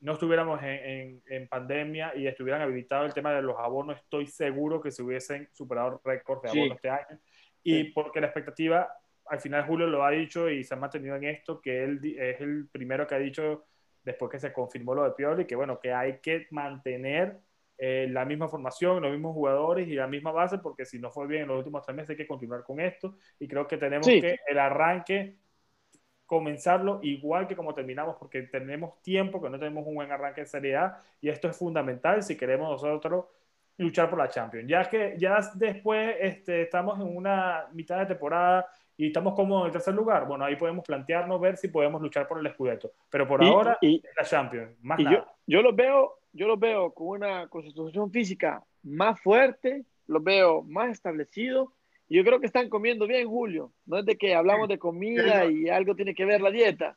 no 0.00 0.12
estuviéramos 0.12 0.62
en, 0.62 1.22
en, 1.26 1.48
pandemia 1.48 2.14
y 2.16 2.26
estuvieran 2.26 2.62
habilitado 2.62 3.04
el 3.04 3.12
tema 3.12 3.32
de 3.32 3.42
los 3.42 3.58
abonos, 3.58 3.98
estoy 3.98 4.26
seguro 4.26 4.80
que 4.80 4.90
se 4.90 5.02
hubiesen 5.02 5.48
superado 5.52 6.00
récord 6.04 6.42
de 6.42 6.50
abonos 6.50 6.76
este 6.76 6.90
año. 6.90 7.18
Y 7.62 7.84
porque 7.92 8.20
la 8.20 8.28
expectativa, 8.28 8.88
al 9.26 9.40
final 9.40 9.66
Julio 9.66 9.86
lo 9.86 10.04
ha 10.04 10.10
dicho 10.10 10.48
y 10.48 10.64
se 10.64 10.74
ha 10.74 10.76
mantenido 10.76 11.16
en 11.16 11.24
esto, 11.24 11.60
que 11.60 11.84
él 11.84 12.00
es 12.18 12.40
el 12.40 12.68
primero 12.70 13.06
que 13.06 13.14
ha 13.14 13.18
dicho 13.18 13.66
después 14.04 14.30
que 14.30 14.38
se 14.38 14.52
confirmó 14.52 14.94
lo 14.94 15.04
de 15.04 15.10
Pioli, 15.10 15.44
que 15.44 15.56
bueno, 15.56 15.78
que 15.80 15.92
hay 15.92 16.18
que 16.20 16.46
mantener 16.50 17.40
eh, 17.76 18.08
la 18.10 18.24
misma 18.24 18.48
formación, 18.48 19.02
los 19.02 19.12
mismos 19.12 19.34
jugadores 19.34 19.86
y 19.86 19.94
la 19.94 20.06
misma 20.06 20.32
base, 20.32 20.58
porque 20.58 20.84
si 20.84 20.98
no 20.98 21.10
fue 21.10 21.26
bien 21.26 21.42
en 21.42 21.48
los 21.48 21.58
últimos 21.58 21.84
tres 21.84 21.94
meses 21.94 22.10
hay 22.10 22.16
que 22.16 22.26
continuar 22.26 22.64
con 22.64 22.80
esto. 22.80 23.16
Y 23.38 23.46
creo 23.46 23.66
que 23.66 23.76
tenemos 23.76 24.06
que 24.06 24.38
el 24.46 24.58
arranque 24.58 25.36
comenzarlo 26.28 27.00
igual 27.02 27.48
que 27.48 27.56
como 27.56 27.72
terminamos, 27.72 28.16
porque 28.16 28.42
tenemos 28.42 29.00
tiempo 29.00 29.40
que 29.40 29.48
no 29.48 29.58
tenemos 29.58 29.86
un 29.86 29.94
buen 29.94 30.12
arranque 30.12 30.42
de 30.42 30.46
Serie 30.46 30.76
A 30.76 31.02
y 31.22 31.30
esto 31.30 31.48
es 31.48 31.56
fundamental 31.56 32.22
si 32.22 32.36
queremos 32.36 32.68
nosotros 32.68 33.24
luchar 33.78 34.10
por 34.10 34.18
la 34.18 34.28
Champions. 34.28 34.68
Ya 34.68 34.84
que 34.84 35.14
ya 35.16 35.40
después 35.54 36.16
este, 36.20 36.62
estamos 36.62 37.00
en 37.00 37.16
una 37.16 37.66
mitad 37.72 37.98
de 38.00 38.06
temporada 38.06 38.68
y 38.94 39.06
estamos 39.06 39.34
cómodos 39.34 39.62
en 39.62 39.66
el 39.68 39.72
tercer 39.72 39.94
lugar, 39.94 40.26
bueno, 40.26 40.44
ahí 40.44 40.56
podemos 40.56 40.84
plantearnos 40.84 41.40
ver 41.40 41.56
si 41.56 41.68
podemos 41.68 42.02
luchar 42.02 42.28
por 42.28 42.38
el 42.38 42.52
Scudetto. 42.52 42.92
Pero 43.08 43.26
por 43.26 43.42
ahora, 43.42 43.78
y, 43.80 44.02
la 44.14 44.24
Champions, 44.24 44.76
más 44.82 44.98
nada. 44.98 45.16
Yo, 45.16 45.24
yo 45.46 45.62
los 45.62 45.74
veo, 45.74 46.18
yo 46.34 46.46
los 46.46 46.60
veo 46.60 46.92
con 46.92 47.06
una 47.06 47.48
constitución 47.48 48.10
física 48.10 48.62
más 48.82 49.18
fuerte, 49.18 49.86
los 50.06 50.22
veo 50.22 50.62
más 50.62 50.90
establecidos. 50.90 51.70
Yo 52.10 52.24
creo 52.24 52.40
que 52.40 52.46
están 52.46 52.68
comiendo 52.68 53.06
bien, 53.06 53.28
Julio. 53.28 53.70
No 53.86 53.98
es 53.98 54.06
de 54.06 54.16
que 54.16 54.34
hablamos 54.34 54.68
de 54.68 54.78
comida 54.78 55.44
y 55.46 55.68
algo 55.68 55.94
tiene 55.94 56.14
que 56.14 56.24
ver 56.24 56.40
la 56.40 56.50
dieta. 56.50 56.96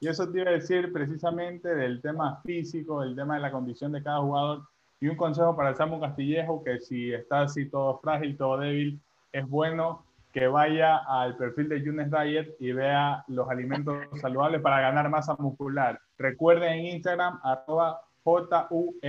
Y 0.00 0.08
eso 0.08 0.30
te 0.30 0.40
iba 0.40 0.50
a 0.50 0.54
decir 0.54 0.92
precisamente 0.92 1.74
del 1.74 2.00
tema 2.00 2.40
físico, 2.44 3.02
del 3.02 3.14
tema 3.14 3.34
de 3.34 3.40
la 3.40 3.50
condición 3.50 3.92
de 3.92 4.02
cada 4.02 4.20
jugador. 4.20 4.62
Y 5.00 5.08
un 5.08 5.16
consejo 5.16 5.54
para 5.56 5.70
el 5.70 5.76
Samu 5.76 6.00
Castillejo, 6.00 6.64
que 6.64 6.80
si 6.80 7.12
está 7.12 7.42
así 7.42 7.68
todo 7.68 7.98
frágil, 7.98 8.36
todo 8.36 8.58
débil, 8.58 9.00
es 9.32 9.46
bueno 9.48 10.04
que 10.32 10.46
vaya 10.46 10.96
al 10.96 11.36
perfil 11.36 11.68
de 11.68 11.82
Younes 11.82 12.10
Diet 12.10 12.56
y 12.58 12.72
vea 12.72 13.24
los 13.28 13.48
alimentos 13.48 13.96
saludables 14.20 14.60
para 14.60 14.80
ganar 14.80 15.08
masa 15.10 15.36
muscular. 15.38 16.00
Recuerden 16.16 16.72
en 16.72 16.86
Instagram, 16.86 17.38
arroba 17.42 18.00
J-U-N-E-S-D-I-E-T, 18.24 19.00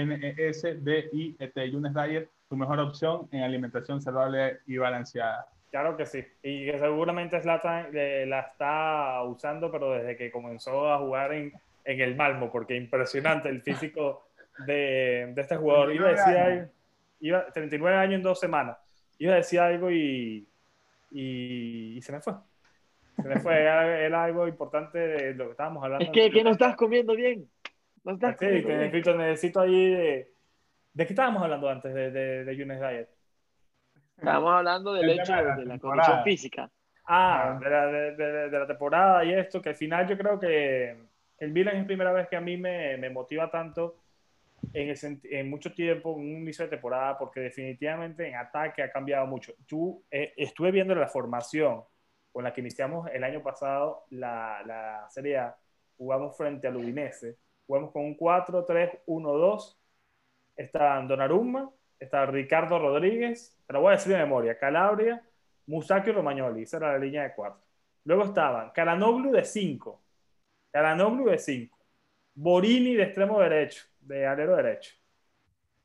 Younes 1.71 1.93
Diet, 1.93 2.29
tu 2.49 2.57
mejor 2.57 2.79
opción 2.79 3.27
en 3.31 3.43
alimentación 3.43 4.01
saludable 4.01 4.59
y 4.65 4.77
balanceada. 4.77 5.47
Claro 5.71 5.95
que 5.95 6.05
sí. 6.05 6.25
Y 6.41 6.65
que 6.65 6.79
seguramente 6.79 7.39
Zlatan 7.39 7.91
eh, 7.93 8.25
la 8.27 8.41
está 8.41 9.21
usando, 9.23 9.71
pero 9.71 9.91
desde 9.91 10.17
que 10.17 10.31
comenzó 10.31 10.91
a 10.91 10.97
jugar 10.97 11.31
en, 11.33 11.53
en 11.85 12.01
el 12.01 12.15
Malmo, 12.15 12.51
porque 12.51 12.75
impresionante 12.75 13.49
el 13.49 13.61
físico 13.61 14.29
de, 14.65 15.31
de 15.33 15.41
este 15.41 15.57
jugador. 15.57 15.93
Iba 15.93 16.07
a 16.07 16.11
decir 16.11 16.37
algo, 16.37 16.71
iba, 17.19 17.45
39 17.51 17.97
años 17.97 18.15
en 18.15 18.23
dos 18.23 18.39
semanas. 18.39 18.77
Iba 19.19 19.33
a 19.33 19.37
decir 19.37 19.59
algo 19.59 19.91
y, 19.91 20.47
y, 21.11 21.99
se 22.01 22.11
me 22.11 22.19
fue. 22.19 22.33
Se 23.15 23.27
me 23.27 23.39
fue. 23.39 23.61
Era, 23.61 24.23
algo 24.23 24.47
importante 24.47 24.97
de 24.97 25.33
lo 25.35 25.45
que 25.45 25.51
estábamos 25.51 25.83
hablando. 25.83 26.05
Es 26.05 26.11
que, 26.11 26.31
que 26.31 26.43
no 26.43 26.51
estás 26.51 26.75
comiendo 26.75 27.15
bien. 27.15 27.47
No 28.03 28.13
estás 28.13 28.37
sí, 28.39 28.45
que 28.45 28.75
necesito, 28.75 29.15
necesito 29.15 29.59
ahí 29.59 29.91
de... 29.91 30.31
¿De 30.93 31.05
qué 31.05 31.13
estábamos 31.13 31.43
hablando 31.43 31.69
antes 31.69 31.93
de, 31.93 32.11
de, 32.11 32.45
de 32.45 32.57
Younes 32.57 32.79
Diet? 32.79 33.09
Estábamos 34.17 34.53
hablando 34.53 34.93
del 34.93 35.09
hecho 35.09 35.33
de, 35.33 35.65
la 35.65 35.79
condición 35.79 36.23
física. 36.23 36.69
Ah, 37.05 37.57
de 37.59 37.69
la, 37.69 37.87
de, 37.87 38.49
la, 38.51 38.67
temporada 38.67 39.23
y 39.25 39.33
esto, 39.33 39.61
que 39.61 39.69
al 39.69 39.75
final 39.75 40.07
yo 40.07 40.17
creo 40.17 40.39
que 40.39 40.95
el 41.39 41.51
Milan 41.51 41.75
es 41.75 41.81
la 41.81 41.87
primera 41.87 42.11
vez 42.11 42.27
que 42.27 42.35
a 42.35 42.41
mí 42.41 42.57
me, 42.57 42.97
me 42.97 43.09
motiva 43.09 43.49
tanto 43.49 43.95
en, 44.73 44.95
en, 45.23 45.49
mucho 45.49 45.73
tiempo, 45.73 46.15
en 46.17 46.35
un 46.35 46.41
inicio 46.41 46.65
de 46.65 46.71
temporada, 46.71 47.17
porque 47.17 47.39
definitivamente 47.39 48.27
en 48.27 48.35
ataque 48.35 48.83
ha 48.83 48.91
cambiado 48.91 49.25
mucho. 49.25 49.53
Tú, 49.65 50.03
eh, 50.11 50.33
estuve 50.37 50.71
viendo 50.71 50.93
la 50.93 51.07
formación 51.07 51.83
con 52.31 52.43
la 52.43 52.53
que 52.53 52.61
iniciamos 52.61 53.09
el 53.11 53.23
año 53.23 53.41
pasado 53.41 54.05
la, 54.11 54.61
la 54.65 55.07
Serie 55.09 55.37
A, 55.37 55.57
jugamos 55.97 56.37
frente 56.37 56.67
al 56.67 56.77
Udinese, 56.77 57.37
jugamos 57.65 57.91
con 57.91 58.03
un 58.03 58.17
4-3-1-2, 58.17 59.78
está 60.59 61.01
Donnarumma, 61.01 61.69
está 61.97 62.25
Ricardo 62.25 62.77
Rodríguez, 62.79 63.57
te 63.65 63.73
lo 63.73 63.81
voy 63.81 63.89
a 63.89 63.95
decir 63.95 64.11
de 64.11 64.19
memoria, 64.19 64.57
Calabria, 64.57 65.21
Musacchio 65.67 66.11
y 66.11 66.15
Romagnoli, 66.15 66.63
esa 66.63 66.77
era 66.77 66.93
la 66.93 66.99
línea 66.99 67.23
de 67.23 67.33
cuarto. 67.33 67.65
Luego 68.03 68.25
estaban 68.25 68.71
Caranoglu 68.71 69.31
de 69.31 69.45
5, 69.45 70.01
Caranoglu 70.71 71.29
de 71.29 71.37
5, 71.37 71.79
Borini 72.35 72.95
de 72.95 73.03
extremo 73.03 73.39
derecho, 73.39 73.85
de 74.01 74.25
alero 74.25 74.55
derecho. 74.55 74.95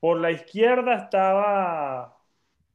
Por 0.01 0.19
la 0.19 0.33
izquierda 0.33 0.97
estaba, 0.97 2.17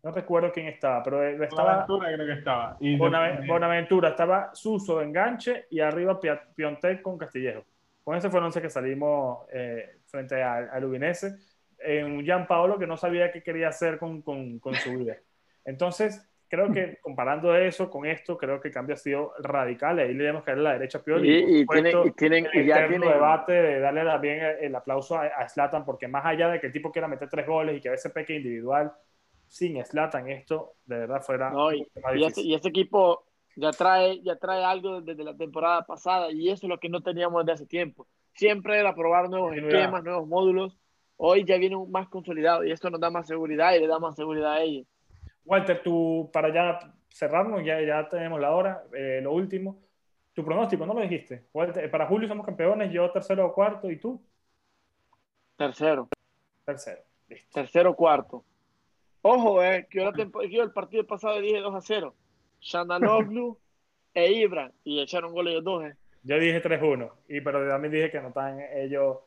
no 0.02 0.12
recuerdo 0.12 0.52
quién 0.52 0.68
estaba, 0.68 1.04
pero 1.04 1.44
estaba... 1.44 1.86
Bonaventura 1.86 2.14
creo 2.14 2.26
que 2.28 2.34
estaba. 2.34 2.78
Y 2.80 2.98
Bonaventura, 2.98 4.10
estaba 4.10 4.56
Suso 4.56 5.00
de 5.00 5.06
enganche 5.06 5.68
y 5.70 5.82
arriba 5.82 6.20
Piontek 6.56 7.02
con 7.02 7.18
Castillejo. 7.18 7.66
Con 8.04 8.16
ese 8.16 8.30
fue 8.30 8.40
el 8.40 8.46
once 8.46 8.62
que 8.62 8.70
salimos 8.70 9.46
eh, 9.52 10.00
frente 10.08 10.42
al, 10.42 10.70
al 10.70 10.86
Ubinese 10.86 11.38
en 11.82 12.06
un 12.06 12.26
Gian 12.26 12.48
Paolo 12.48 12.78
que 12.78 12.88
no 12.88 12.98
sabía 12.98 13.32
qué 13.32 13.42
quería 13.42 13.70
hacer 13.70 13.98
con, 13.98 14.22
con, 14.22 14.60
con 14.60 14.76
su 14.76 14.98
vida. 14.98 15.18
Entonces, 15.66 16.30
creo 16.50 16.72
que 16.72 16.98
comparando 17.02 17.56
eso 17.56 17.90
con 17.90 18.06
esto, 18.06 18.38
creo 18.38 18.60
que 18.60 18.70
el 18.70 18.74
cambio 18.74 18.96
ha 18.96 18.98
sido 18.98 19.34
radical. 19.40 20.00
Ahí 20.00 20.14
le 20.14 20.24
debemos 20.24 20.44
caer 20.44 20.58
a 20.58 20.62
la 20.62 20.74
derecha 20.74 20.98
a 20.98 21.20
Y, 21.22 21.62
y, 21.62 21.66
tienen, 21.66 22.48
y 22.54 22.66
ya 22.66 22.88
tienen... 22.88 23.02
debate 23.02 23.54
de 23.54 23.80
darle 23.80 24.04
también 24.04 24.42
el 24.60 24.76
aplauso 24.76 25.18
a, 25.18 25.48
Slatan, 25.48 25.86
porque 25.86 26.08
más 26.08 26.26
allá 26.26 26.50
de 26.50 26.60
que 26.60 26.68
el 26.68 26.74
tipo 26.74 26.92
quiera 26.92 27.08
meter 27.08 27.30
tres 27.30 27.46
goles 27.46 27.78
y 27.78 27.82
que 27.82 27.90
a 27.90 27.92
veces 27.92 28.12
peque 28.12 28.36
individual, 28.36 28.92
sin 29.48 29.84
Slatan 29.84 30.30
esto 30.30 30.74
de 30.86 31.00
verdad 31.00 31.22
fuera 31.22 31.50
no, 31.50 31.72
y, 31.72 31.88
este, 32.24 32.42
y, 32.42 32.54
este, 32.54 32.70
equipo 32.70 33.26
ya 33.56 33.72
trae, 33.72 34.22
ya 34.22 34.36
trae 34.36 34.64
algo 34.64 35.02
desde 35.02 35.24
la 35.24 35.36
temporada 35.36 35.84
pasada 35.84 36.32
y 36.32 36.50
eso 36.50 36.66
es 36.66 36.70
lo 36.70 36.80
que 36.80 36.90
no 36.90 37.02
teníamos 37.02 37.46
desde 37.46 37.54
hace 37.54 37.66
tiempo. 37.66 38.08
Siempre 38.34 38.80
era 38.80 38.96
probar 38.96 39.30
nuevos 39.30 39.56
esquemas, 39.56 40.04
nuevos 40.04 40.28
módulos 40.28 40.78
hoy 41.22 41.44
ya 41.44 41.58
viene 41.58 41.76
más 41.88 42.08
consolidado 42.08 42.64
y 42.64 42.72
esto 42.72 42.90
nos 42.90 43.00
da 43.00 43.10
más 43.10 43.28
seguridad 43.28 43.74
y 43.74 43.80
le 43.80 43.88
da 43.88 44.00
más 44.00 44.16
seguridad 44.16 44.54
a 44.54 44.62
ellos. 44.62 44.88
Walter, 45.46 45.84
tú, 45.84 46.30
para 46.32 46.54
ya 46.54 46.80
cerrarnos, 47.10 47.64
ya, 47.66 47.82
ya 47.82 48.08
tenemos 48.08 48.40
la 48.40 48.52
hora, 48.52 48.84
eh, 48.94 49.20
lo 49.22 49.34
último. 49.34 49.82
Tu 50.34 50.46
pronóstico, 50.46 50.86
¿no 50.86 50.94
lo 50.94 51.02
dijiste? 51.02 51.44
para 51.92 52.08
Julio 52.08 52.28
somos 52.28 52.46
campeones, 52.46 52.92
yo 52.94 53.12
tercero 53.12 53.48
o 53.48 53.54
cuarto, 53.54 53.92
¿y 53.92 53.98
tú? 53.98 54.22
Tercero. 55.58 56.08
Tercero, 56.64 57.02
listo. 57.28 57.50
Tercero 57.54 57.94
cuarto. 57.96 58.46
Ojo, 59.22 59.62
eh, 59.62 59.88
que 59.90 60.00
yo, 60.50 60.64
el 60.64 60.72
partido 60.72 61.06
pasado 61.06 61.42
dije 61.42 61.60
2 61.60 61.76
a 61.76 61.82
0. 61.82 62.16
Shananoglu 62.62 63.58
e 64.14 64.32
Ibra, 64.32 64.72
y 64.86 65.02
echaron 65.02 65.34
goles 65.34 65.56
los 65.56 65.64
dos. 65.66 65.84
Eh. 65.84 65.96
Yo 66.24 66.40
dije 66.40 66.62
3-1, 66.62 67.12
y, 67.28 67.42
pero 67.42 67.68
también 67.68 67.92
dije 67.92 68.10
que 68.10 68.22
no 68.22 68.30
están 68.30 68.62
ellos 68.74 69.18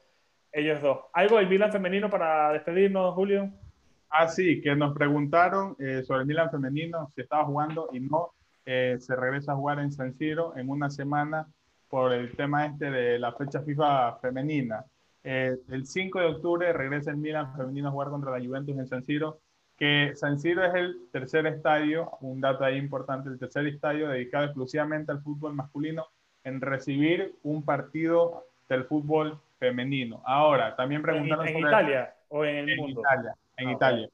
ellos 0.53 0.83
dos. 0.83 0.99
¿Algo 1.13 1.39
del 1.39 1.49
Milan 1.49 1.73
femenino 1.73 2.11
para 2.11 2.53
despedirnos, 2.53 3.15
Julio? 3.15 3.51
Ah, 4.11 4.29
sí, 4.29 4.61
que 4.61 4.77
nos 4.77 4.95
preguntaron 4.95 5.75
eh, 5.79 6.03
sobre 6.03 6.21
el 6.21 6.27
Milan 6.27 6.51
femenino, 6.51 7.11
si 7.15 7.23
estaba 7.23 7.45
jugando 7.45 7.89
y 7.93 8.01
no, 8.01 8.33
eh, 8.67 8.97
se 9.01 9.17
regresa 9.17 9.53
a 9.53 9.57
jugar 9.57 9.79
en 9.79 9.91
San 9.91 10.15
Siro 10.15 10.57
en 10.57 10.69
una 10.69 10.91
semana 10.91 11.47
por 11.89 12.13
el 12.13 12.37
tema 12.37 12.67
este 12.67 12.91
de 12.91 13.19
la 13.19 13.33
fecha 13.33 13.63
FIFA 13.63 14.19
femenina. 14.19 14.85
Eh, 15.25 15.57
el 15.71 15.87
5 15.87 16.19
de 16.21 16.27
octubre 16.27 16.73
regresa 16.73 17.11
el 17.11 17.17
Milan 17.17 17.57
femenino 17.57 17.89
a 17.89 17.93
jugar 17.93 18.11
contra 18.11 18.37
la 18.37 18.45
Juventus 18.45 18.77
en 18.77 18.87
San 18.87 19.05
Siro, 19.05 19.39
que 19.79 20.13
San 20.15 20.39
Siro 20.39 20.65
es 20.65 20.75
el 20.75 21.09
tercer 21.11 21.47
estadio, 21.47 22.11
un 22.21 22.41
dato 22.41 22.65
ahí 22.65 22.77
importante, 22.77 23.31
el 23.31 23.39
tercer 23.39 23.67
estadio 23.67 24.09
dedicado 24.09 24.45
exclusivamente 24.45 25.11
al 25.11 25.23
fútbol 25.23 25.55
masculino 25.55 26.07
en 26.45 26.61
recibir 26.61 27.35
un 27.43 27.65
partido 27.65 28.45
del 28.69 28.85
fútbol 28.85 29.41
femenino. 29.63 30.21
Ahora, 30.27 30.75
también 30.75 31.03
preguntaron 31.03 31.47
¿En, 31.47 31.59
Italia 31.59 32.13
o 32.29 32.45
en 32.45 32.69
el 32.69 32.77
mundo? 32.77 33.01
Italia, 33.01 33.35
en 33.57 33.69
ah, 33.69 33.73
Italia. 33.73 34.09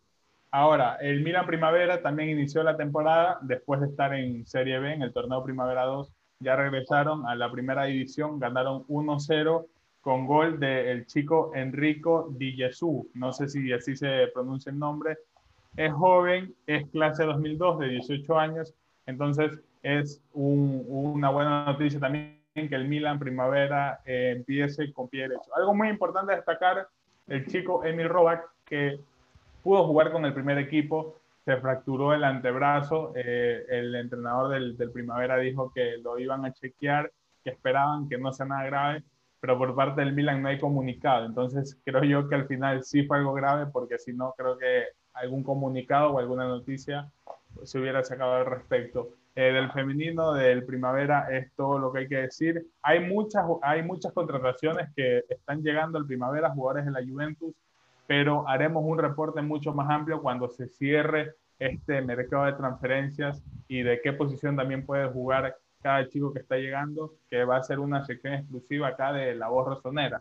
Ahora, 0.50 0.96
el 1.00 1.22
Milan 1.22 1.46
Primavera 1.46 2.02
también 2.02 2.28
inició 2.28 2.62
la 2.62 2.76
temporada 2.76 3.38
después 3.40 3.80
de 3.80 3.86
estar 3.86 4.12
en 4.12 4.44
Serie 4.44 4.78
B, 4.78 4.92
en 4.92 5.00
el 5.00 5.12
torneo 5.14 5.42
Primavera 5.42 5.84
2. 5.84 6.12
Ya 6.40 6.54
regresaron 6.54 7.26
a 7.26 7.34
la 7.34 7.50
primera 7.50 7.84
división, 7.84 8.38
ganaron 8.38 8.84
1-0 8.88 9.66
con 10.02 10.26
gol 10.26 10.60
del 10.60 11.06
chico 11.06 11.52
Enrico 11.54 12.28
Di 12.30 12.52
Gesù. 12.52 13.08
No 13.14 13.32
sé 13.32 13.48
si 13.48 13.72
así 13.72 13.96
se 13.96 14.28
pronuncia 14.34 14.70
el 14.70 14.78
nombre. 14.78 15.16
Es 15.76 15.92
joven, 15.94 16.54
es 16.66 16.86
clase 16.90 17.24
2002, 17.24 17.78
de 17.78 17.88
18 17.88 18.38
años. 18.38 18.74
Entonces, 19.06 19.52
es 19.82 20.20
una 20.34 21.30
buena 21.30 21.64
noticia 21.64 21.98
también 21.98 22.37
que 22.66 22.74
el 22.74 22.88
Milan 22.88 23.18
primavera 23.18 24.00
eh, 24.06 24.32
empiece 24.34 24.90
con 24.92 25.08
pie 25.08 25.28
derecho. 25.28 25.54
Algo 25.54 25.74
muy 25.74 25.88
importante 25.88 26.34
destacar, 26.34 26.88
el 27.26 27.46
chico 27.46 27.84
Emil 27.84 28.08
Robac, 28.08 28.48
que 28.64 28.98
pudo 29.62 29.86
jugar 29.86 30.10
con 30.10 30.24
el 30.24 30.32
primer 30.32 30.56
equipo, 30.56 31.16
se 31.44 31.58
fracturó 31.58 32.14
el 32.14 32.24
antebrazo, 32.24 33.12
eh, 33.14 33.64
el 33.68 33.94
entrenador 33.94 34.50
del, 34.50 34.76
del, 34.76 34.90
primavera 34.90 35.36
dijo 35.36 35.70
que 35.74 35.98
lo 35.98 36.18
iban 36.18 36.44
a 36.44 36.52
chequear, 36.52 37.12
que 37.44 37.50
esperaban 37.50 38.08
que 38.08 38.18
no 38.18 38.32
sea 38.32 38.46
nada 38.46 38.64
grave, 38.64 39.02
pero 39.40 39.56
por 39.56 39.74
parte 39.74 40.00
del 40.00 40.14
Milan 40.14 40.42
no 40.42 40.48
hay 40.48 40.58
comunicado, 40.58 41.24
entonces 41.26 41.78
creo 41.84 42.02
yo 42.04 42.28
que 42.28 42.34
al 42.34 42.46
final 42.46 42.82
sí 42.82 43.04
fue 43.04 43.18
algo 43.18 43.32
grave, 43.34 43.66
porque 43.72 43.98
si 43.98 44.12
no, 44.12 44.34
creo 44.36 44.58
que 44.58 44.84
algún 45.14 45.42
comunicado 45.42 46.12
o 46.12 46.18
alguna 46.18 46.46
noticia 46.46 47.08
se 47.62 47.78
hubiera 47.78 48.02
sacado 48.04 48.34
al 48.34 48.46
respecto. 48.46 49.10
Eh, 49.40 49.52
del 49.52 49.70
femenino, 49.70 50.32
del 50.32 50.64
primavera, 50.64 51.28
es 51.30 51.54
todo 51.54 51.78
lo 51.78 51.92
que 51.92 52.00
hay 52.00 52.08
que 52.08 52.16
decir. 52.16 52.66
Hay 52.82 52.98
muchas, 52.98 53.44
hay 53.62 53.84
muchas 53.84 54.12
contrataciones 54.12 54.88
que 54.96 55.22
están 55.28 55.62
llegando 55.62 55.96
al 55.96 56.06
primavera, 56.06 56.50
jugadores 56.50 56.86
de 56.86 56.90
la 56.90 57.06
Juventus, 57.06 57.54
pero 58.08 58.48
haremos 58.48 58.82
un 58.84 58.98
reporte 58.98 59.40
mucho 59.40 59.72
más 59.72 59.88
amplio 59.90 60.20
cuando 60.22 60.48
se 60.48 60.66
cierre 60.66 61.36
este 61.60 62.02
mercado 62.02 62.46
de 62.46 62.54
transferencias 62.54 63.40
y 63.68 63.84
de 63.84 64.00
qué 64.02 64.12
posición 64.12 64.56
también 64.56 64.84
puede 64.84 65.06
jugar 65.06 65.56
cada 65.82 66.08
chico 66.08 66.32
que 66.32 66.40
está 66.40 66.56
llegando, 66.56 67.14
que 67.30 67.44
va 67.44 67.58
a 67.58 67.62
ser 67.62 67.78
una 67.78 68.04
sección 68.04 68.34
exclusiva 68.34 68.88
acá 68.88 69.12
de 69.12 69.36
La 69.36 69.46
Voz 69.46 69.68
Rosonera. 69.68 70.20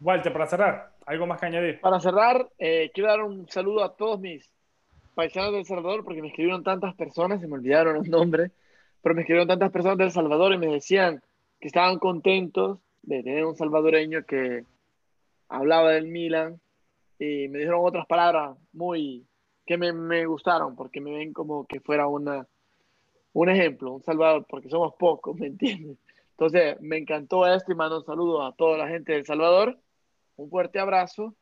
Walter, 0.00 0.32
para 0.32 0.48
cerrar, 0.48 0.90
¿algo 1.06 1.28
más 1.28 1.38
que 1.38 1.46
añadir? 1.46 1.80
Para 1.80 2.00
cerrar, 2.00 2.44
eh, 2.58 2.90
quiero 2.92 3.08
dar 3.08 3.22
un 3.22 3.48
saludo 3.48 3.84
a 3.84 3.94
todos 3.94 4.18
mis 4.18 4.57
paisanos 5.18 5.50
de 5.50 5.58
El 5.58 5.66
Salvador 5.66 6.04
porque 6.04 6.22
me 6.22 6.28
escribieron 6.28 6.62
tantas 6.62 6.94
personas, 6.94 7.40
se 7.40 7.48
me 7.48 7.54
olvidaron 7.54 7.96
los 7.96 8.06
nombres, 8.06 8.52
pero 9.02 9.16
me 9.16 9.22
escribieron 9.22 9.48
tantas 9.48 9.72
personas 9.72 9.98
de 9.98 10.04
El 10.04 10.12
Salvador 10.12 10.52
y 10.52 10.58
me 10.58 10.68
decían 10.68 11.20
que 11.58 11.66
estaban 11.66 11.98
contentos 11.98 12.78
de 13.02 13.24
tener 13.24 13.44
un 13.44 13.56
salvadoreño 13.56 14.24
que 14.24 14.64
hablaba 15.48 15.90
del 15.90 16.06
Milan 16.06 16.60
y 17.18 17.48
me 17.48 17.58
dijeron 17.58 17.80
otras 17.84 18.06
palabras 18.06 18.56
muy 18.72 19.26
que 19.66 19.76
me, 19.76 19.92
me 19.92 20.24
gustaron 20.24 20.76
porque 20.76 21.00
me 21.00 21.10
ven 21.10 21.32
como 21.32 21.66
que 21.66 21.80
fuera 21.80 22.06
una, 22.06 22.46
un 23.32 23.48
ejemplo, 23.48 23.94
un 23.94 24.04
Salvador, 24.04 24.46
porque 24.48 24.68
somos 24.68 24.94
pocos, 24.94 25.34
¿me 25.36 25.48
entiendes? 25.48 25.98
Entonces, 26.30 26.80
me 26.80 26.96
encantó 26.96 27.44
esto 27.44 27.72
y 27.72 27.74
mando 27.74 27.98
un 27.98 28.04
saludo 28.04 28.46
a 28.46 28.54
toda 28.54 28.78
la 28.78 28.86
gente 28.86 29.10
de 29.10 29.18
El 29.18 29.26
Salvador, 29.26 29.80
un 30.36 30.48
fuerte 30.48 30.78
abrazo 30.78 31.34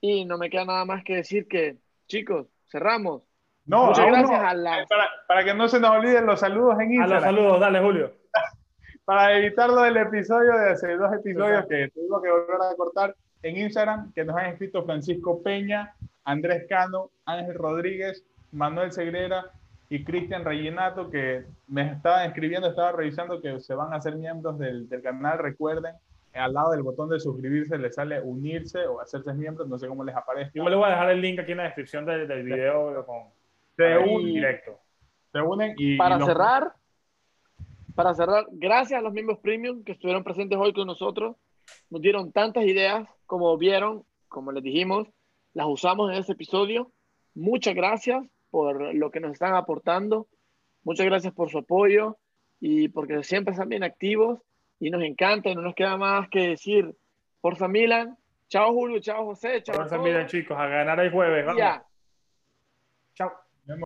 y 0.00 0.24
no 0.24 0.38
me 0.38 0.50
queda 0.50 0.66
nada 0.66 0.84
más 0.84 1.02
que 1.02 1.16
decir 1.16 1.48
que, 1.48 1.78
chicos, 2.06 2.46
cerramos. 2.70 3.22
No, 3.66 3.86
Muchas 3.86 4.06
gracias 4.06 4.40
a 4.40 4.54
la... 4.54 4.86
Para, 4.88 5.08
para, 5.26 5.44
que 5.44 5.54
no 5.54 5.68
se 5.68 5.78
nos 5.78 5.90
olviden 5.90 6.24
los 6.24 6.40
saludos 6.40 6.80
en 6.80 6.92
Instagram. 6.92 7.22
A 7.22 7.32
los 7.32 7.36
saludos, 7.36 7.60
dale, 7.60 7.80
Julio. 7.80 8.12
para 9.04 9.38
evitarlo 9.38 9.82
del 9.82 9.96
episodio 9.96 10.52
de 10.52 10.70
hace 10.70 10.96
dos 10.96 11.12
episodios 11.12 11.66
que 11.66 11.88
tuvimos 11.94 12.22
que 12.22 12.30
volver 12.30 12.56
a 12.60 12.76
cortar 12.76 13.16
en 13.42 13.56
Instagram, 13.56 14.12
que 14.12 14.24
nos 14.24 14.36
han 14.36 14.46
escrito 14.46 14.84
Francisco 14.84 15.42
Peña, 15.42 15.94
Andrés 16.24 16.66
Cano, 16.68 17.10
Ángel 17.24 17.54
Rodríguez, 17.54 18.24
Manuel 18.52 18.92
Segrera 18.92 19.50
y 19.88 20.04
Cristian 20.04 20.44
Rellenato, 20.44 21.10
que 21.10 21.44
me 21.66 21.92
estaban 21.92 22.26
escribiendo, 22.26 22.68
estaba 22.68 22.92
revisando 22.92 23.40
que 23.40 23.60
se 23.60 23.74
van 23.74 23.92
a 23.92 23.96
hacer 23.96 24.16
miembros 24.16 24.58
del, 24.58 24.88
del 24.88 25.02
canal. 25.02 25.38
Recuerden, 25.38 25.94
al 26.34 26.52
lado 26.52 26.72
del 26.72 26.82
botón 26.82 27.08
de 27.08 27.20
suscribirse 27.20 27.78
le 27.78 27.92
sale 27.92 28.20
unirse 28.20 28.86
o 28.86 29.00
hacerse 29.00 29.32
miembros, 29.34 29.68
no 29.68 29.78
sé 29.78 29.88
cómo 29.88 30.04
les 30.04 30.14
aparece. 30.14 30.52
Yo 30.54 30.64
me 30.64 30.70
le 30.70 30.76
voy 30.76 30.86
a 30.86 30.90
dejar 30.90 31.10
el 31.10 31.20
link 31.20 31.38
aquí 31.40 31.52
en 31.52 31.58
la 31.58 31.64
descripción 31.64 32.04
del, 32.04 32.28
del 32.28 32.42
video 32.42 33.04
con 33.06 33.38
se 33.76 33.96
unen 33.96 34.26
directo. 34.26 34.80
Se 35.32 35.40
unen 35.40 35.74
y 35.76 35.96
para 35.96 36.18
cerrar, 36.24 36.72
para 37.94 38.14
cerrar, 38.14 38.46
gracias 38.50 38.98
a 38.98 39.02
los 39.02 39.12
miembros 39.12 39.38
premium 39.38 39.84
que 39.84 39.92
estuvieron 39.92 40.24
presentes 40.24 40.58
hoy 40.58 40.72
con 40.72 40.86
nosotros, 40.86 41.36
nos 41.88 42.00
dieron 42.00 42.32
tantas 42.32 42.64
ideas 42.64 43.08
como 43.26 43.56
vieron, 43.56 44.04
como 44.26 44.50
les 44.50 44.64
dijimos, 44.64 45.06
las 45.54 45.66
usamos 45.68 46.10
en 46.10 46.18
este 46.18 46.32
episodio. 46.32 46.90
Muchas 47.34 47.74
gracias 47.74 48.26
por 48.50 48.94
lo 48.94 49.10
que 49.10 49.20
nos 49.20 49.32
están 49.32 49.54
aportando. 49.54 50.26
Muchas 50.82 51.06
gracias 51.06 51.32
por 51.32 51.50
su 51.50 51.58
apoyo 51.58 52.16
y 52.58 52.88
porque 52.88 53.22
siempre 53.22 53.52
están 53.52 53.68
bien 53.68 53.84
activos 53.84 54.40
y 54.80 54.90
nos 54.90 55.02
encanta 55.02 55.50
y 55.50 55.54
no 55.54 55.62
nos 55.62 55.74
queda 55.74 55.96
más 55.96 56.28
que 56.28 56.50
decir 56.50 56.94
Forza 57.40 57.68
Milan. 57.68 58.16
Chao 58.48 58.72
Julio, 58.72 59.00
chao 59.00 59.24
José, 59.26 59.62
chao. 59.62 59.76
Forza 59.76 59.98
Milan 59.98 60.26
chicos, 60.26 60.56
a 60.58 60.66
ganar 60.66 61.00
el 61.00 61.10
jueves. 61.10 61.44
Vamos. 61.44 61.62
Chao. 63.14 63.47